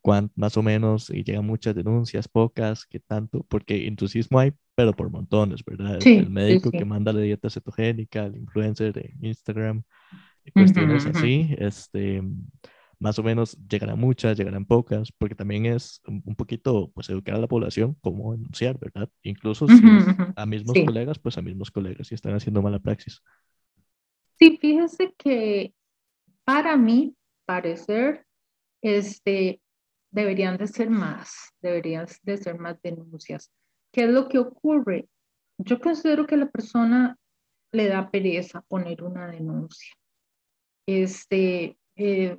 cuánto 0.00 0.32
más 0.36 0.56
o 0.56 0.62
menos, 0.62 1.10
y 1.10 1.22
llegan 1.22 1.46
muchas 1.46 1.74
denuncias, 1.74 2.26
pocas, 2.26 2.86
qué 2.86 3.00
tanto, 3.00 3.44
porque 3.48 3.86
entusiasmo 3.86 4.38
hay, 4.38 4.52
pero 4.74 4.92
por 4.92 5.10
montones, 5.10 5.62
¿verdad? 5.64 5.98
el 6.04 6.30
médico 6.30 6.70
que 6.70 6.84
manda 6.84 7.12
la 7.12 7.20
dieta 7.20 7.50
cetogénica, 7.50 8.24
el 8.24 8.36
influencer 8.36 8.92
de 8.92 9.14
Instagram, 9.20 9.82
cuestiones 10.52 11.06
así, 11.06 11.54
este 11.58 12.22
más 13.00 13.18
o 13.18 13.22
menos 13.22 13.56
llegarán 13.66 13.98
muchas, 13.98 14.36
llegarán 14.36 14.66
pocas, 14.66 15.10
porque 15.10 15.34
también 15.34 15.66
es 15.66 16.02
un 16.06 16.36
poquito, 16.36 16.92
pues, 16.94 17.08
educar 17.08 17.34
a 17.34 17.38
la 17.38 17.48
población 17.48 17.96
cómo 18.02 18.32
denunciar, 18.32 18.78
¿verdad? 18.78 19.08
Incluso 19.22 19.66
si 19.66 19.80
a 20.36 20.46
mismos 20.46 20.76
colegas, 20.84 21.18
pues 21.18 21.38
a 21.38 21.42
mismos 21.42 21.70
colegas 21.70 22.06
si 22.06 22.14
están 22.14 22.34
haciendo 22.34 22.62
mala 22.62 22.78
praxis. 22.78 23.22
Sí, 24.38 24.58
fíjese 24.60 25.14
que 25.16 25.72
para 26.44 26.76
mí, 26.76 27.16
parecer, 27.46 28.26
este, 28.82 29.60
deberían 30.10 30.58
de 30.58 30.66
ser 30.66 30.90
más, 30.90 31.54
deberían 31.62 32.06
de 32.22 32.36
ser 32.36 32.58
más 32.58 32.80
denuncias. 32.82 33.50
¿Qué 33.92 34.04
es 34.04 34.10
lo 34.10 34.28
que 34.28 34.38
ocurre? 34.38 35.08
Yo 35.58 35.80
considero 35.80 36.26
que 36.26 36.36
la 36.36 36.50
persona 36.50 37.16
le 37.72 37.88
da 37.88 38.10
pereza 38.10 38.60
poner 38.62 39.02
una 39.02 39.26
denuncia. 39.28 39.94
Este, 40.86 41.78
eh, 41.96 42.36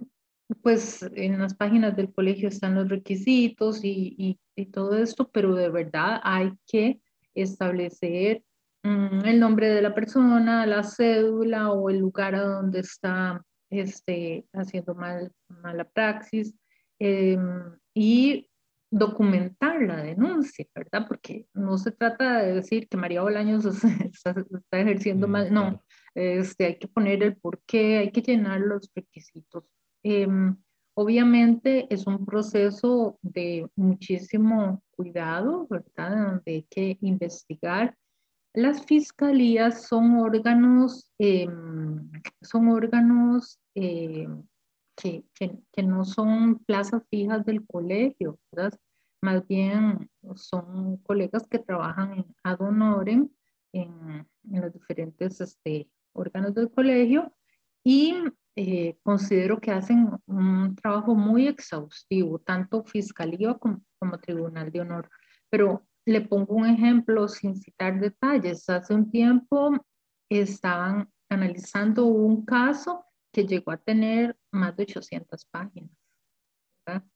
pues 0.61 1.03
en 1.15 1.39
las 1.39 1.55
páginas 1.55 1.95
del 1.95 2.11
colegio 2.11 2.47
están 2.49 2.75
los 2.75 2.89
requisitos 2.89 3.83
y, 3.83 4.37
y, 4.55 4.65
todo 4.67 4.95
esto, 4.95 5.29
pero 5.31 5.55
de 5.55 5.69
verdad 5.69 6.21
hay 6.23 6.53
que 6.67 7.01
establecer 7.33 8.43
mm, 8.83 9.25
el 9.25 9.39
nombre 9.39 9.69
de 9.69 9.81
la 9.81 9.95
persona, 9.95 10.67
la 10.67 10.83
cédula 10.83 11.71
o 11.71 11.89
el 11.89 11.97
lugar 11.97 12.35
a 12.35 12.43
donde 12.43 12.81
está 12.81 13.43
este, 13.71 14.45
haciendo 14.53 14.93
mal, 14.93 15.31
mala 15.47 15.83
praxis 15.85 16.53
em, 16.99 17.75
y 17.95 18.47
documentar 18.91 19.81
la 19.81 20.03
denuncia, 20.03 20.65
¿verdad? 20.75 21.07
Porque 21.07 21.47
no 21.53 21.77
se 21.77 21.91
trata 21.91 22.43
de 22.43 22.53
decir 22.55 22.87
que 22.87 22.97
María 22.97 23.23
Bolaños 23.23 23.65
está, 24.13 24.35
ejerciendo 24.71 25.27
mm, 25.27 25.31
mal, 25.31 25.53
no, 25.53 25.83
este, 26.13 26.65
hay 26.65 26.77
que 26.77 26.87
poner 26.87 27.23
el 27.23 27.35
por 27.37 27.61
qué, 27.65 27.97
hay 27.99 28.11
que 28.11 28.21
llenar 28.21 28.59
los 28.59 28.91
requisitos 28.93 29.63
Em, 30.03 30.55
obviamente 30.95 31.87
es 31.93 32.07
un 32.07 32.25
proceso 32.25 33.17
de 33.21 33.69
muchísimo 33.75 34.81
cuidado, 34.91 35.67
¿verdad? 35.69 36.31
Donde 36.33 36.51
hay 36.51 36.63
que 36.63 36.97
investigar. 37.01 37.95
Las 38.53 38.85
fiscalías 38.85 39.87
son 39.87 40.17
órganos, 40.17 41.09
em, 41.17 42.09
son 42.41 42.67
órganos 42.69 43.59
em, 43.75 44.43
que, 44.95 45.23
que, 45.33 45.83
no 45.83 46.03
son 46.03 46.59
plazas 46.65 47.03
fijas 47.09 47.45
del 47.45 47.65
colegio, 47.65 48.37
¿verdad? 48.51 48.77
Más 49.21 49.47
bien 49.47 50.09
son 50.35 50.97
colegas 50.97 51.47
que 51.47 51.59
trabajan 51.59 52.13
en 52.13 52.35
ad 52.43 52.59
honorem 52.61 53.29
en, 53.73 54.27
en 54.51 54.61
los 54.61 54.73
diferentes 54.73 55.39
este, 55.41 55.89
órganos 56.13 56.53
del 56.53 56.69
colegio 56.71 57.33
y 57.83 58.15
eh, 58.55 58.97
considero 59.03 59.61
que 59.61 59.71
hacen 59.71 60.09
un 60.25 60.75
trabajo 60.75 61.15
muy 61.15 61.47
exhaustivo, 61.47 62.39
tanto 62.39 62.83
fiscalía 62.83 63.53
como, 63.53 63.81
tribunal 64.21 64.71
de 64.71 64.81
honor. 64.81 65.09
Pero 65.49 65.87
le 66.05 66.21
pongo 66.21 66.55
un 66.55 66.65
ejemplo 66.65 67.27
sin 67.27 67.55
citar 67.55 67.99
detalles. 67.99 68.67
Hace 68.69 68.93
un 68.93 69.09
tiempo 69.09 69.71
estaban 70.29 71.09
analizando 71.29 72.05
un 72.05 72.45
caso 72.45 73.05
que 73.31 73.45
llegó 73.45 73.71
a 73.71 73.77
tener 73.77 74.37
más 74.51 74.75
de 74.75 74.83
800 74.83 75.45
páginas. 75.45 75.91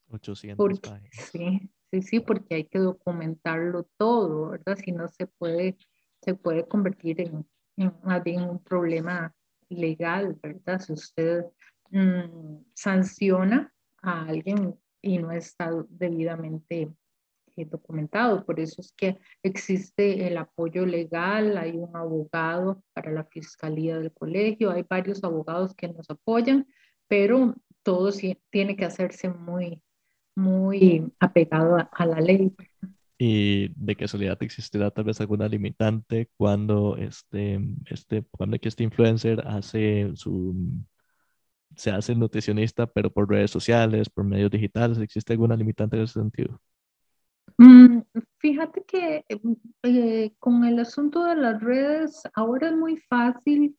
800 0.09 0.79
páginas. 0.79 1.11
Sí, 1.31 1.69
sí, 1.91 2.01
sí, 2.01 2.19
porque 2.21 2.55
hay 2.55 2.65
que 2.65 2.79
documentarlo 2.79 3.89
todo, 3.97 4.51
¿verdad? 4.51 4.77
Si 4.77 4.91
no 4.93 5.09
se 5.09 5.27
puede, 5.27 5.75
se 6.21 6.35
puede 6.35 6.65
convertir 6.65 7.19
en, 7.19 7.45
en 7.75 7.93
bien 8.23 8.43
un 8.43 8.63
problema 8.63 9.35
legal, 9.69 10.37
¿verdad? 10.41 10.79
Si 10.79 10.93
usted 10.93 11.45
mm, 11.91 12.63
sanciona 12.73 13.73
a 14.01 14.25
alguien 14.25 14.75
y 15.01 15.17
no 15.17 15.31
está 15.31 15.71
debidamente 15.89 16.89
eh, 17.57 17.65
documentado. 17.65 18.45
Por 18.45 18.59
eso 18.59 18.81
es 18.81 18.91
que 18.91 19.17
existe 19.41 20.27
el 20.27 20.37
apoyo 20.37 20.85
legal, 20.85 21.57
hay 21.57 21.77
un 21.77 21.95
abogado 21.95 22.83
para 22.93 23.11
la 23.11 23.23
fiscalía 23.23 23.97
del 23.97 24.11
colegio, 24.11 24.71
hay 24.71 24.83
varios 24.83 25.23
abogados 25.23 25.73
que 25.73 25.87
nos 25.87 26.09
apoyan, 26.09 26.67
pero 27.07 27.55
todo 27.81 28.11
tiene 28.49 28.75
que 28.75 28.83
hacerse 28.83 29.29
muy, 29.29 29.81
muy 30.35 31.09
apegado 31.19 31.77
a, 31.89 32.05
la 32.05 32.19
ley. 32.19 32.53
Y 33.17 33.69
de 33.75 33.95
casualidad 33.95 34.41
existirá 34.43 34.91
tal 34.91 35.05
vez 35.05 35.21
alguna 35.21 35.47
limitante 35.47 36.29
cuando 36.35 36.97
este, 36.97 37.59
este, 37.89 38.25
cuando 38.31 38.57
este 38.61 38.83
influencer 38.83 39.41
hace 39.47 40.11
su, 40.15 40.53
se 41.75 41.91
hace 41.91 42.15
nutricionista, 42.15 42.87
pero 42.87 43.09
por 43.09 43.29
redes 43.29 43.51
sociales, 43.51 44.09
por 44.09 44.25
medios 44.25 44.51
digitales, 44.51 44.97
¿existe 44.99 45.33
alguna 45.33 45.55
limitante 45.55 45.97
en 45.97 46.03
ese 46.03 46.19
sentido? 46.19 46.59
Mm, 47.57 48.01
fíjate 48.39 48.83
que 48.83 49.25
eh, 49.83 50.31
con 50.39 50.65
el 50.65 50.79
asunto 50.79 51.23
de 51.23 51.35
las 51.35 51.61
redes, 51.61 52.23
ahora 52.33 52.69
es 52.69 52.75
muy 52.75 52.97
fácil 52.97 53.77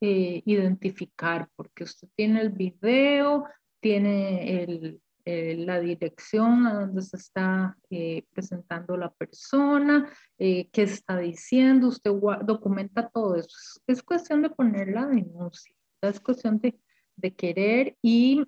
eh, 0.00 0.42
identificar, 0.46 1.48
porque 1.56 1.84
usted 1.84 2.08
tiene 2.14 2.40
el 2.40 2.50
video, 2.50 3.44
tiene 3.80 4.62
el, 4.62 5.00
eh, 5.30 5.56
la 5.58 5.78
dirección 5.78 6.66
a 6.66 6.72
donde 6.72 7.02
se 7.02 7.18
está 7.18 7.76
eh, 7.90 8.24
presentando 8.32 8.96
la 8.96 9.10
persona, 9.10 10.10
eh, 10.38 10.70
qué 10.72 10.84
está 10.84 11.18
diciendo, 11.18 11.88
usted 11.88 12.12
documenta 12.46 13.10
todo 13.10 13.34
eso. 13.34 13.54
Es, 13.86 14.02
cuestión 14.02 14.40
de 14.40 14.48
poner 14.48 14.88
la 14.88 15.06
denuncia, 15.06 15.74
es 16.00 16.18
cuestión 16.18 16.58
de, 16.60 16.80
de 17.16 17.34
querer 17.34 17.94
y, 18.00 18.42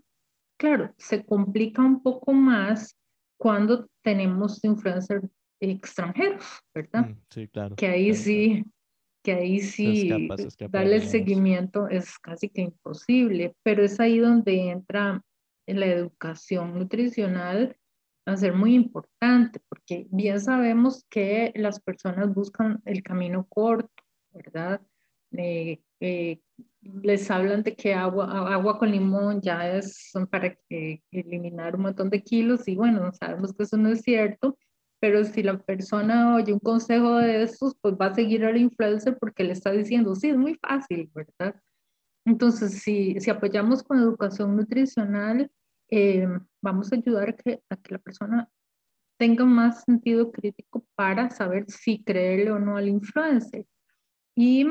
claro, 0.56 0.94
se 0.96 1.22
complica 1.22 1.82
un 1.82 2.02
poco 2.02 2.32
más 2.32 2.96
cuando 3.36 3.86
tenemos 4.02 4.64
influencers 4.64 5.28
extranjeros, 5.60 6.46
¿verdad? 6.74 7.10
Mm, 7.10 7.20
sí, 7.28 7.48
claro. 7.48 7.76
Que 7.76 7.88
ahí 7.88 8.14
sí, 8.14 8.64
que 9.22 9.34
ahí 9.34 9.60
sí 9.60 10.28
darle 10.70 10.96
el 10.96 11.02
seguimiento 11.06 11.88
es 11.88 12.18
casi 12.18 12.48
que 12.48 12.62
imposible, 12.62 13.54
pero 13.62 13.84
es 13.84 14.00
ahí 14.00 14.16
donde 14.16 14.70
entra 14.70 15.22
la 15.74 15.86
educación 15.86 16.74
nutricional 16.78 17.76
va 18.28 18.32
a 18.34 18.36
ser 18.36 18.54
muy 18.54 18.74
importante, 18.74 19.60
porque 19.68 20.06
bien 20.10 20.40
sabemos 20.40 21.04
que 21.08 21.52
las 21.54 21.80
personas 21.80 22.32
buscan 22.34 22.80
el 22.84 23.02
camino 23.02 23.46
corto, 23.48 24.02
¿verdad? 24.32 24.80
Eh, 25.32 25.80
les 26.82 27.30
hablan 27.30 27.62
de 27.62 27.76
que 27.76 27.94
agua, 27.94 28.52
agua 28.52 28.78
con 28.78 28.90
limón 28.90 29.40
ya 29.40 29.70
es 29.76 30.12
para 30.30 30.56
eliminar 31.10 31.76
un 31.76 31.82
montón 31.82 32.10
de 32.10 32.22
kilos 32.22 32.66
y 32.68 32.74
bueno, 32.74 33.12
sabemos 33.12 33.52
que 33.52 33.64
eso 33.64 33.76
no 33.76 33.90
es 33.90 34.00
cierto, 34.00 34.58
pero 34.98 35.24
si 35.24 35.42
la 35.42 35.58
persona 35.58 36.34
oye 36.34 36.52
un 36.52 36.58
consejo 36.58 37.16
de 37.16 37.42
estos, 37.42 37.74
pues 37.80 37.94
va 37.94 38.06
a 38.06 38.14
seguir 38.14 38.44
al 38.44 38.56
influencer 38.56 39.18
porque 39.18 39.44
le 39.44 39.52
está 39.52 39.72
diciendo, 39.72 40.14
sí, 40.14 40.30
es 40.30 40.36
muy 40.36 40.54
fácil, 40.54 41.10
¿verdad? 41.14 41.54
Entonces, 42.26 42.82
si, 42.82 43.18
si 43.20 43.30
apoyamos 43.30 43.82
con 43.82 43.98
educación 43.98 44.56
nutricional, 44.56 45.50
eh, 45.90 46.26
vamos 46.62 46.92
a 46.92 46.96
ayudar 46.96 47.30
a 47.30 47.32
que, 47.32 47.62
a 47.68 47.76
que 47.76 47.92
la 47.92 47.98
persona 47.98 48.48
tenga 49.18 49.44
más 49.44 49.84
sentido 49.84 50.32
crítico 50.32 50.84
para 50.94 51.30
saber 51.30 51.66
si 51.68 52.02
creerle 52.02 52.52
o 52.52 52.58
no 52.58 52.76
al 52.76 52.88
influencer. 52.88 53.66
Y 54.34 54.62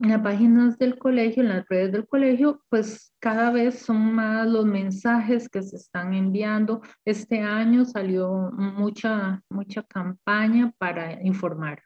en 0.00 0.10
las 0.10 0.22
páginas 0.22 0.76
del 0.76 0.98
colegio, 0.98 1.42
en 1.42 1.50
las 1.50 1.68
redes 1.68 1.92
del 1.92 2.06
colegio, 2.08 2.60
pues 2.68 3.14
cada 3.20 3.52
vez 3.52 3.78
son 3.78 4.12
más 4.12 4.48
los 4.48 4.64
mensajes 4.64 5.48
que 5.48 5.62
se 5.62 5.76
están 5.76 6.14
enviando. 6.14 6.82
Este 7.04 7.40
año 7.40 7.84
salió 7.84 8.50
mucha, 8.52 9.40
mucha 9.48 9.84
campaña 9.84 10.72
para 10.78 11.22
informar. 11.22 11.82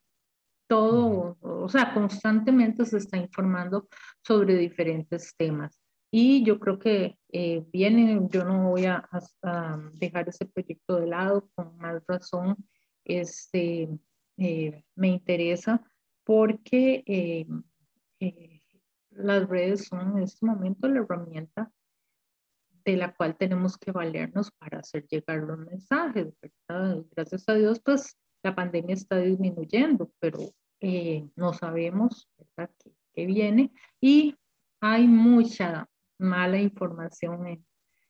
Todo, 0.67 1.37
o 1.41 1.69
sea, 1.69 1.93
constantemente 1.93 2.85
se 2.87 2.99
está 2.99 3.19
informando 3.19 3.89
sobre 4.23 4.57
diferentes 4.57 5.35
temas. 5.37 5.78
Y 6.11 6.43
yo 6.43 6.59
creo 6.59 6.79
que 6.79 7.19
eh, 7.31 7.65
viene, 7.71 8.27
yo 8.31 8.45
no 8.45 8.71
voy 8.71 8.87
a, 8.87 9.09
dejar 9.95 10.29
ese 10.29 10.47
proyecto 10.47 10.97
de 10.97 11.07
lado, 11.07 11.51
con 11.55 11.77
más 11.77 12.03
razón, 12.07 12.57
este, 13.05 13.89
eh, 14.39 14.85
me 14.95 15.09
interesa 15.09 15.83
porque 16.25 17.03
eh, 17.07 17.47
las 19.11 19.49
redes 19.49 19.87
son 19.87 20.17
en 20.17 20.23
este 20.25 20.47
momento 20.47 20.89
la 20.89 21.01
herramienta 21.01 21.71
de 22.85 22.97
la 22.97 23.15
cual 23.15 23.37
tenemos 23.37 23.77
que 23.77 23.93
valernos 23.93 24.51
para 24.53 24.79
hacer 24.79 25.07
llegar 25.09 25.39
los 25.41 25.59
mensajes, 25.59 26.33
¿verdad? 26.41 27.05
Gracias 27.15 27.45
a 27.49 27.55
Dios, 27.55 27.81
pues 27.85 28.17
la 28.43 28.55
pandemia 28.55 28.95
está 28.95 29.19
disminuyendo, 29.19 30.11
pero 30.19 30.39
no 31.37 31.53
sabemos, 31.53 32.31
¿verdad?, 32.39 32.75
qué 33.13 33.27
viene 33.27 33.73
y 34.01 34.37
hay 34.81 35.07
mucha 35.09 35.89
mala 36.19 36.61
información 36.61 37.47
en, 37.47 37.65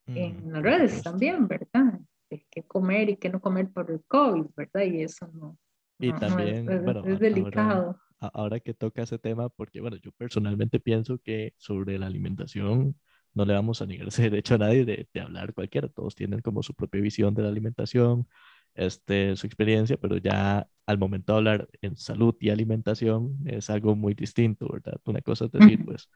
en 0.07 0.53
las 0.53 0.63
redes 0.63 1.03
también, 1.03 1.47
¿verdad? 1.47 2.01
De 2.31 2.47
qué 2.51 2.63
comer 2.65 3.11
y 3.11 3.17
qué 3.17 3.29
no 3.29 3.41
comer 3.41 3.71
por 3.71 3.91
el 3.91 4.03
COVID, 4.07 4.47
¿verdad? 4.57 4.83
Y 4.83 5.03
eso 5.03 5.29
no. 5.33 5.59
Y 5.99 6.13
también, 6.13 6.69
es, 6.71 6.85
bueno, 6.85 7.03
delicado. 7.03 7.99
Ahora, 8.21 8.59
que 8.61 8.75
toca 8.75 9.03
ese 9.03 9.19
tema, 9.19 9.49
porque 9.49 9.81
bueno, 9.81 9.97
yo 9.97 10.11
personalmente 10.13 10.81
pienso 10.81 11.19
que 11.19 11.55
sobre 11.57 11.99
la 11.99 12.07
alimentación 12.07 12.97
no 13.35 13.45
le 13.45 13.55
vamos 13.55 13.81
a 13.81 13.87
negar 13.87 14.09
ese 14.09 14.23
derecho 14.23 14.55
a 14.55 14.59
nadie 14.59 14.85
de, 14.85 15.09
de 15.13 15.21
hablar 15.21 15.55
cualquiera, 15.55 15.89
todos 15.89 16.15
tienen 16.15 16.41
como 16.41 16.63
su 16.63 16.75
propia 16.75 17.01
visión 17.01 17.35
de 17.35 17.43
la 17.43 17.49
alimentación, 17.49 18.27
este, 18.75 19.37
su 19.37 19.47
experiencia, 19.47 19.97
pero 19.97 20.17
ya 20.17 20.69
al 20.87 20.99
momento 20.99 21.33
de 21.33 21.39
hablar 21.39 21.69
en 21.81 21.97
salud 21.97 22.35
y 22.41 22.51
alimentación 22.51 23.37
es 23.45 23.71
algo 23.71 23.95
muy 23.95 24.15
distinto, 24.15 24.69
¿verdad? 24.73 25.01
Una 25.05 25.21
cosa 25.21 25.45
es 25.47 25.53
decir, 25.53 25.85
pues, 25.85 26.09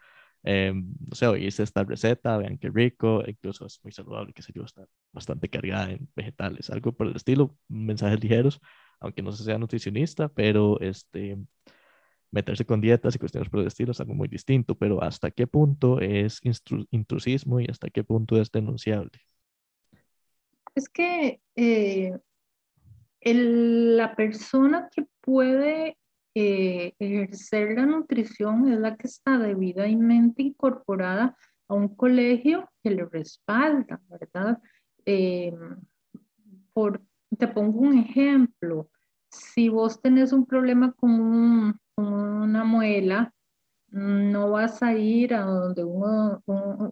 eh, 0.45 0.73
no 0.75 1.15
sé, 1.15 1.27
hice 1.41 1.63
esta 1.63 1.85
receta, 1.85 2.37
vean 2.39 2.59
qué 2.59 2.71
rico, 2.71 3.23
incluso 3.27 3.67
es 3.67 3.81
muy 3.83 3.93
saludable, 3.93 4.33
que 4.33 4.43
se 4.43 4.53
yo, 4.53 4.65
está 4.65 4.87
bastante 5.13 5.49
cargada 5.49 5.91
en 5.93 6.09
vegetales, 6.17 6.71
algo 6.71 6.93
por 6.93 7.07
el 7.07 7.17
estilo, 7.17 7.57
mensajes 7.69 8.21
ligeros, 8.21 8.61
aunque 9.01 9.23
no 9.23 9.33
se 9.33 9.45
sea 9.45 9.59
nutricionista, 9.59 10.29
pero 10.29 10.81
este, 10.81 11.39
meterse 12.33 12.65
con 12.65 12.81
dietas 12.81 13.15
y 13.15 13.19
cuestiones 13.19 13.49
por 13.51 13.61
el 13.61 13.67
estilo 13.67 13.93
es 13.93 14.01
algo 14.01 14.15
muy 14.15 14.27
distinto, 14.27 14.75
pero 14.77 15.03
hasta 15.03 15.31
qué 15.31 15.47
punto 15.47 16.01
es 16.01 16.41
intrusismo 16.91 17.61
y 17.61 17.67
hasta 17.67 17.91
qué 17.91 18.03
punto 18.03 18.41
es 18.41 18.51
denunciable. 18.51 19.13
Es 20.75 20.89
que 20.89 21.41
eh, 21.55 22.19
el, 23.21 23.97
la 23.97 24.17
persona 24.17 24.89
que 24.91 25.07
puede 25.21 25.99
eh, 26.35 26.95
ejercer 26.99 27.77
la 27.77 27.87
nutrición 27.87 28.73
es 28.73 28.79
la 28.79 28.97
que 28.97 29.07
está 29.07 29.39
debidamente 29.39 30.43
incorporada 30.43 31.37
a 31.69 31.75
un 31.75 31.95
colegio 31.95 32.71
que 32.83 32.91
le 32.91 33.05
respalda, 33.05 34.01
¿verdad? 34.09 34.59
Eh, 35.05 35.53
por, 36.73 37.03
te 37.39 37.49
pongo 37.49 37.81
un 37.81 37.99
ejemplo. 37.99 38.89
Si 39.31 39.69
vos 39.69 40.01
tenés 40.01 40.33
un 40.33 40.47
problema 40.47 40.93
con, 40.93 41.79
una 41.97 42.65
muela, 42.65 43.33
no 43.89 44.51
vas 44.51 44.83
a 44.83 44.95
ir 44.95 45.35
a 45.35 45.43
donde 45.43 45.85
uno, 45.85 46.43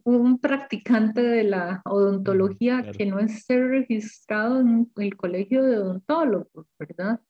un, 0.05 0.39
practicante 0.39 1.23
de 1.23 1.45
la 1.45 1.81
odontología 1.87 2.93
que 2.93 3.07
no 3.07 3.19
esté 3.19 3.65
registrado 3.67 4.61
en 4.61 4.91
el 4.97 5.17
colegio 5.17 5.63
de 5.63 5.79
odontólogos, 5.79 6.67
¿verdad? 6.79 7.21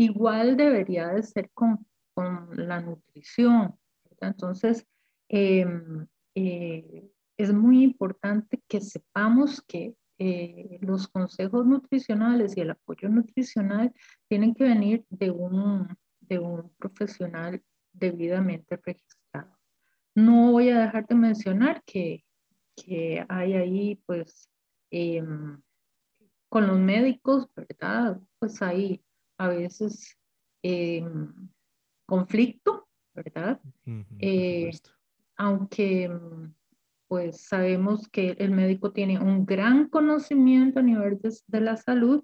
Igual 0.00 0.56
debería 0.56 1.08
de 1.08 1.22
ser 1.22 1.50
con, 1.52 1.86
con 2.14 2.48
la 2.56 2.80
nutrición. 2.80 3.78
Entonces, 4.22 4.86
em, 5.28 6.06
eh, 6.34 7.10
es 7.36 7.52
muy 7.52 7.82
importante 7.82 8.62
que 8.66 8.80
sepamos 8.80 9.60
que 9.60 9.94
eh, 10.18 10.78
los 10.80 11.06
consejos 11.06 11.66
nutricionales 11.66 12.56
y 12.56 12.62
el 12.62 12.70
apoyo 12.70 13.10
nutricional 13.10 13.92
tienen 14.26 14.54
que 14.54 14.64
venir 14.64 15.04
de 15.10 15.32
un, 15.32 15.94
de 16.20 16.38
un 16.38 16.70
profesional 16.78 17.62
debidamente 17.92 18.80
registrado. 18.82 19.54
No 20.14 20.52
voy 20.52 20.70
a 20.70 20.80
dejar 20.80 21.08
de 21.08 21.14
mencionar 21.14 21.82
que, 21.84 22.24
que 22.74 23.22
hay 23.28 23.52
ahí, 23.52 24.02
pues, 24.06 24.48
em, 24.90 25.60
con 26.48 26.66
los 26.66 26.78
médicos, 26.78 27.50
¿verdad? 27.54 28.18
Pues 28.38 28.62
hay 28.62 29.04
a 29.40 29.48
veces 29.48 30.18
eh, 30.62 31.02
conflicto, 32.06 32.86
¿verdad? 33.14 33.58
Eh, 34.18 34.70
aunque 35.36 36.10
pues 37.08 37.40
sabemos 37.48 38.06
que 38.08 38.36
el 38.38 38.50
médico 38.52 38.92
tiene 38.92 39.18
un 39.18 39.46
gran 39.46 39.88
conocimiento 39.88 40.80
a 40.80 40.82
nivel 40.82 41.18
de, 41.20 41.60
la 41.60 41.76
salud, 41.76 42.22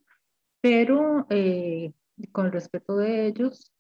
pero 0.60 1.26
eh, 1.30 1.92
con 2.32 2.52
respecto 2.52 2.96
de 2.96 3.26
ellos, 3.26 3.72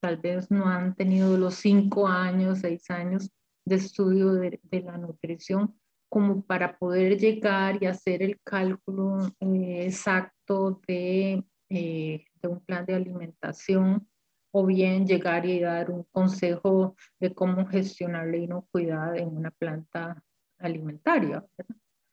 tal 0.00 0.16
vez 0.18 0.50
no 0.50 0.66
han 0.66 0.94
tenido 0.94 1.36
los 1.36 1.56
cinco 1.56 2.06
años, 2.06 2.60
seis 2.60 2.88
años 2.90 3.28
de 3.66 3.76
estudio 3.76 4.32
de, 4.34 4.60
de 4.62 4.80
la 4.82 4.96
nutrición 4.96 5.74
como 6.10 6.42
para 6.42 6.76
poder 6.76 7.18
llegar 7.18 7.82
y 7.82 7.86
hacer 7.86 8.22
el 8.22 8.38
cálculo 8.42 9.32
eh, 9.40 9.86
exacto 9.86 10.80
de, 10.86 11.44
eh, 11.70 12.24
de, 12.42 12.48
un 12.48 12.60
plan 12.60 12.84
de 12.84 12.94
alimentación 12.94 14.06
o 14.50 14.66
bien 14.66 15.06
llegar 15.06 15.46
y 15.46 15.60
dar 15.60 15.90
un 15.90 16.04
consejo 16.10 16.96
de 17.20 17.32
cómo 17.32 17.66
gestionar 17.66 18.26
la 18.26 18.36
inocuidad 18.36 19.16
en 19.16 19.36
una 19.36 19.52
planta 19.52 20.22
alimentaria. 20.58 21.46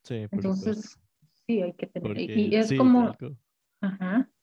Sí, 0.04 0.28
Entonces, 0.32 1.00
sí, 1.48 1.62
hay 1.62 1.74
que 1.74 1.88
tener. 1.88 2.20
y 2.20 2.56
es 2.56 2.72
como... 2.74 3.16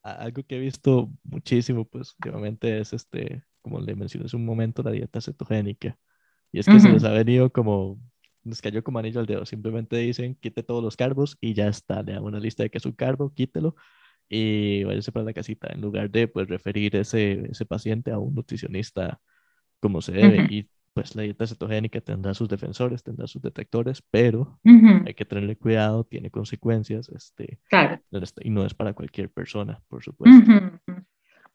Algo, 0.02 0.42
que 0.42 0.56
he 0.56 0.60
visto 0.60 1.10
muchísimo, 1.22 1.84
pues, 1.86 2.14
últimamente 2.18 2.78
es 2.78 2.92
este, 2.92 3.42
como 3.62 3.80
le 3.80 3.94
mencioné 3.94 4.26
hace 4.26 4.36
un 4.36 4.44
momento, 4.44 4.82
la 4.82 4.90
dieta 4.90 5.20
cetogénica. 5.20 5.96
Y 6.52 6.58
es 6.58 6.66
que 6.66 6.78
se 6.78 6.90
les 6.90 7.04
ha 7.04 7.10
venido 7.10 7.50
como 7.50 7.98
nos 8.44 8.60
cayó 8.60 8.84
como 8.84 8.98
anillo 8.98 9.20
al 9.20 9.26
dedo. 9.26 9.46
Simplemente 9.46 9.96
dicen, 9.96 10.34
quite 10.34 10.62
todos 10.62 10.82
los 10.82 10.96
carbos 10.96 11.38
y 11.40 11.54
ya 11.54 11.68
está. 11.68 12.02
Le 12.02 12.12
dan 12.12 12.24
una 12.24 12.38
lista 12.38 12.62
de 12.62 12.70
que 12.70 12.78
es 12.78 12.86
un 12.86 12.92
carbo, 12.92 13.32
quítelo 13.32 13.74
y 14.28 14.84
váyase 14.84 15.12
para 15.12 15.24
la 15.24 15.32
casita. 15.32 15.68
En 15.72 15.80
lugar 15.80 16.10
de 16.10 16.28
pues 16.28 16.48
referir 16.48 16.96
ese, 16.96 17.46
ese 17.50 17.66
paciente 17.66 18.10
a 18.10 18.18
un 18.18 18.34
nutricionista 18.34 19.20
como 19.80 20.00
se 20.00 20.12
debe. 20.12 20.46
Y 20.50 20.68
pues 20.94 21.16
la 21.16 21.22
dieta 21.22 21.46
cetogénica 21.46 22.00
tendrá 22.00 22.34
sus 22.34 22.48
defensores, 22.48 23.02
tendrá 23.02 23.26
sus 23.26 23.42
detectores, 23.42 24.02
pero 24.10 24.60
hay 25.04 25.14
que 25.14 25.24
tenerle 25.24 25.56
cuidado, 25.56 26.04
tiene 26.04 26.30
consecuencias, 26.30 27.08
este, 27.08 27.58
claro. 27.68 28.00
y 28.40 28.50
no 28.50 28.64
es 28.64 28.74
para 28.74 28.94
cualquier 28.94 29.28
persona, 29.30 29.82
por 29.88 30.04
supuesto. 30.04 30.52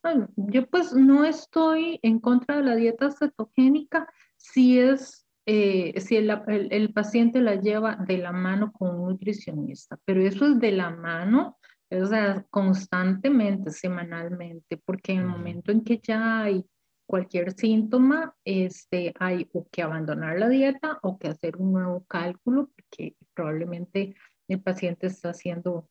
bueno, 0.04 0.30
yo 0.36 0.68
pues 0.68 0.94
no 0.94 1.24
estoy 1.24 2.00
en 2.04 2.20
contra 2.20 2.58
de 2.58 2.64
la 2.64 2.76
dieta 2.76 3.12
cetogénica 3.12 4.08
si 4.36 4.78
es 4.78 5.26
eh, 5.46 6.00
si 6.02 6.18
el, 6.18 6.30
el, 6.70 6.94
paciente 6.94 7.42
la 7.42 7.56
lleva 7.56 7.96
de 7.96 8.20
la 8.20 8.32
mano 8.32 8.72
con 8.72 9.00
un 9.00 9.10
nutricionista, 9.10 9.98
pero 10.06 10.22
eso 10.22 10.46
es 10.46 10.60
de 10.60 10.72
la 10.74 10.92
mano, 10.92 11.58
o 11.92 12.06
sea, 12.06 12.46
constantemente, 12.50 13.72
semanalmente, 13.72 14.78
porque 14.78 15.14
en 15.14 15.20
el 15.20 15.26
momento 15.26 15.72
en 15.72 15.84
que 15.84 16.00
ya 16.00 16.44
hay 16.44 16.66
cualquier 17.06 17.54
síntoma, 17.54 18.36
este, 18.46 19.14
hay 19.20 19.50
o 19.54 19.68
que 19.72 19.82
abandonar 19.82 20.38
la 20.38 20.48
dieta 20.48 21.00
o 21.02 21.18
que 21.18 21.30
hacer 21.30 21.58
un 21.58 21.74
nuevo 21.74 22.06
cálculo, 22.06 22.70
porque 22.76 23.16
probablemente 23.34 24.16
el 24.48 24.62
paciente 24.62 25.08
está 25.08 25.30
haciendo 25.30 25.90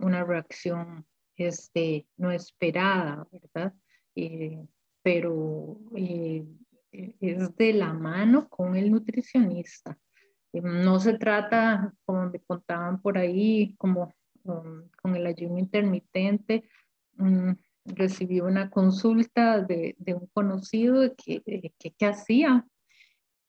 una 0.00 0.24
reacción 0.24 1.04
este, 1.36 2.06
no 2.16 2.30
esperada, 2.30 3.26
¿verdad? 3.32 3.74
Eh, 4.14 4.64
pero 5.02 5.78
eh, 5.96 6.44
es 6.92 7.56
de 7.56 7.72
la 7.72 7.92
mano 7.92 8.48
con 8.48 8.76
el 8.76 8.90
nutricionista. 8.90 9.98
Eh, 10.52 10.60
no 10.62 11.00
se 11.00 11.18
trata, 11.18 11.92
como 12.04 12.30
me 12.30 12.40
contaban 12.40 13.00
por 13.00 13.18
ahí, 13.18 13.74
como 13.76 14.12
um, 14.44 14.88
con 15.02 15.16
el 15.16 15.26
ayuno 15.26 15.58
intermitente. 15.58 16.64
Um, 17.18 17.56
recibí 17.84 18.40
una 18.40 18.70
consulta 18.70 19.60
de, 19.60 19.94
de 19.98 20.14
un 20.14 20.26
conocido 20.28 21.14
que, 21.16 21.42
que, 21.78 22.06
hacía 22.06 22.66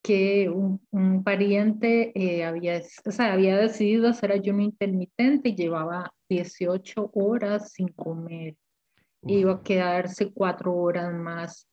que 0.04 0.50
un, 0.50 0.86
un 0.92 1.24
pariente 1.24 2.12
eh, 2.16 2.44
había, 2.44 2.82
o 3.06 3.12
sea, 3.12 3.34
había 3.34 3.58
decidido 3.58 4.10
hacer 4.10 4.32
ayuno 4.32 4.62
intermitente 4.62 5.50
y 5.50 5.56
llevaba 5.56 6.14
18 6.30 7.12
horas 7.14 7.72
sin 7.72 7.88
comer. 7.88 8.56
Iba 9.24 9.54
a 9.54 9.64
quedarse 9.64 10.32
cuatro 10.32 10.76
horas 10.76 11.12
más 11.14 11.68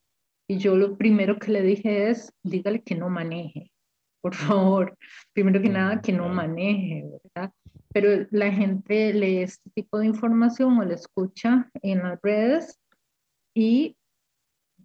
y 0.48 0.58
yo 0.58 0.76
lo 0.76 0.96
primero 0.96 1.38
que 1.38 1.50
le 1.50 1.62
dije 1.62 2.10
es, 2.10 2.32
dígale 2.42 2.82
que 2.82 2.94
no 2.94 3.08
maneje, 3.08 3.72
por 4.20 4.34
favor. 4.34 4.98
Primero 5.32 5.60
que 5.62 5.68
nada, 5.68 6.00
que 6.00 6.12
no 6.12 6.28
maneje, 6.28 7.04
¿verdad? 7.34 7.52
Pero 7.92 8.26
la 8.30 8.50
gente 8.50 9.12
lee 9.12 9.38
este 9.38 9.70
tipo 9.70 9.98
de 9.98 10.06
información 10.06 10.78
o 10.78 10.84
la 10.84 10.94
escucha 10.94 11.70
en 11.82 12.02
las 12.02 12.20
redes 12.22 12.80
y 13.54 13.96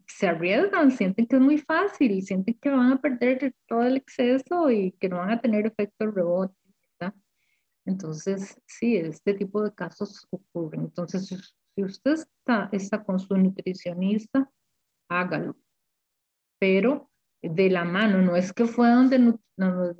se 0.07 0.27
arriesgan, 0.27 0.91
sienten 0.91 1.27
que 1.27 1.35
es 1.35 1.41
muy 1.41 1.57
fácil, 1.57 2.21
sienten 2.23 2.57
que 2.59 2.69
van 2.69 2.93
a 2.93 3.01
perder 3.01 3.53
todo 3.67 3.83
el 3.83 3.97
exceso 3.97 4.71
y 4.71 4.91
que 4.93 5.09
no 5.09 5.17
van 5.17 5.31
a 5.31 5.41
tener 5.41 5.65
efecto 5.65 6.09
rebote, 6.09 6.55
¿verdad? 6.99 7.15
Entonces, 7.85 8.59
sí, 8.65 8.95
este 8.97 9.33
tipo 9.33 9.61
de 9.61 9.73
casos 9.73 10.25
ocurren. 10.29 10.81
Entonces, 10.81 11.27
si 11.75 11.83
usted 11.83 12.13
está, 12.13 12.69
está 12.71 13.03
con 13.03 13.19
su 13.19 13.35
nutricionista, 13.37 14.49
hágalo. 15.09 15.57
Pero 16.59 17.09
de 17.41 17.69
la 17.69 17.83
mano, 17.83 18.21
no 18.21 18.35
es 18.35 18.53
que 18.53 18.65
fue 18.65 18.89
donde 18.89 19.15
el 19.17 19.35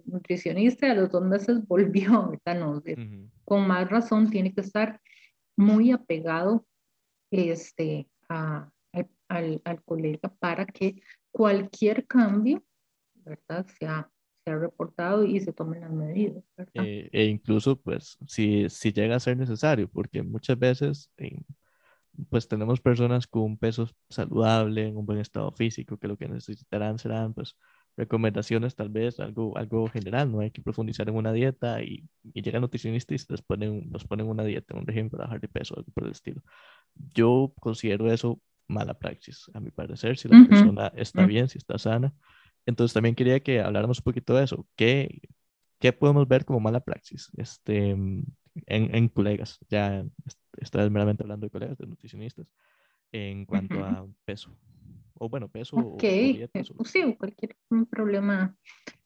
nutricionista 0.05 0.91
a 0.91 0.95
los 0.95 1.11
dos 1.11 1.23
meses 1.23 1.65
volvió, 1.67 2.31
No, 2.45 2.83
con 3.45 3.67
más 3.67 3.89
razón 3.89 4.29
tiene 4.29 4.53
que 4.53 4.61
estar 4.61 4.99
muy 5.55 5.91
apegado 5.91 6.65
este, 7.31 8.07
a, 8.29 8.69
al, 9.27 9.61
al, 9.63 9.83
colega 9.83 10.33
para 10.39 10.65
que 10.65 11.01
cualquier 11.31 12.05
cambio, 12.05 12.63
¿verdad? 13.15 13.65
Sea, 13.79 14.09
sea 14.45 14.57
reportado 14.57 15.23
y 15.23 15.39
se 15.39 15.53
tomen 15.53 15.81
las 15.81 15.91
medidas, 15.91 16.43
eh, 16.73 17.09
e 17.11 17.25
incluso, 17.25 17.79
pues, 17.79 18.17
si, 18.27 18.69
si 18.69 18.93
llega 18.93 19.15
a 19.15 19.19
ser 19.19 19.37
necesario, 19.37 19.89
porque 19.89 20.23
muchas 20.23 20.57
veces 20.57 21.11
pues 22.29 22.47
tenemos 22.47 22.81
personas 22.81 23.27
con 23.27 23.43
un 23.43 23.57
peso 23.57 23.89
saludable, 24.09 24.87
en 24.87 24.97
un 24.97 25.05
buen 25.05 25.19
estado 25.19 25.51
físico, 25.51 25.97
que 25.97 26.07
lo 26.07 26.17
que 26.17 26.27
necesitarán 26.27 26.99
serán 26.99 27.33
pues 27.33 27.55
recomendaciones 27.95 28.75
tal 28.75 28.89
vez, 28.89 29.19
algo, 29.19 29.57
algo 29.57 29.87
general, 29.87 30.31
no 30.31 30.39
hay 30.41 30.51
que 30.51 30.61
profundizar 30.61 31.09
en 31.09 31.15
una 31.15 31.33
dieta 31.33 31.81
y, 31.81 32.07
y 32.33 32.41
llegan 32.41 32.61
nutricionistas 32.61 33.25
y 33.27 33.33
les 33.33 33.41
ponen, 33.41 33.89
nos 33.89 34.05
ponen 34.05 34.27
una 34.27 34.43
dieta, 34.43 34.75
un 34.75 34.85
régimen 34.85 35.09
para 35.09 35.25
bajar 35.25 35.41
de 35.41 35.47
peso, 35.47 35.75
algo 35.75 35.91
por 35.91 36.05
el 36.05 36.11
estilo. 36.11 36.41
Yo 37.13 37.53
considero 37.59 38.11
eso 38.11 38.39
mala 38.67 38.93
praxis, 38.93 39.49
a 39.53 39.59
mi 39.59 39.71
parecer, 39.71 40.17
si 40.17 40.27
la 40.27 40.45
persona 40.47 40.91
está 40.95 41.25
bien, 41.25 41.47
si 41.47 41.57
está 41.57 41.77
sana. 41.77 42.13
Entonces 42.65 42.93
también 42.93 43.15
quería 43.15 43.39
que 43.39 43.61
habláramos 43.61 43.99
un 43.99 44.03
poquito 44.03 44.35
de 44.35 44.43
eso. 44.43 44.67
¿Qué, 44.75 45.21
qué 45.79 45.93
podemos 45.93 46.27
ver 46.27 46.45
como 46.45 46.59
mala 46.59 46.81
praxis 46.81 47.29
este, 47.37 47.95
en, 48.65 48.95
en 48.95 49.07
colegas? 49.09 49.59
Ya 49.69 50.05
estás 50.59 50.89
meramente 50.91 51.23
hablando 51.23 51.45
de 51.45 51.51
colegas, 51.51 51.77
de 51.77 51.87
nutricionistas, 51.87 52.47
en 53.11 53.45
cuanto 53.45 53.83
a 53.83 54.07
peso. 54.25 54.55
O 55.19 55.29
bueno, 55.29 55.47
peso 55.49 55.77
o, 55.77 55.97
Sí, 55.99 57.15
cualquier 57.17 57.55
problema. 57.89 58.55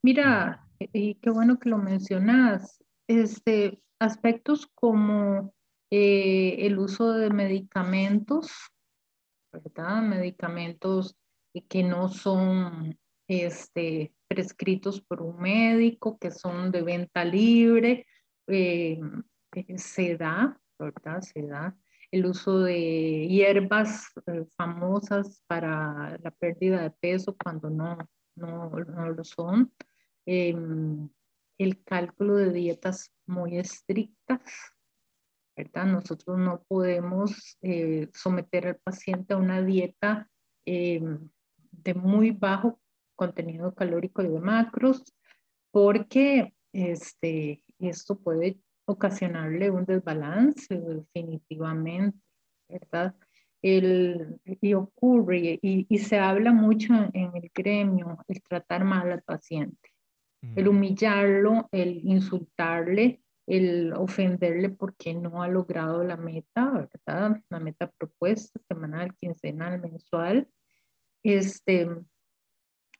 Mira, 0.02 0.68
y 0.80 1.16
qué 1.16 1.30
bueno 1.30 1.60
que 1.60 1.70
lo 1.70 1.78
mencionas, 1.78 2.84
este, 3.08 3.82
aspectos 4.00 4.68
como 4.74 5.54
eh, 5.90 6.56
el 6.66 6.80
uso 6.80 7.14
de 7.14 7.30
medicamentos, 7.30 8.52
¿verdad? 9.52 10.02
Medicamentos 10.02 11.16
que 11.68 11.84
no 11.84 12.10
son 12.10 12.98
este, 13.28 14.14
prescritos 14.28 15.02
por 15.02 15.22
un 15.22 15.38
médico, 15.38 16.18
que 16.18 16.32
son 16.32 16.72
de 16.72 16.82
venta 16.82 17.26
libre, 17.26 18.08
eh, 18.48 19.00
se 19.78 20.18
da, 20.18 20.60
¿verdad? 20.80 21.22
Se 21.22 21.42
da 21.44 21.76
el 22.12 22.26
uso 22.26 22.60
de 22.60 23.28
hierbas 23.30 24.12
eh, 24.28 24.46
famosas 24.58 25.42
para 25.48 26.18
la 26.22 26.32
pérdida 26.32 26.82
de 26.82 26.92
peso 26.92 27.36
cuando 27.42 27.70
no, 27.70 27.98
no, 28.36 28.70
no 28.70 29.10
lo 29.10 29.24
son. 29.24 29.72
Em, 30.26 31.10
el 31.58 31.84
cálculo 31.84 32.36
de 32.36 32.52
dietas 32.52 33.12
muy 33.26 33.58
estrictas, 33.58 34.42
¿verdad? 35.56 35.86
Nosotros 35.86 36.38
no 36.38 36.64
podemos 36.68 37.58
eh, 37.62 38.10
someter 38.14 38.68
al 38.68 38.78
paciente 38.78 39.34
a 39.34 39.38
una 39.38 39.62
dieta 39.62 40.30
em, 40.66 41.30
de 41.72 41.94
muy 41.94 42.32
bajo 42.32 42.80
contenido 43.16 43.74
calórico 43.74 44.22
de 44.24 44.40
macros, 44.40 45.04
porque 45.72 46.54
este, 46.74 47.64
esto 47.80 48.20
puede 48.20 48.60
ocasionarle 48.92 49.70
un 49.72 49.86
desbalance 49.86 50.80
definitivamente, 50.80 52.18
¿verdad? 52.70 53.16
El, 53.62 54.40
y 54.44 54.74
ocurre, 54.74 55.60
y, 55.62 55.86
y, 55.88 55.98
se 56.00 56.18
habla 56.18 56.52
mucho 56.52 56.94
en 57.14 57.36
el 57.36 57.52
gremio, 57.54 58.18
el 58.28 58.42
tratar 58.42 58.84
mal 58.84 59.12
al 59.12 59.22
paciente, 59.22 59.90
el 60.56 60.68
humillarlo, 60.68 61.70
el 61.72 62.02
insultarle, 62.04 63.22
el 63.46 63.94
ofenderle 63.94 64.70
porque 64.70 65.14
no 65.14 65.44
ha 65.44 65.48
logrado 65.48 66.04
la 66.04 66.18
meta, 66.18 66.72
¿verdad? 66.72 67.42
La 67.50 67.60
meta 67.60 67.92
propuesta, 67.92 68.60
semanal, 68.68 69.16
quincenal, 69.18 69.80
mensual. 69.80 70.48
Este, 71.24 71.88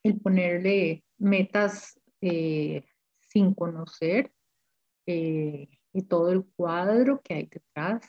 el 0.04 0.20
ponerle 0.20 1.04
metas 1.18 2.00
eh, 2.22 2.86
sin 3.20 3.54
conocer, 3.54 4.32
eh, 5.06 5.68
y 5.94 6.04
todo 6.04 6.32
el 6.32 6.46
cuadro 6.56 7.22
que 7.22 7.34
hay 7.34 7.46
detrás, 7.48 8.02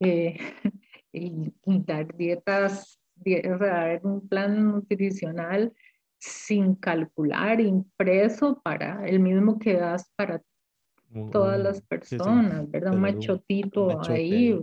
eh, 0.00 0.36
y, 1.12 1.52
dar 1.64 2.14
dietas, 2.16 3.00
o 3.18 3.58
sea, 3.58 4.00
un 4.02 4.28
plan 4.28 4.64
nutricional 4.64 5.72
sin 6.18 6.74
calcular, 6.74 7.60
impreso 7.60 8.60
para 8.62 9.06
el 9.06 9.20
mismo 9.20 9.58
que 9.58 9.74
das 9.74 10.10
para 10.16 10.42
todas 11.30 11.58
las 11.60 11.80
personas, 11.80 12.70
¿verdad? 12.70 12.94
Un 12.94 13.00
machotito 13.00 14.00
ahí. 14.08 14.58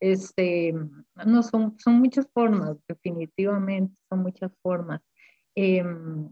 Este, 0.00 0.74
no, 1.26 1.42
son, 1.42 1.78
son 1.78 1.98
muchas 1.98 2.26
formas, 2.32 2.76
definitivamente, 2.88 3.94
son 4.08 4.20
muchas 4.20 4.50
formas. 4.62 5.02
Em, 5.54 6.30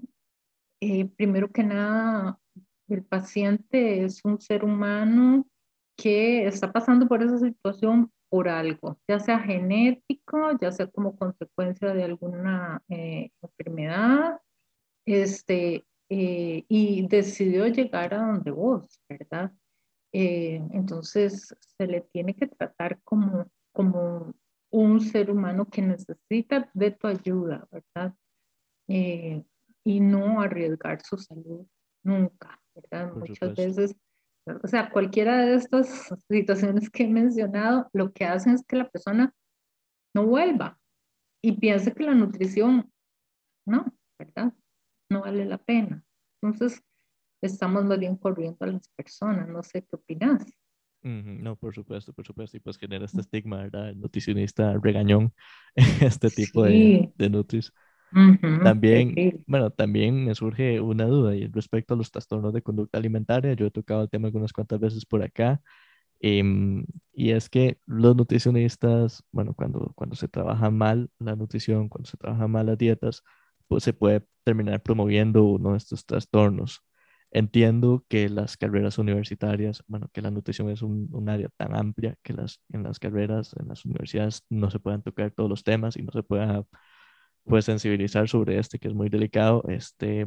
eh, 0.80 1.04
primero 1.16 1.50
que 1.50 1.64
nada, 1.64 2.38
el 2.88 3.04
paciente 3.04 4.04
es 4.04 4.24
un 4.24 4.40
ser 4.40 4.64
humano 4.64 5.46
que 5.96 6.46
está 6.46 6.72
pasando 6.72 7.06
por 7.06 7.22
esa 7.22 7.38
situación 7.38 8.10
por 8.30 8.48
algo, 8.48 8.98
ya 9.08 9.18
sea 9.18 9.38
genético, 9.40 10.52
ya 10.60 10.70
sea 10.70 10.86
como 10.86 11.16
consecuencia 11.16 11.94
de 11.94 12.04
alguna 12.04 12.82
eh, 12.88 13.30
enfermedad, 13.42 14.40
este, 15.06 15.86
eh, 16.10 16.64
y 16.68 17.06
decidió 17.08 17.66
llegar 17.66 18.14
a 18.14 18.26
donde 18.26 18.50
vos, 18.50 19.00
¿verdad? 19.08 19.52
entonces 20.10 21.54
se 21.60 21.86
le 21.86 22.00
tiene 22.00 22.34
que 22.34 22.46
tratar 22.46 22.98
como, 23.04 23.46
como 23.72 24.34
un 24.70 25.00
ser 25.02 25.30
humano 25.30 25.66
que 25.66 25.82
necesita 25.82 26.70
de 26.72 26.92
tu 26.92 27.06
ayuda, 27.08 27.68
¿verdad? 27.70 28.14
y 28.86 30.00
no 30.00 30.40
arriesgar 30.40 31.02
su 31.02 31.18
salud 31.18 31.66
nunca, 32.02 32.60
¿verdad? 32.82 33.12
Muchas 33.14 33.54
veces, 33.54 33.96
o 34.46 34.66
sea, 34.66 34.90
cualquiera 34.90 35.44
de 35.44 35.54
estas 35.54 35.88
situaciones 36.28 36.90
que 36.90 37.04
he 37.04 37.08
mencionado, 37.08 37.88
lo 37.92 38.12
que 38.12 38.24
hacen 38.24 38.54
es 38.54 38.64
que 38.64 38.76
la 38.76 38.88
persona 38.88 39.32
no 40.14 40.26
vuelva 40.26 40.78
y 41.42 41.52
piense 41.52 41.92
que 41.92 42.04
la 42.04 42.14
nutrición, 42.14 42.90
no, 43.66 43.86
¿verdad? 44.18 44.52
No 45.10 45.20
vale 45.20 45.44
la 45.44 45.58
pena. 45.58 46.04
Entonces, 46.42 46.82
estamos 47.42 47.84
más 47.84 47.98
bien 47.98 48.16
corriendo 48.16 48.58
a 48.60 48.66
las 48.68 48.88
personas, 48.96 49.48
no 49.48 49.62
sé 49.62 49.82
qué 49.82 49.96
opinas. 49.96 50.44
No, 51.02 51.56
por 51.56 51.74
supuesto, 51.74 52.12
por 52.12 52.26
supuesto, 52.26 52.56
y 52.56 52.60
pues 52.60 52.76
genera 52.76 53.04
este 53.04 53.20
estigma, 53.20 53.58
¿verdad? 53.58 53.90
El 53.90 54.00
nutricionista 54.00 54.76
regañón, 54.82 55.32
este 56.02 56.28
tipo 56.28 56.64
de, 56.64 57.12
de 57.16 57.30
nutris. 57.30 57.72
También, 58.12 59.44
bueno, 59.46 59.70
también 59.70 60.24
me 60.24 60.34
surge 60.34 60.80
una 60.80 61.04
duda 61.04 61.36
y 61.36 61.46
respecto 61.46 61.94
a 61.94 61.96
los 61.96 62.10
trastornos 62.10 62.52
de 62.52 62.62
conducta 62.62 62.98
alimentaria. 62.98 63.54
Yo 63.54 63.66
he 63.66 63.70
tocado 63.70 64.02
el 64.02 64.10
tema 64.10 64.28
algunas 64.28 64.52
cuantas 64.52 64.80
veces 64.80 65.04
por 65.04 65.22
acá. 65.22 65.60
Em, 66.20 66.84
y 67.12 67.30
es 67.30 67.48
que 67.48 67.78
los 67.86 68.16
nutricionistas, 68.16 69.22
bueno, 69.30 69.54
cuando, 69.54 69.92
cuando 69.94 70.16
se 70.16 70.28
trabaja 70.28 70.70
mal 70.70 71.10
la 71.18 71.36
nutrición, 71.36 71.88
cuando 71.88 72.08
se 72.08 72.16
trabaja 72.16 72.48
mal 72.48 72.66
las 72.66 72.78
dietas, 72.78 73.22
pues 73.68 73.84
se 73.84 73.92
puede 73.92 74.26
terminar 74.44 74.82
promoviendo 74.82 75.44
uno 75.44 75.72
de 75.72 75.78
estos 75.78 76.06
trastornos. 76.06 76.82
Entiendo 77.30 78.04
que 78.08 78.28
las 78.30 78.56
carreras 78.56 78.98
universitarias, 78.98 79.84
bueno, 79.86 80.08
que 80.12 80.22
la 80.22 80.30
nutrición 80.30 80.70
es 80.70 80.82
un, 80.82 81.08
un, 81.12 81.28
área 81.28 81.50
tan 81.56 81.76
amplia 81.76 82.16
que 82.22 82.32
las, 82.32 82.60
en 82.70 82.82
las 82.82 82.98
carreras, 82.98 83.54
en 83.60 83.68
las 83.68 83.84
universidades 83.84 84.44
no 84.48 84.70
se 84.70 84.80
puedan 84.80 85.02
tocar 85.02 85.30
todos 85.32 85.50
los 85.50 85.62
temas 85.62 85.96
y 85.96 86.02
no 86.02 86.12
se 86.12 86.22
pueda 86.22 86.64
pues 87.48 87.64
sensibilizar 87.64 88.28
sobre 88.28 88.58
este 88.58 88.78
que 88.78 88.88
es 88.88 88.94
muy 88.94 89.08
delicado, 89.08 89.64
este, 89.68 90.26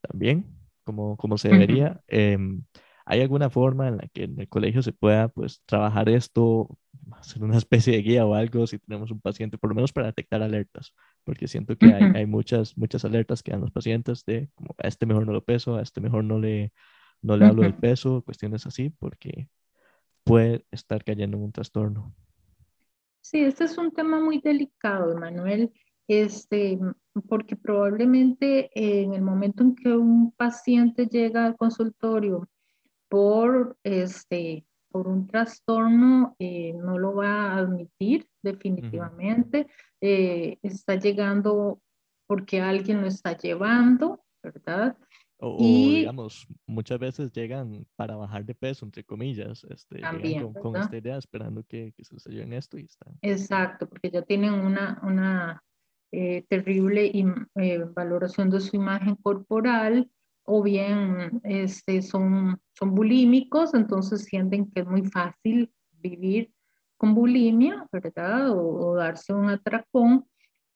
también, 0.00 0.46
como, 0.84 1.16
como 1.16 1.38
se 1.38 1.48
debería. 1.48 2.00
Em, 2.08 2.64
¿Hay 3.06 3.20
alguna 3.20 3.50
forma 3.50 3.88
en 3.88 3.98
la 3.98 4.08
que 4.08 4.24
en 4.24 4.40
el 4.40 4.48
colegio 4.48 4.82
se 4.82 4.92
pueda 4.92 5.28
pues 5.28 5.62
trabajar 5.66 6.08
esto, 6.08 6.78
hacer 7.12 7.42
una 7.42 7.58
especie 7.58 7.94
de 7.94 8.02
guía 8.02 8.24
o 8.24 8.34
algo 8.34 8.66
si 8.66 8.78
tenemos 8.78 9.10
un 9.10 9.20
paciente, 9.20 9.58
por 9.58 9.68
lo 9.70 9.74
menos 9.74 9.92
para 9.92 10.06
detectar 10.06 10.42
alertas? 10.42 10.94
Porque 11.22 11.46
siento 11.46 11.76
que 11.76 11.86
hay, 11.86 12.02
hay, 12.14 12.26
muchas, 12.26 12.76
muchas 12.78 13.04
alertas 13.04 13.42
que 13.42 13.52
dan 13.52 13.60
los 13.60 13.70
pacientes 13.70 14.24
de 14.24 14.48
como 14.54 14.74
a 14.82 14.88
este 14.88 15.06
mejor 15.06 15.26
no 15.26 15.32
lo 15.32 15.44
peso, 15.44 15.76
a 15.76 15.82
este 15.82 16.00
mejor 16.00 16.24
no 16.24 16.38
le, 16.38 16.72
no 17.20 17.36
le 17.36 17.44
hablo 17.44 17.62
del 17.62 17.74
peso, 17.74 18.22
cuestiones 18.22 18.66
así, 18.66 18.90
porque 18.90 19.48
puede 20.24 20.64
estar 20.70 21.04
cayendo 21.04 21.36
en 21.36 21.44
un 21.44 21.52
trastorno. 21.52 22.14
Sí, 23.20 23.42
este 23.42 23.64
es 23.64 23.76
un 23.78 23.90
tema 23.90 24.20
muy 24.20 24.40
delicado, 24.40 25.16
Manuel 25.18 25.72
este, 26.08 26.78
porque 27.28 27.56
probablemente 27.56 28.70
en 28.74 29.14
el 29.14 29.22
momento 29.22 29.62
en 29.62 29.74
que 29.74 29.90
un 29.90 30.32
paciente 30.32 31.06
llega 31.06 31.46
al 31.46 31.56
consultorio 31.56 32.48
por, 33.08 33.76
este, 33.84 34.66
por 34.90 35.08
un 35.08 35.26
trastorno, 35.26 36.36
eh, 36.38 36.72
no 36.74 36.98
lo 36.98 37.14
va 37.14 37.52
a 37.52 37.58
admitir 37.58 38.28
definitivamente, 38.42 39.66
eh, 40.00 40.58
está 40.62 40.96
llegando 40.96 41.80
porque 42.26 42.60
alguien 42.60 43.00
lo 43.00 43.06
está 43.06 43.36
llevando, 43.36 44.24
¿verdad? 44.42 44.96
O, 45.38 45.56
y, 45.60 45.96
digamos, 45.96 46.46
muchas 46.66 46.98
veces 46.98 47.32
llegan 47.32 47.86
para 47.96 48.16
bajar 48.16 48.44
de 48.44 48.54
peso, 48.54 48.84
entre 48.84 49.04
comillas, 49.04 49.64
este, 49.68 50.00
con, 50.40 50.54
con, 50.54 50.76
esta 50.76 50.96
idea 50.96 51.18
esperando 51.18 51.64
que, 51.64 51.92
que 51.92 52.04
se 52.04 52.40
en 52.40 52.52
esto 52.52 52.78
y 52.78 52.84
está. 52.84 53.06
Exacto, 53.20 53.88
porque 53.88 54.10
ya 54.10 54.22
tienen 54.22 54.54
una, 54.54 55.00
una 55.02 55.62
eh, 56.16 56.46
terrible 56.48 57.10
eh, 57.56 57.84
valoración 57.94 58.48
de 58.48 58.60
su 58.60 58.76
imagen 58.76 59.16
corporal 59.16 60.08
o 60.44 60.62
bien 60.62 61.40
este, 61.42 62.02
son, 62.02 62.60
son 62.72 62.94
bulímicos, 62.94 63.74
entonces 63.74 64.24
sienten 64.24 64.70
que 64.70 64.80
es 64.80 64.86
muy 64.86 65.04
fácil 65.06 65.72
vivir 65.92 66.52
con 66.96 67.14
bulimia, 67.14 67.86
¿verdad? 67.90 68.50
O, 68.50 68.94
darse 68.94 69.32
un 69.32 69.48
atracón. 69.50 70.26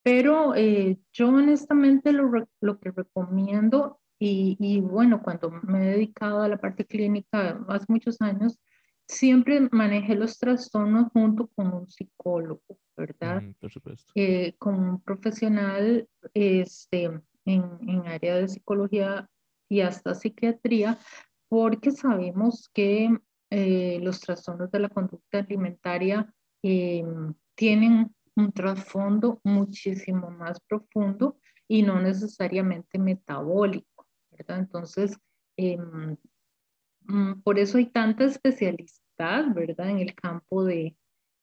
Pero 0.02 0.54
eh, 0.56 0.98
yo 1.12 1.28
honestamente 1.28 2.12
lo, 2.12 2.30
lo 2.60 2.80
que 2.80 2.90
recomiendo, 2.90 4.00
y, 4.18 4.56
y, 4.58 4.80
bueno, 4.80 5.22
cuando 5.22 5.50
me 5.50 5.84
he 5.84 5.90
dedicado 5.92 6.42
a 6.42 6.48
la 6.48 6.56
parte 6.56 6.84
clínica 6.84 7.64
hace 7.68 7.86
muchos 7.88 8.20
años, 8.20 8.58
siempre 9.08 9.68
manejé 9.72 10.14
los 10.14 10.38
trastornos 10.38 11.10
junto 11.12 11.48
con 11.48 11.72
un 11.72 11.88
psicólogo. 11.88 12.62
¿verdad? 12.98 13.42
por 13.60 13.70
supuesto. 13.70 14.10
Eh, 14.16 14.54
como 14.58 14.78
un 14.78 15.00
profesional 15.00 16.08
este, 16.34 17.04
en, 17.04 17.22
en, 17.44 18.06
área 18.06 18.36
de 18.36 18.48
psicología 18.48 19.30
y 19.68 19.80
hasta 19.80 20.14
psiquiatría, 20.14 20.98
porque 21.48 21.92
sabemos 21.92 22.68
que 22.74 23.16
eh, 23.50 24.00
los 24.02 24.20
trastornos 24.20 24.70
de 24.72 24.80
la 24.80 24.88
conducta 24.88 25.38
alimentaria 25.38 26.34
eh, 26.62 27.04
tienen 27.54 28.14
un 28.34 28.52
trasfondo 28.52 29.40
muchísimo 29.44 30.30
más 30.30 30.60
profundo 30.60 31.38
y 31.68 31.82
no 31.82 32.00
necesariamente 32.00 32.98
metabólico, 32.98 34.06
¿verdad? 34.30 34.58
Entonces, 34.58 35.16
mm, 35.56 36.14
por 37.42 37.58
eso 37.58 37.78
hay 37.78 37.86
tanta 37.86 38.24
especialidad, 38.24 39.54
¿verdad? 39.54 39.90
En 39.90 39.98
el 39.98 40.14
campo 40.14 40.64
de, 40.64 40.96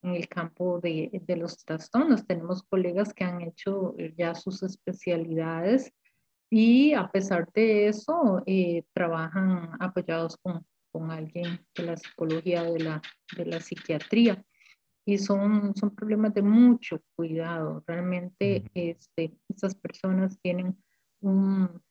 en 0.03 0.15
el 0.15 0.27
campo 0.29 0.79
de, 0.79 1.09
de, 1.25 1.35
los 1.35 1.57
trastornos. 1.65 2.25
Tenemos 2.25 2.63
colegas 2.63 3.13
que 3.13 3.23
han 3.23 3.41
hecho 3.41 3.95
eh, 3.97 4.13
ya 4.17 4.35
sus 4.35 4.61
especialidades 4.63 5.91
y 6.49 6.93
a 6.93 7.09
pesar 7.11 7.51
de 7.53 7.87
eso 7.87 8.43
eh, 8.45 8.83
trabajan 8.93 9.71
apoyados 9.79 10.37
con, 10.37 10.65
con, 10.91 11.11
alguien 11.11 11.65
de 11.75 11.83
la 11.83 11.97
psicología 11.97 12.63
o 12.63 12.73
de 12.73 12.79
la, 12.81 13.01
de 13.35 13.45
la 13.45 13.59
psiquiatría. 13.59 14.43
Y 15.07 15.17
son, 15.17 15.75
son 15.75 15.95
problemas 15.95 16.33
de 16.33 16.41
mucho 16.41 17.01
cuidado. 17.15 17.83
Realmente 17.85 18.63
este, 18.73 19.37
estas 19.49 19.75
personas 19.75 20.39
tienen 20.41 20.77
un, 21.25 21.81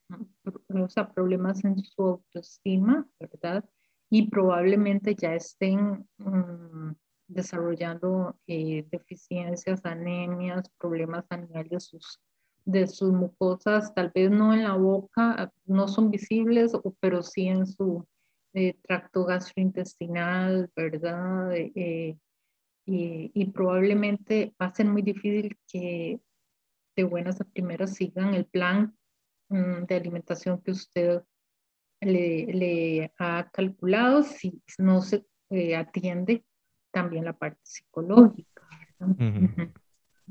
o 0.68 0.88
sea, 0.88 1.08
problemas 1.12 1.64
en 1.64 1.82
su 1.82 2.02
autoestima, 2.02 3.06
¿verdad? 3.18 3.64
Y 4.10 4.28
probablemente 4.28 5.14
ya 5.14 5.34
estén 5.34 6.06
mm, 6.18 6.92
desarrollando 7.28 8.38
eh, 8.46 8.86
deficiencias, 8.90 9.84
anemias, 9.84 10.70
problemas 10.78 11.24
a 11.30 11.38
nivel 11.38 11.68
de 11.68 11.80
sus, 11.80 12.20
de 12.64 12.86
sus 12.86 13.12
mucosas, 13.12 13.94
tal 13.94 14.12
vez 14.14 14.30
no 14.30 14.52
en 14.52 14.64
la 14.64 14.74
boca, 14.74 15.52
no 15.64 15.88
son 15.88 16.10
visibles, 16.10 16.72
pero 17.00 17.22
sí 17.22 17.48
en 17.48 17.66
su 17.66 18.06
eh, 18.52 18.74
tracto 18.82 19.24
gastrointestinal, 19.24 20.70
¿verdad? 20.76 21.56
Eh, 21.56 22.16
y, 22.86 23.30
y, 23.34 23.46
probablemente 23.46 24.54
va 24.60 24.66
a 24.66 24.74
ser 24.74 24.86
muy 24.86 25.00
difícil 25.00 25.56
que 25.66 26.20
de 26.94 27.04
buenas 27.04 27.40
a 27.40 27.44
primeras 27.44 27.94
sigan 27.94 28.34
el 28.34 28.44
plan 28.44 28.94
de 29.48 29.94
alimentación 29.94 30.60
que 30.62 30.72
usted 30.72 31.22
le, 32.00 32.46
le, 32.46 33.12
ha 33.18 33.50
calculado 33.52 34.22
si 34.22 34.62
no 34.78 35.00
se 35.00 35.24
atiende 35.76 36.44
también 36.90 37.24
la 37.24 37.32
parte 37.32 37.60
psicológica. 37.62 38.62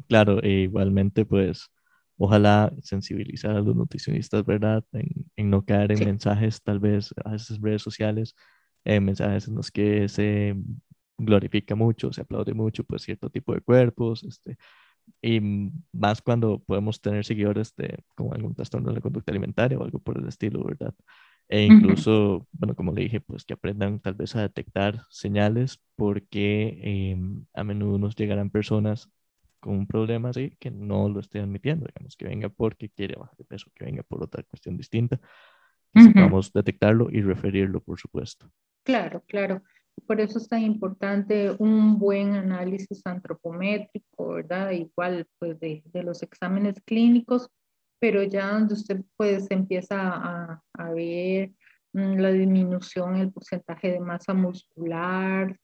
Claro, 0.08 0.42
e 0.42 0.50
igualmente 0.50 1.26
pues 1.26 1.70
ojalá 2.18 2.74
sensibilizar 2.82 3.52
a 3.52 3.62
los 3.62 3.76
nutricionistas, 3.76 4.46
¿verdad? 4.46 4.84
En, 4.94 5.50
no 5.50 5.64
caer 5.66 5.92
en 5.92 6.06
mensajes 6.06 6.62
tal 6.62 6.80
vez 6.80 7.14
a 7.26 7.36
esas 7.36 7.60
redes 7.62 7.82
sociales, 7.82 8.36
en 8.86 9.06
mensajes 9.06 9.48
en 9.48 9.56
los 9.56 9.72
que 9.72 10.08
se 10.10 10.56
glorifica 11.18 11.76
mucho, 11.76 12.12
se 12.12 12.22
aplaude 12.22 12.54
mucho 12.54 12.84
pues 12.84 13.04
cierto 13.04 13.30
tipo 13.30 13.54
de 13.54 13.62
cuerpos, 13.62 14.24
este, 14.24 14.58
Y 15.22 15.40
más 15.94 16.22
cuando 16.22 16.60
podemos 16.60 17.02
tener 17.02 17.26
seguidores 17.26 17.76
de, 17.76 18.04
con 18.16 18.34
algún 18.34 18.56
trastorno 18.56 18.90
de 18.90 18.96
la 18.96 19.02
conducta 19.02 19.32
alimentaria 19.32 19.78
o 19.78 19.84
algo 19.84 20.00
por 20.00 20.18
el 20.18 20.28
estilo, 20.28 20.64
¿verdad? 20.64 20.94
E 21.50 21.64
incluso, 21.66 22.48
bueno, 22.52 22.76
como 22.76 22.94
le 22.94 23.04
dije, 23.04 23.22
pues 23.22 23.44
que 23.46 23.54
aprendan 23.54 24.00
tal 24.00 24.16
vez 24.16 24.36
a 24.36 24.42
detectar 24.42 25.04
señales 25.10 25.80
porque 25.96 26.80
em, 26.82 27.46
a 27.54 27.64
menudo 27.64 27.98
nos 28.00 28.16
llegarán 28.16 28.50
personas 28.50 29.10
con 29.60 29.76
un 29.76 29.88
problema 29.88 30.30
así 30.30 30.56
que 30.60 30.72
no 30.72 31.08
lo 31.10 31.20
estén 31.20 31.44
admitiendo, 31.44 31.86
digamos, 31.86 32.18
que 32.18 32.26
venga 32.26 32.50
porque 32.50 32.90
quiere 32.90 33.16
bajar 33.16 33.38
de 33.38 33.46
peso, 33.46 33.72
que 33.76 33.86
venga 33.86 34.04
por 34.04 34.24
otra 34.24 34.44
cuestión 34.44 34.78
distinta, 34.78 35.20
que 35.94 36.30
detectarlo 36.54 37.10
y 37.12 37.22
referirlo, 37.22 37.82
por 37.82 38.00
supuesto. 38.00 38.50
Claro, 38.84 39.24
claro. 39.28 39.62
Por 40.08 40.20
eso 40.20 40.38
es 40.38 40.48
tan 40.50 40.62
importante 40.62 41.56
un 41.60 41.98
buen 41.98 42.36
análisis 42.36 43.02
antropométrico, 43.06 44.34
¿verdad? 44.34 44.72
Igual, 44.72 45.26
pues, 45.40 45.60
de, 45.60 45.84
de 45.86 46.04
los 46.04 46.22
exámenes 46.24 46.82
clínicos 46.86 47.50
pero 48.04 48.22
ya 48.22 48.52
donde 48.52 48.74
usted 48.74 49.02
pues 49.16 49.50
empieza 49.50 49.96
a, 49.98 50.62
a 50.74 50.90
ver 50.92 51.54
mm, 51.94 52.18
la 52.18 52.32
disminución 52.32 53.16
el 53.16 53.32
porcentaje 53.32 53.94
de 53.94 54.02
masa 54.02 54.34
muscular, 54.34 55.58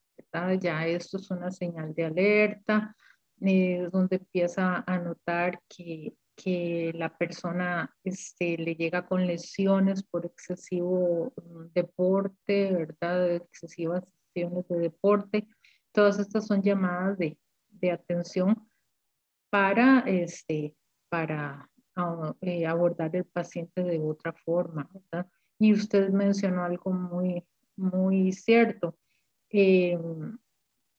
ya 0.62 0.88
esto 0.88 1.18
es 1.18 1.30
una 1.32 1.52
señal 1.52 1.94
de 1.94 2.06
alerta, 2.06 2.96
es 3.42 3.92
donde 3.92 4.16
empieza 4.16 4.86
a 4.88 5.00
notar 5.00 5.60
que, 5.68 6.14
que 6.34 6.94
la 6.96 7.10
persona 7.18 7.94
este, 8.06 8.58
le 8.58 8.74
llega 8.76 9.06
con 9.06 9.28
lesiones 9.28 10.02
por 10.04 10.26
excesivo 10.26 11.34
mm, 11.36 11.74
deporte, 11.74 12.72
¿verdad? 12.72 13.36
Excesivas 13.36 14.06
sesiones 14.34 14.68
de 14.68 14.80
deporte. 14.80 15.48
Todas 15.92 16.20
estas 16.20 16.48
son 16.48 16.62
llamadas 16.62 17.18
de, 17.18 17.38
de 17.70 17.92
atención 17.92 18.68
para, 19.50 20.00
este, 20.02 20.76
para 21.10 21.70
eh, 22.42 22.66
abordar 22.66 23.16
el 23.16 23.26
paciente 23.26 23.84
de 23.84 24.00
otra 24.00 24.34
forma, 24.34 24.90
¿verdad? 24.94 25.30
Y 25.60 25.74
usted 25.74 26.10
mencionó 26.10 26.64
algo 26.64 26.94
muy, 26.94 27.46
muy 27.76 28.32
cierto. 28.32 28.98
Eh, 29.50 29.98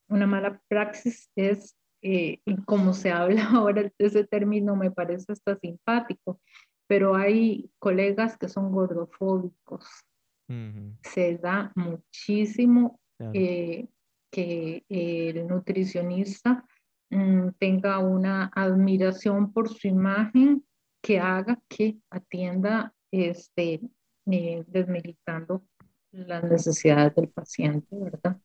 una 0.09 0.26
mala 0.26 0.61
praxis 0.68 1.31
es, 1.37 1.76
eh, 2.03 2.41
como 2.66 2.93
se 2.93 3.11
habla 3.11 3.49
ahora, 3.55 3.91
ese 3.99 4.26
término 4.26 4.76
me 4.76 4.91
parece 4.91 5.33
hasta 5.33 5.57
simpático, 5.57 6.41
pero 6.87 7.14
hay 7.14 7.70
colegas 7.78 8.37
que 8.37 8.49
son 8.49 8.72
gordofóbicos. 8.72 9.87
Se 11.05 11.39
da 11.39 11.70
muchísimo 11.76 12.99
que 14.30 14.84
el 14.88 15.46
nutricionista 15.46 16.64
mm, 17.10 17.48
tenga 17.58 17.98
una 17.98 18.50
admiración 18.54 19.52
por 19.52 19.68
su 19.68 19.88
imagen 19.88 20.64
que 21.02 21.18
haga 21.18 21.58
que 21.68 21.98
atienda 22.10 22.94
este, 23.10 23.80
eh, 24.30 24.64
desmilitando 24.66 25.64
las 26.12 26.44
necesidades 26.44 27.14
del 27.14 27.28
paciente, 27.28 27.86
¿verdad? 27.90 28.38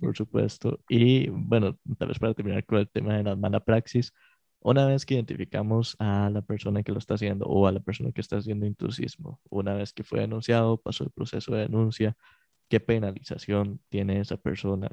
Por 0.00 0.16
supuesto. 0.16 0.80
Y 0.88 1.28
bueno, 1.28 1.78
tal 1.98 2.08
vez 2.08 2.18
para 2.18 2.34
terminar 2.34 2.64
con 2.64 2.78
el 2.78 2.88
tema 2.88 3.16
de 3.16 3.24
la 3.24 3.36
mala 3.36 3.60
praxis, 3.60 4.12
una 4.60 4.86
vez 4.86 5.04
que 5.04 5.14
identificamos 5.14 5.96
a 5.98 6.30
la 6.30 6.42
persona 6.42 6.82
que 6.82 6.92
lo 6.92 6.98
está 6.98 7.14
haciendo 7.14 7.46
o 7.46 7.66
a 7.66 7.72
la 7.72 7.80
persona 7.80 8.12
que 8.12 8.20
está 8.20 8.36
haciendo 8.36 8.66
intrusismo, 8.66 9.40
una 9.50 9.74
vez 9.74 9.92
que 9.92 10.04
fue 10.04 10.20
denunciado, 10.20 10.76
pasó 10.80 11.04
el 11.04 11.10
proceso 11.10 11.52
de 11.54 11.62
denuncia, 11.62 12.16
¿qué 12.68 12.80
penalización 12.80 13.80
tiene 13.88 14.20
esa 14.20 14.36
persona? 14.36 14.88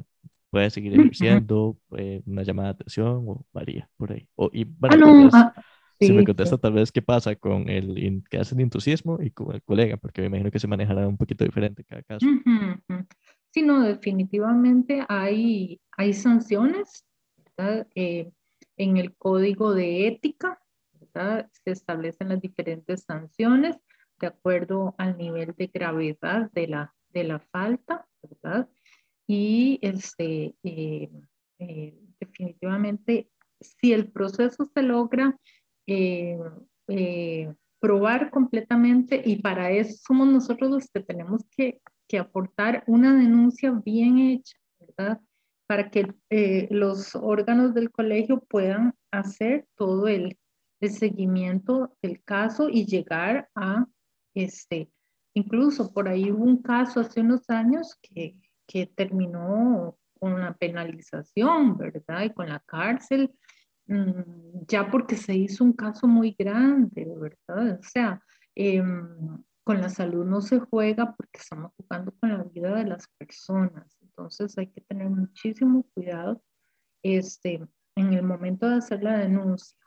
¿Puede 0.49 0.69
seguir 0.69 0.93
ejerciendo 0.93 1.77
eh, 1.95 2.21
una 2.25 2.43
llamada 2.43 2.69
de 2.69 2.73
atención 2.73 3.25
o 3.27 3.45
varía 3.53 3.89
por 3.97 4.11
ahí? 4.11 4.27
O, 4.35 4.49
y, 4.51 4.63
bueno, 4.63 5.29
ah, 5.33 5.53
si 5.99 6.11
me 6.11 6.23
contesta 6.23 6.57
tal 6.57 6.73
vez 6.73 6.91
qué 6.91 7.01
pasa 7.01 7.35
con 7.35 7.69
el 7.69 8.23
que 8.29 8.37
hace 8.37 8.55
el 8.55 8.61
entusiasmo 8.61 9.19
y 9.21 9.31
con 9.31 9.53
el 9.53 9.61
colega, 9.61 9.97
porque 9.97 10.21
me 10.21 10.27
imagino 10.27 10.49
que 10.49 10.59
se 10.59 10.67
manejará 10.67 11.07
un 11.07 11.17
poquito 11.17 11.43
diferente 11.43 11.83
cada 11.83 12.01
caso. 12.03 12.25
Sí, 13.51 13.63
no, 13.63 13.81
definitivamente 13.81 15.03
hay, 15.09 15.81
hay 15.97 16.13
sanciones 16.13 17.05
eh, 17.95 18.31
en 18.77 18.97
el 18.97 19.15
código 19.15 19.73
de 19.73 20.07
ética, 20.07 20.59
se 21.63 21.71
establecen 21.71 22.29
las 22.29 22.39
diferentes 22.39 23.03
sanciones 23.03 23.77
de 24.19 24.27
acuerdo 24.27 24.95
al 24.97 25.17
nivel 25.17 25.53
de 25.57 25.67
gravedad 25.67 26.51
de 26.51 26.67
la, 26.67 26.93
de 27.13 27.23
la 27.23 27.39
falta, 27.39 28.07
¿verdad? 28.21 28.69
Y 29.27 29.77
este, 29.83 30.55
eh, 30.63 31.09
eh, 31.59 31.99
definitivamente, 32.19 33.29
si 33.59 33.93
el 33.93 34.11
proceso 34.11 34.69
se 34.73 34.81
logra 34.81 35.37
eh, 35.85 36.39
probar 37.79 38.31
completamente 38.31 39.21
y 39.23 39.41
para 39.41 39.71
eso 39.71 39.95
somos 40.07 40.27
nosotros 40.27 40.71
los 40.71 40.89
que 40.89 41.01
tenemos 41.01 41.43
que, 41.55 41.79
que 42.07 42.17
aportar 42.17 42.83
una 42.87 43.15
denuncia 43.15 43.71
bien 43.71 44.17
hecha, 44.17 44.57
¿verdad? 44.79 45.21
Para 45.67 45.91
que 45.91 46.11
los 46.71 47.15
órganos 47.15 47.75
del 47.75 47.91
colegio 47.91 48.43
puedan 48.49 48.95
hacer 49.11 49.67
todo 49.75 50.07
el, 50.07 50.37
seguimiento 50.81 51.93
del 52.01 52.23
caso 52.23 52.69
y 52.69 52.85
llegar 52.85 53.49
a, 53.53 53.85
este, 54.33 54.89
incluso 55.33 55.93
por 55.93 56.07
ahí 56.07 56.31
hubo 56.31 56.43
un 56.43 56.61
caso 56.61 56.99
hace 56.99 57.21
unos 57.21 57.49
años 57.49 57.97
que, 58.01 58.35
que 58.67 58.87
terminó 58.87 59.97
con 60.19 60.33
una 60.33 60.53
penalización, 60.55 61.77
¿verdad? 61.77 62.23
Y 62.23 62.33
con 62.33 62.49
la 62.49 62.59
cárcel 62.59 63.33
Mm, 63.89 64.65
ya 64.67 64.87
porque 64.91 65.15
se 65.17 65.35
hizo 65.35 65.63
un 65.63 65.73
caso 65.73 66.07
muy 66.07 66.35
grande, 66.37 67.07
¿verdad? 67.19 67.79
O 67.79 67.83
sea, 67.83 68.23
em, 68.53 69.43
con 69.63 69.81
la 69.81 69.89
salud 69.89 70.25
no 70.25 70.41
se 70.41 70.59
juega 70.59 71.15
porque 71.15 71.39
estamos 71.39 71.71
jugando 71.75 72.13
con 72.19 72.29
la 72.29 72.43
vida 72.43 72.75
de 72.75 72.85
las 72.85 73.07
personas. 73.17 73.97
Entonces 74.01 74.55
hay 74.59 74.67
que 74.67 74.81
tener 74.81 75.09
muchísimo 75.09 75.83
cuidado 75.95 76.43
este, 77.03 77.67
en 77.95 78.13
el 78.13 78.23
momento 78.23 78.69
de 78.69 78.75
hacer 78.75 79.01
la 79.03 79.17
denuncia, 79.17 79.77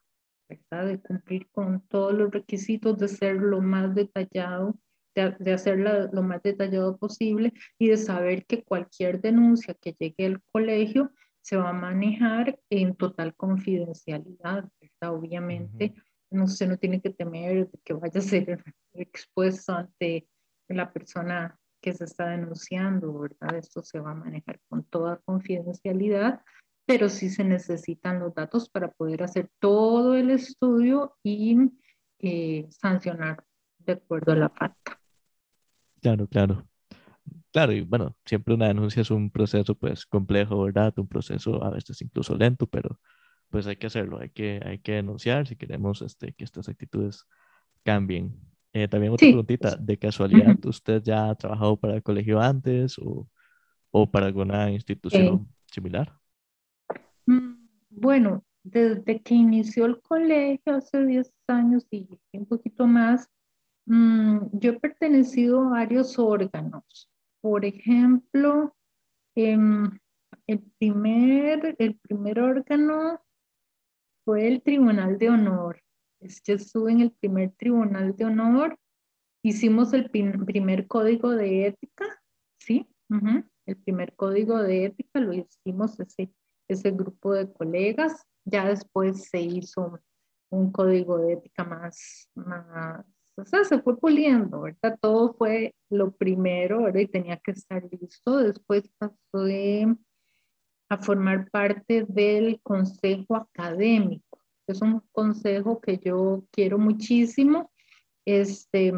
¿verdad? 0.49 0.87
De 0.87 1.01
cumplir 1.01 1.49
con 1.53 1.87
todos 1.87 2.13
los 2.13 2.33
requisitos, 2.33 2.99
de 2.99 3.07
ser 3.07 3.37
lo 3.37 3.61
más 3.61 3.95
detallado, 3.95 4.81
de, 5.15 5.37
de 5.39 5.53
hacerla 5.53 6.09
lo 6.13 6.23
más 6.23 6.43
detallado 6.43 6.97
posible 6.97 7.53
y 7.79 7.89
de 7.89 7.97
saber 7.97 8.47
que 8.47 8.63
cualquier 8.65 9.21
denuncia 9.21 9.75
que 9.75 9.95
llegue 9.99 10.27
al 10.27 10.43
colegio 10.53 11.13
se 11.43 11.57
va 11.57 11.71
a 11.71 11.75
manejar 11.75 12.59
en 12.71 12.95
total 12.95 13.35
confidencialidad, 13.35 14.69
¿verdad? 14.81 15.15
Obviamente, 15.15 15.95
no 16.31 16.47
se 16.47 16.67
no 16.67 16.79
tiene 16.79 17.01
que 17.01 17.11
temer 17.11 17.69
que 17.85 17.93
vaya 17.93 18.21
a 18.21 18.23
ser 18.23 18.63
expuesto 18.95 19.75
ante 19.75 20.29
la 20.69 20.93
persona 20.93 21.59
que 21.81 21.93
se 21.93 22.05
está 22.05 22.29
denunciando, 22.29 23.19
¿verdad? 23.19 23.57
Esto 23.57 23.83
se 23.83 23.99
va 23.99 24.13
a 24.13 24.15
manejar 24.15 24.61
con 24.69 24.85
toda 24.85 25.21
confidencialidad, 25.25 26.41
pero 26.87 27.09
sí 27.09 27.29
se 27.29 27.45
necesitan 27.45 28.21
los 28.21 28.35
datos 28.35 28.71
para 28.71 28.93
poder 28.93 29.25
hacer 29.25 29.51
todo 29.59 30.15
el 30.15 30.31
estudio 30.31 31.17
y 31.25 31.57
eh, 32.21 32.67
sancionar 32.71 33.45
de 33.79 33.95
acuerdo 33.95 34.33
a 34.33 34.37
la 34.37 34.49
falta. 34.49 35.02
Claro, 36.03 36.27
claro. 36.29 36.67
Claro, 37.53 37.73
y 37.73 37.83
bueno, 37.83 38.17
siempre 38.25 38.55
una 38.55 38.67
denuncia 38.69 39.03
es 39.03 39.11
un 39.11 39.31
proceso 39.31 39.75
pues 39.77 40.07
complejo, 40.07 40.65
¿verdad? 40.65 40.93
Un 40.99 41.07
proceso 41.07 41.63
a 41.63 41.71
veces 41.71 42.03
incluso 42.03 42.37
lento, 42.37 42.67
pero 42.67 42.99
pues 43.51 43.67
hay 43.67 43.77
que 43.77 43.87
hacerlo, 43.87 44.19
hay 44.19 44.31
que, 44.31 44.61
hay 44.65 44.79
que 44.79 44.93
denunciar 44.93 45.47
si 45.47 45.57
queremos 45.57 46.03
este, 46.03 46.33
que 46.33 46.45
estas 46.45 46.69
actitudes 46.69 47.27
cambien. 47.85 48.35
Eh, 48.73 48.89
también 48.89 49.13
otra 49.13 49.29
preguntita, 49.29 49.77
de 49.77 49.99
casualidad, 49.99 50.57
¿usted 50.65 51.03
ya 51.03 51.29
ha 51.29 51.35
trabajado 51.35 51.77
para 51.77 51.95
el 51.95 52.03
colegio 52.03 52.41
antes 52.41 52.99
o, 52.99 53.29
o 53.91 54.11
para 54.11 54.27
alguna 54.27 54.71
institución 54.71 55.47
similar? 55.67 56.13
Mm, 57.27 57.67
bueno, 57.91 58.45
desde 58.65 59.21
que 59.21 59.35
inició 59.35 59.85
el 59.85 60.01
colegio 60.01 60.75
hace 60.75 61.05
10 61.05 61.31
años 61.47 61.87
y 61.91 62.09
un 62.33 62.47
poquito 62.47 62.87
más, 62.87 63.29
mm, 63.87 64.59
yo 64.59 64.73
he 64.73 64.81
pertenecido 64.81 65.61
a 65.63 65.71
varios 65.71 66.19
órganos 66.19 67.13
por 67.43 67.65
ejemplo, 67.65 68.75
em, 69.35 69.99
el, 70.47 70.61
primer, 70.79 71.75
el 71.79 71.99
primer 71.99 72.39
órgano 72.39 73.21
fue 74.25 74.47
el 74.47 74.63
Tribunal 74.63 75.19
de 75.19 75.29
Honor. 75.29 75.83
Yo 76.21 76.55
estuve 76.55 76.93
en 76.93 77.01
el 77.01 77.11
primer 77.11 77.51
Tribunal 77.57 78.17
de 78.17 78.27
Honor. 78.27 78.79
Hicimos 79.45 79.93
el 79.93 80.09
primer 80.09 80.87
código 80.87 81.31
de 81.31 81.67
ética, 81.67 82.23
¿sí? 82.61 82.89
El 83.67 83.77
primer 83.79 84.15
código 84.15 84.63
de 84.63 84.85
ética 84.85 85.19
lo 85.19 85.33
hicimos 85.33 85.99
ese, 85.99 86.33
ese 86.69 86.93
grupo 86.93 87.35
de 87.35 87.53
colegas. 87.53 88.25
Ya 88.45 88.69
después 88.69 89.25
se 89.29 89.41
hizo 89.41 89.99
un 90.49 90.71
código 90.71 91.19
de 91.19 91.33
ética 91.33 91.65
más, 91.65 92.31
más 92.37 93.05
o 93.37 93.45
sea, 93.45 93.65
se 93.65 93.81
fue 93.81 93.97
puliendo, 93.97 94.63
¿verdad? 94.63 94.99
Todo 95.01 95.35
fue 95.35 95.75
lo 95.91 96.13
primero, 96.13 96.83
¿verdad? 96.83 97.01
Y 97.01 97.09
tenía 97.09 97.39
que 97.39 97.53
estar 97.53 97.83
listo. 97.91 98.37
Después 98.39 98.91
pasó 98.99 99.15
a 100.91 100.99
formar 100.99 101.51
parte 101.51 102.05
del 102.09 102.61
consejo 102.63 103.37
académico. 103.37 104.39
Es 104.67 104.83
un 104.83 105.03
consejo 105.13 105.81
que 105.81 105.99
yo 105.99 106.45
quiero 106.51 106.79
muchísimo. 106.79 107.73
Este, 108.27 108.93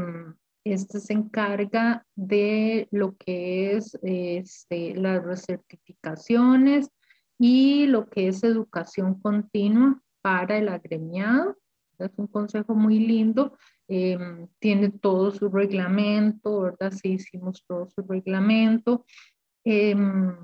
este 0.65 1.01
se 1.01 1.13
encarga 1.13 2.05
de 2.17 2.89
lo 2.91 3.17
que 3.17 3.77
es 3.77 3.97
este, 4.03 4.95
las 4.97 5.25
recertificaciones 5.25 6.91
y 7.39 7.87
lo 7.87 8.07
que 8.07 8.29
es 8.29 8.43
educación 8.43 9.21
continua 9.21 10.03
para 10.23 10.59
el 10.59 10.69
agremiado. 10.69 11.57
Es 11.99 12.11
un 12.17 12.27
consejo 12.27 12.75
muy 12.75 12.99
lindo, 12.99 13.57
em, 13.89 14.49
tiene 14.59 14.91
todo 14.91 15.31
su 15.31 15.49
reglamento, 15.49 16.63
¿verdad? 16.63 16.93
Sí, 16.93 17.13
hicimos 17.15 17.65
todo 17.67 17.89
su 17.89 18.03
reglamento. 18.03 19.05
Em, 19.65 20.37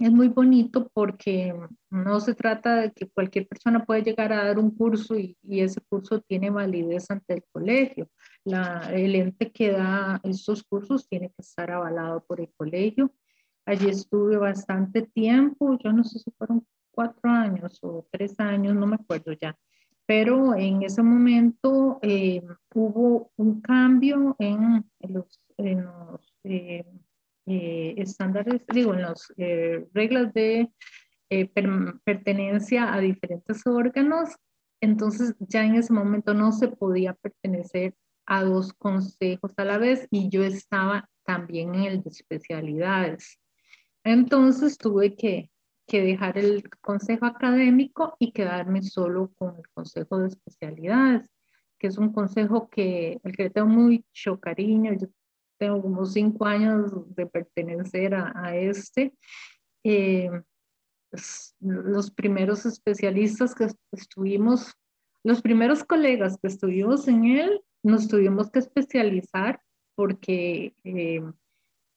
es 0.00 0.10
muy 0.10 0.28
bonito 0.28 0.90
porque 0.94 1.54
no 1.90 2.20
se 2.20 2.34
trata 2.34 2.76
de 2.76 2.92
que 2.92 3.10
cualquier 3.10 3.46
persona 3.46 3.84
puede 3.84 4.02
llegar 4.02 4.32
a 4.32 4.44
dar 4.44 4.58
un 4.58 4.70
curso 4.70 5.14
y, 5.18 5.36
ese 5.42 5.80
curso 5.82 6.22
tiene 6.22 6.48
validez 6.48 7.10
ante 7.10 7.34
el 7.34 7.44
colegio. 7.52 8.08
La, 8.44 8.90
el 8.94 9.14
ente 9.14 9.52
que 9.52 9.72
da 9.72 10.18
estos 10.24 10.64
cursos 10.64 11.06
tiene 11.06 11.28
que 11.28 11.42
estar 11.42 11.70
avalado 11.70 12.24
por 12.24 12.40
el 12.40 12.50
colegio. 12.56 13.12
Allí 13.66 13.90
estuve 13.90 14.38
bastante 14.38 15.02
tiempo, 15.02 15.78
yo 15.78 15.92
no 15.92 16.02
sé 16.02 16.18
si 16.18 16.30
fueron 16.30 16.66
cuatro 16.90 17.30
años 17.30 17.78
o 17.82 18.06
tres 18.10 18.34
años, 18.40 18.74
no 18.74 18.86
me 18.86 18.96
acuerdo 18.96 19.32
ya. 19.32 19.56
Pero 20.10 20.56
en 20.56 20.82
ese 20.82 21.04
momento 21.04 22.00
eh, 22.02 22.42
hubo 22.74 23.30
un 23.36 23.60
cambio 23.60 24.34
en, 24.40 24.84
los, 25.08 25.40
en 25.56 25.84
los 25.84 26.34
eh, 26.42 26.84
eh, 27.46 27.94
estándares, 27.96 28.66
digo, 28.74 28.92
en 28.92 29.02
las 29.02 29.32
reglas 29.94 30.34
de 30.34 30.68
pertenencia 32.02 32.92
a 32.92 32.98
diferentes 32.98 33.64
órganos. 33.68 34.30
Entonces 34.80 35.36
ya 35.38 35.64
en 35.64 35.76
ese 35.76 35.92
momento 35.92 36.34
no 36.34 36.50
se 36.50 36.66
podía 36.66 37.14
pertenecer 37.14 37.94
a 38.26 38.42
dos 38.42 38.72
consejos 38.72 39.52
a 39.58 39.64
la 39.64 39.78
vez 39.78 40.08
y 40.10 40.28
yo 40.28 40.42
estaba 40.42 41.08
también 41.24 41.76
en 41.76 41.84
el 41.84 42.02
de 42.02 42.10
especialidades. 42.10 43.38
Entonces 44.02 44.76
tuve 44.76 45.14
que, 45.14 45.52
dejar 45.98 46.38
el 46.38 46.68
consejo 46.80 47.26
académico 47.26 48.16
y 48.18 48.32
quedarme 48.32 48.82
solo 48.82 49.32
con 49.36 49.56
el 49.56 49.68
consejo 49.74 50.18
de 50.18 50.28
especialidades, 50.28 51.28
que 51.78 51.88
es 51.88 51.98
un 51.98 52.12
consejo 52.12 52.68
que, 52.68 53.18
el 53.22 53.36
que 53.36 53.50
tengo 53.50 53.68
mucho 53.68 54.38
cariño. 54.38 54.92
Yo 54.92 55.08
tengo 55.58 55.82
como 55.82 56.06
cinco 56.06 56.46
años 56.46 56.92
de 57.14 57.26
pertenecer 57.26 58.14
a, 58.14 58.56
este. 58.56 59.14
Eh, 59.84 60.30
los 61.58 62.10
primeros 62.10 62.66
especialistas 62.66 63.54
que 63.54 63.68
estuvimos, 63.92 64.74
los 65.24 65.42
primeros 65.42 65.82
colegas 65.84 66.38
que 66.40 66.48
estuvimos 66.48 67.08
en 67.08 67.24
él, 67.24 67.60
nos 67.82 68.08
tuvimos 68.08 68.50
que 68.50 68.60
especializar 68.60 69.60
porque 69.96 70.74
eh, 70.84 71.22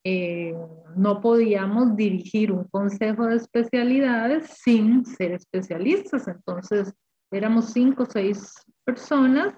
eh, 0.04 0.56
no 0.96 1.22
podíamos 1.22 1.96
dirigir 1.96 2.52
un 2.52 2.66
consejo 2.66 3.26
de 3.28 3.38
especialidades 3.38 4.50
sin 4.64 5.06
ser 5.06 5.32
especialistas. 5.32 6.28
Entonces, 6.28 6.94
éramos 7.32 7.72
cinco 7.72 8.04
o 8.04 8.06
seis 8.06 8.54
personas 8.84 9.54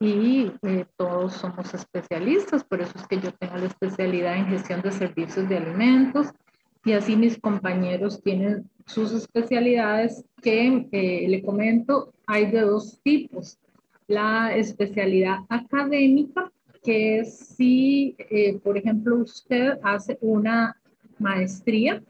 y 0.00 0.52
eh, 0.62 0.84
todos 0.96 1.34
somos 1.34 1.72
especialistas. 1.72 2.64
Por 2.64 2.82
eso 2.82 2.92
es 2.96 3.06
que 3.06 3.20
yo 3.20 3.32
tengo 3.32 3.56
la 3.56 3.66
especialidad 3.66 4.36
en 4.36 4.46
gestión 4.46 4.82
de 4.82 4.92
servicios 4.92 5.48
de 5.48 5.56
alimentos 5.56 6.28
y 6.84 6.92
así 6.92 7.16
mis 7.16 7.38
compañeros 7.40 8.20
tienen 8.22 8.68
sus 8.86 9.12
especialidades 9.12 10.24
que 10.42 10.88
eh, 10.90 11.26
le 11.28 11.42
comento, 11.42 12.12
hay 12.26 12.50
de 12.50 12.60
dos 12.62 13.00
tipos. 13.02 13.58
La 14.08 14.54
especialidad 14.54 15.38
académica, 15.48 16.51
que 16.82 17.24
si, 17.24 18.16
eh, 18.18 18.58
por 18.58 18.76
ejemplo, 18.76 19.16
usted 19.16 19.78
hace 19.82 20.18
una 20.20 20.80
maestría, 21.18 22.02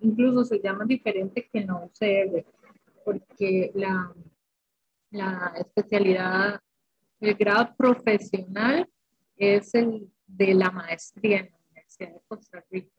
incluso 0.00 0.44
se 0.44 0.60
llama 0.60 0.84
diferente 0.84 1.48
que 1.52 1.64
no 1.64 1.84
UCR, 1.84 2.44
porque 3.04 3.70
la, 3.74 4.12
la 5.10 5.52
especialidad, 5.56 6.60
el 7.20 7.34
grado 7.34 7.74
profesional 7.76 8.88
es 9.36 9.72
el 9.74 10.10
de 10.26 10.54
la 10.54 10.70
maestría 10.70 11.40
en 11.40 11.50
la 11.50 11.58
Universidad 11.68 12.12
de 12.12 12.20
Costa 12.26 12.64
Rica. 12.70 12.96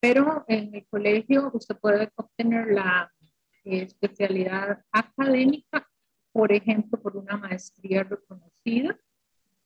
Pero 0.00 0.44
en 0.48 0.74
el 0.74 0.86
colegio 0.86 1.50
usted 1.52 1.76
puede 1.76 2.10
obtener 2.14 2.68
la 2.68 3.12
especialidad 3.64 4.82
académica, 4.90 5.86
por 6.32 6.50
ejemplo, 6.52 6.98
por 6.98 7.18
una 7.18 7.36
maestría 7.36 8.04
reconocida 8.04 8.98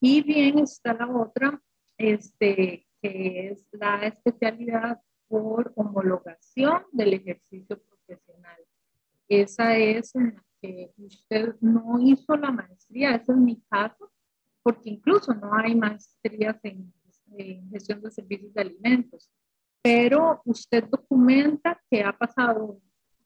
y 0.05 0.20
bien 0.20 0.59
está 0.59 0.92
la 0.92 1.09
otra, 1.09 1.59
este, 1.96 2.86
que 3.00 3.48
es 3.48 3.66
la 3.72 4.07
especialidad 4.07 5.00
por 5.28 5.72
homologación 5.76 6.82
del 6.92 7.14
ejercicio 7.14 7.80
profesional. 7.80 8.61
Esa 9.26 9.78
es 9.78 10.14
en 10.14 10.34
la 10.34 10.44
que 10.61 10.92
usted 10.98 11.55
no 11.62 11.98
hizo 12.00 12.36
la 12.36 12.50
maestría, 12.50 13.14
ese 13.14 13.32
es 13.32 13.38
mi 13.38 13.62
caso, 13.62 14.12
porque 14.62 14.90
incluso 14.90 15.32
no 15.32 15.55
hay 15.55 15.74
maestrías 15.74 16.61
en, 16.64 16.92
en 17.38 17.70
gestión 17.70 18.02
de 18.02 18.11
servicios 18.11 18.52
de 18.52 18.61
alimentos, 18.61 19.30
pero 19.80 20.42
usted 20.44 20.84
documenta 20.84 21.80
que 21.90 22.02
ha 22.02 22.12
pasado 22.12 22.78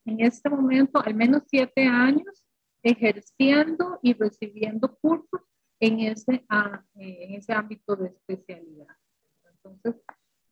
en 0.04 0.20
este 0.20 0.48
momento 0.48 1.02
al 1.04 1.16
menos 1.16 1.42
siete 1.48 1.82
años 1.82 2.44
ejerciendo 2.84 3.98
y 4.00 4.12
recibiendo 4.12 4.96
cursos 5.00 5.40
en 5.80 6.00
ese, 6.00 6.44
ah, 6.48 6.84
en 6.94 7.34
ese 7.34 7.52
ámbito 7.52 7.96
de 7.96 8.08
especialidad. 8.08 8.96
Entonces, 9.44 10.02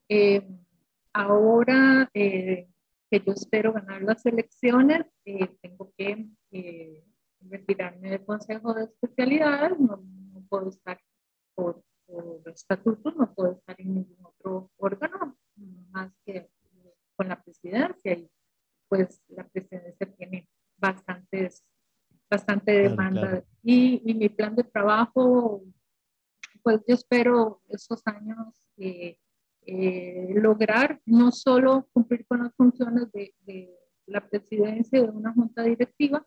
eh, 0.08 0.46
ahora 1.12 2.08
eh, 2.14 2.68
que 3.10 3.20
yo 3.20 3.32
espero 3.32 3.72
ganar 3.72 4.02
las 4.02 4.24
elecciones, 4.26 5.06
eh, 5.24 5.56
tengo 5.60 5.92
que 5.96 6.28
retirarme 7.40 8.10
del 8.10 8.24
Consejo 8.24 8.74
de 8.74 8.84
Especialidades, 8.84 9.78
no, 9.78 10.02
puedo 10.48 10.68
estar 10.68 11.00
por, 11.54 11.82
por 12.06 12.42
estatutos, 12.46 13.16
no 13.16 13.34
puedo 13.34 13.52
estar 13.52 13.80
en 13.80 13.94
ningún 13.94 14.18
otro 14.24 14.70
órgano 14.76 15.36
más 15.90 16.12
que 16.24 16.48
con 17.16 17.28
la 17.28 17.42
presidencia 17.42 18.12
y 18.12 18.30
pues 18.88 19.22
la 19.28 19.48
presidencia 19.48 20.06
tiene 20.16 20.48
bastantes 20.76 21.64
bastante 22.30 22.72
demanda. 22.72 23.44
Y, 23.62 24.02
y, 24.04 24.14
mi 24.14 24.28
plan 24.28 24.54
de 24.54 24.64
trabajo, 24.64 25.62
pues 26.62 26.80
yo 26.86 26.94
espero 26.94 27.62
esos 27.68 28.02
años 28.06 28.54
eh, 28.76 29.18
eh, 29.66 30.28
lograr 30.34 31.00
no 31.06 31.32
solo 31.32 31.88
cumplir 31.92 32.26
con 32.26 32.44
las 32.44 32.54
funciones 32.54 33.10
de, 33.12 33.34
de, 33.40 33.72
la 34.06 34.28
presidencia 34.28 35.02
de 35.02 35.08
una 35.08 35.32
junta 35.32 35.64
directiva, 35.64 36.24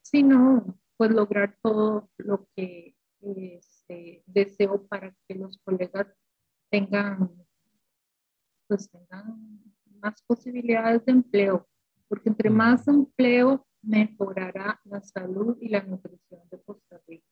sino 0.00 0.78
pues 0.96 1.10
lograr 1.10 1.58
todo 1.60 2.08
lo 2.18 2.48
que 2.54 2.94
este, 3.20 4.22
deseo 4.26 4.86
para 4.86 5.12
que 5.26 5.34
los 5.34 5.58
colegas 5.58 6.06
tengan 6.70 7.32
pues 8.68 8.88
tengan 8.90 9.62
más 10.00 10.22
posibilidades 10.22 11.04
de 11.04 11.12
empleo, 11.12 11.68
porque 12.08 12.28
entre 12.28 12.50
más 12.50 12.86
empleo 12.86 13.66
mejorará 13.86 14.80
la 14.84 15.00
salud 15.00 15.56
y 15.60 15.68
la 15.68 15.82
nutrición 15.82 16.40
de 16.50 16.60
Costa 16.62 17.00
Rica. 17.06 17.26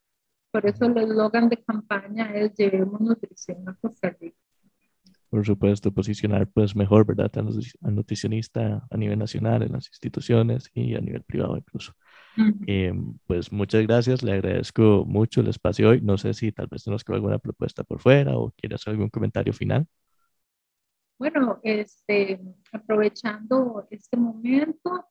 Por 0.51 0.65
eso 0.65 0.85
el 0.85 0.97
eslogan 0.97 1.49
de 1.49 1.63
campaña 1.63 2.33
es 2.33 2.53
llevemos 2.55 3.01
nutrición 3.01 3.67
a 3.67 3.75
Costa 3.75 4.09
Rica. 4.19 4.37
Por 5.29 5.45
supuesto, 5.45 5.91
posicionar 5.91 6.47
pues 6.47 6.75
mejor, 6.75 7.05
¿verdad? 7.05 7.29
Al 7.37 7.95
nutricionista 7.95 8.87
a 8.89 8.97
nivel 8.97 9.19
nacional, 9.19 9.63
en 9.63 9.73
las 9.73 9.87
instituciones 9.87 10.71
y 10.73 10.95
a 10.95 11.01
nivel 11.01 11.23
privado 11.23 11.57
incluso. 11.57 11.93
Eh, 12.67 12.93
pues 13.27 13.51
muchas 13.51 13.81
gracias, 13.83 14.23
le 14.23 14.33
agradezco 14.33 15.03
mucho 15.05 15.41
el 15.41 15.47
espacio 15.47 15.89
hoy. 15.89 16.01
No 16.01 16.17
sé 16.17 16.33
si 16.33 16.51
tal 16.53 16.67
vez 16.67 16.87
nos 16.87 17.03
queda 17.03 17.17
alguna 17.17 17.39
propuesta 17.39 17.83
por 17.83 17.99
fuera 17.99 18.37
o 18.37 18.51
quiere 18.51 18.75
hacer 18.75 18.91
algún 18.91 19.09
comentario 19.09 19.51
final. 19.51 19.87
Bueno, 21.17 21.59
este, 21.63 22.41
aprovechando 22.71 23.87
este 23.89 24.17
momento, 24.17 25.05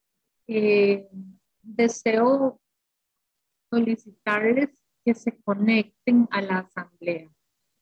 eh, 0.46 1.08
deseo 1.62 2.60
solicitarles 3.70 4.70
que 5.04 5.14
se 5.14 5.36
conecten 5.42 6.28
a 6.30 6.42
la 6.42 6.58
asamblea. 6.58 7.30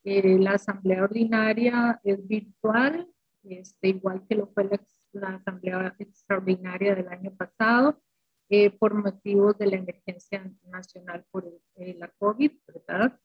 Eh, 0.04 0.38
la 0.38 0.52
asamblea 0.52 1.04
ordinaria 1.04 2.00
es 2.04 2.26
virtual, 2.26 3.08
este, 3.44 3.88
igual 3.88 4.24
que 4.28 4.36
lo 4.36 4.46
fue 4.48 4.68
la, 5.12 5.28
asamblea 5.28 5.94
extraordinaria 5.98 6.94
del 6.94 7.08
año 7.08 7.34
pasado, 7.36 8.00
eh, 8.48 8.70
por 8.70 8.94
motivos 8.94 9.58
de 9.58 9.66
la 9.66 9.76
emergencia 9.76 10.50
nacional 10.68 11.24
por 11.30 11.44
la 11.76 12.08
COVID, 12.18 12.52
¿verdad? 12.66 13.18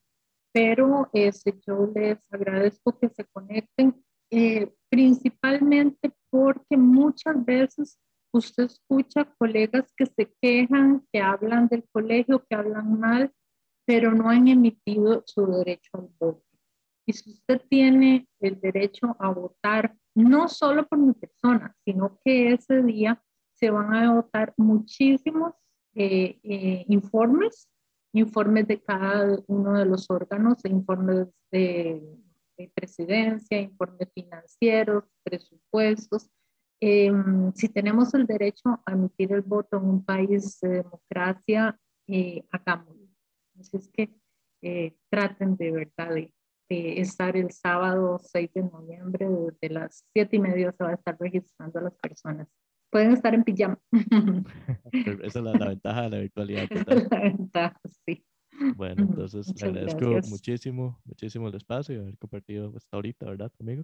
Pero 0.52 1.10
este, 1.14 1.54
yo 1.66 1.92
les 1.94 2.18
agradezco 2.32 2.98
que 3.00 3.10
se 3.10 3.26
conecten, 3.26 4.04
principalmente 4.90 6.12
porque 6.30 6.76
muchas 6.76 7.46
veces 7.46 8.00
usted 8.38 8.66
escucha 8.66 9.26
colegas 9.38 9.94
que 9.96 10.06
se 10.06 10.34
quejan, 10.42 11.06
que 11.12 11.20
hablan 11.20 11.68
del 11.68 11.84
colegio, 11.92 12.46
que 12.50 12.56
hablan 12.56 13.00
mal, 13.00 13.32
pero 13.86 14.12
no 14.12 14.30
han 14.30 14.48
emitido 14.48 15.24
su 15.26 15.46
derecho 15.48 15.90
al 15.94 16.10
voto. 16.20 16.44
Y 17.06 17.14
si 17.14 17.32
usted 17.32 17.62
tiene 17.70 18.28
el 18.40 18.60
derecho 18.60 19.16
a 19.20 19.30
votar, 19.30 19.96
no 20.14 20.50
solo 20.50 20.86
por 20.88 21.00
mi 21.00 21.14
persona, 21.14 21.76
sino 21.86 22.20
que 22.24 22.54
ese 22.54 22.84
día 22.84 23.22
se 23.54 23.72
van 23.72 23.94
a 23.94 24.14
votar 24.14 24.54
muchísimos 24.58 25.54
eh, 25.96 26.40
eh, 26.44 26.86
informes, 26.90 27.70
informes 28.14 28.68
de 28.68 28.82
cada 28.82 29.40
uno 29.48 29.74
de 29.74 29.86
los 29.86 30.10
órganos, 30.10 30.64
informes 30.66 31.28
de, 31.52 32.04
de 32.58 32.72
presidencia, 32.74 33.60
informes 33.60 34.10
financieros, 34.14 35.06
presupuestos. 35.24 36.30
Em, 36.80 37.52
si 37.54 37.70
tenemos 37.70 38.14
el 38.14 38.28
derecho 38.28 38.82
a 38.86 38.92
emitir 38.92 39.34
el 39.34 39.42
voto 39.42 39.78
en 39.78 39.86
un 39.86 40.06
país 40.06 40.60
de 40.60 40.70
democracia, 40.70 41.78
eh, 42.08 42.44
hagámoslo. 42.52 43.08
Así 43.60 43.80
que 43.92 44.14
eh, 44.62 44.96
traten 45.10 45.56
de 45.58 45.72
verdad 45.72 46.14
de, 46.14 46.32
estar 46.70 47.36
el 47.38 47.52
sábado 47.52 48.20
6 48.20 48.54
de 48.54 48.64
noviembre, 48.64 49.28
desde 49.28 49.74
las 49.74 50.04
7 50.14 50.36
y 50.36 50.40
media 50.40 50.72
se 50.74 50.84
va 50.84 50.92
a 50.92 50.96
estar 50.96 51.18
registrando 51.20 51.80
a 51.80 51.84
las 51.84 51.96
personas. 51.96 52.48
Pueden 52.92 53.12
estar 53.12 53.34
en 53.34 53.44
pijama. 53.44 53.80
Esa 54.92 55.40
es 55.40 55.46
la, 55.46 55.54
ventaja 55.54 56.04
de 56.04 56.10
la 56.10 56.20
virtualidad. 56.20 56.68
la 57.10 57.20
ventaja, 57.22 57.80
sí. 58.06 58.26
Bueno, 58.76 59.04
entonces 59.04 59.54
le 59.62 59.68
agradezco 59.68 60.30
muchísimo, 60.30 61.00
muchísimo 61.06 61.48
el 61.48 61.56
espacio 61.56 61.96
y 61.96 62.00
haber 62.00 62.18
compartido 62.18 62.74
hasta 62.76 62.98
ahorita, 62.98 63.26
¿verdad, 63.28 63.52
amigo? 63.60 63.84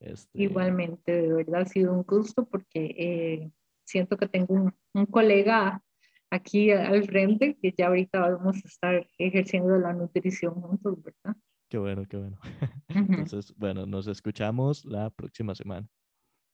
Este... 0.00 0.42
Igualmente, 0.42 1.12
de 1.12 1.32
verdad 1.32 1.62
ha 1.62 1.66
sido 1.66 1.92
un 1.92 2.02
gusto 2.02 2.46
porque 2.46 2.94
eh, 2.98 3.50
siento 3.84 4.16
que 4.16 4.28
tengo 4.28 4.54
un, 4.54 4.74
un, 4.94 5.06
colega 5.06 5.82
aquí 6.30 6.70
al 6.70 7.04
frente 7.04 7.56
que 7.60 7.72
ya 7.76 7.86
ahorita 7.86 8.20
vamos 8.20 8.56
a 8.56 8.68
estar 8.68 9.08
ejerciendo 9.18 9.78
la 9.78 9.92
nutrición 9.92 10.54
juntos, 10.54 11.02
¿verdad? 11.02 11.36
Qué 11.68 11.78
bueno, 11.78 12.04
qué 12.08 12.16
bueno. 12.16 12.38
Entonces, 12.88 13.54
bueno, 13.56 13.86
nos 13.86 14.06
escuchamos 14.06 14.84
la 14.84 15.10
próxima 15.10 15.54
semana. 15.54 15.88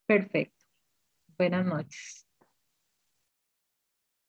Perfecto. 0.06 0.64
Buenas 1.36 1.66
noches. 1.66 2.29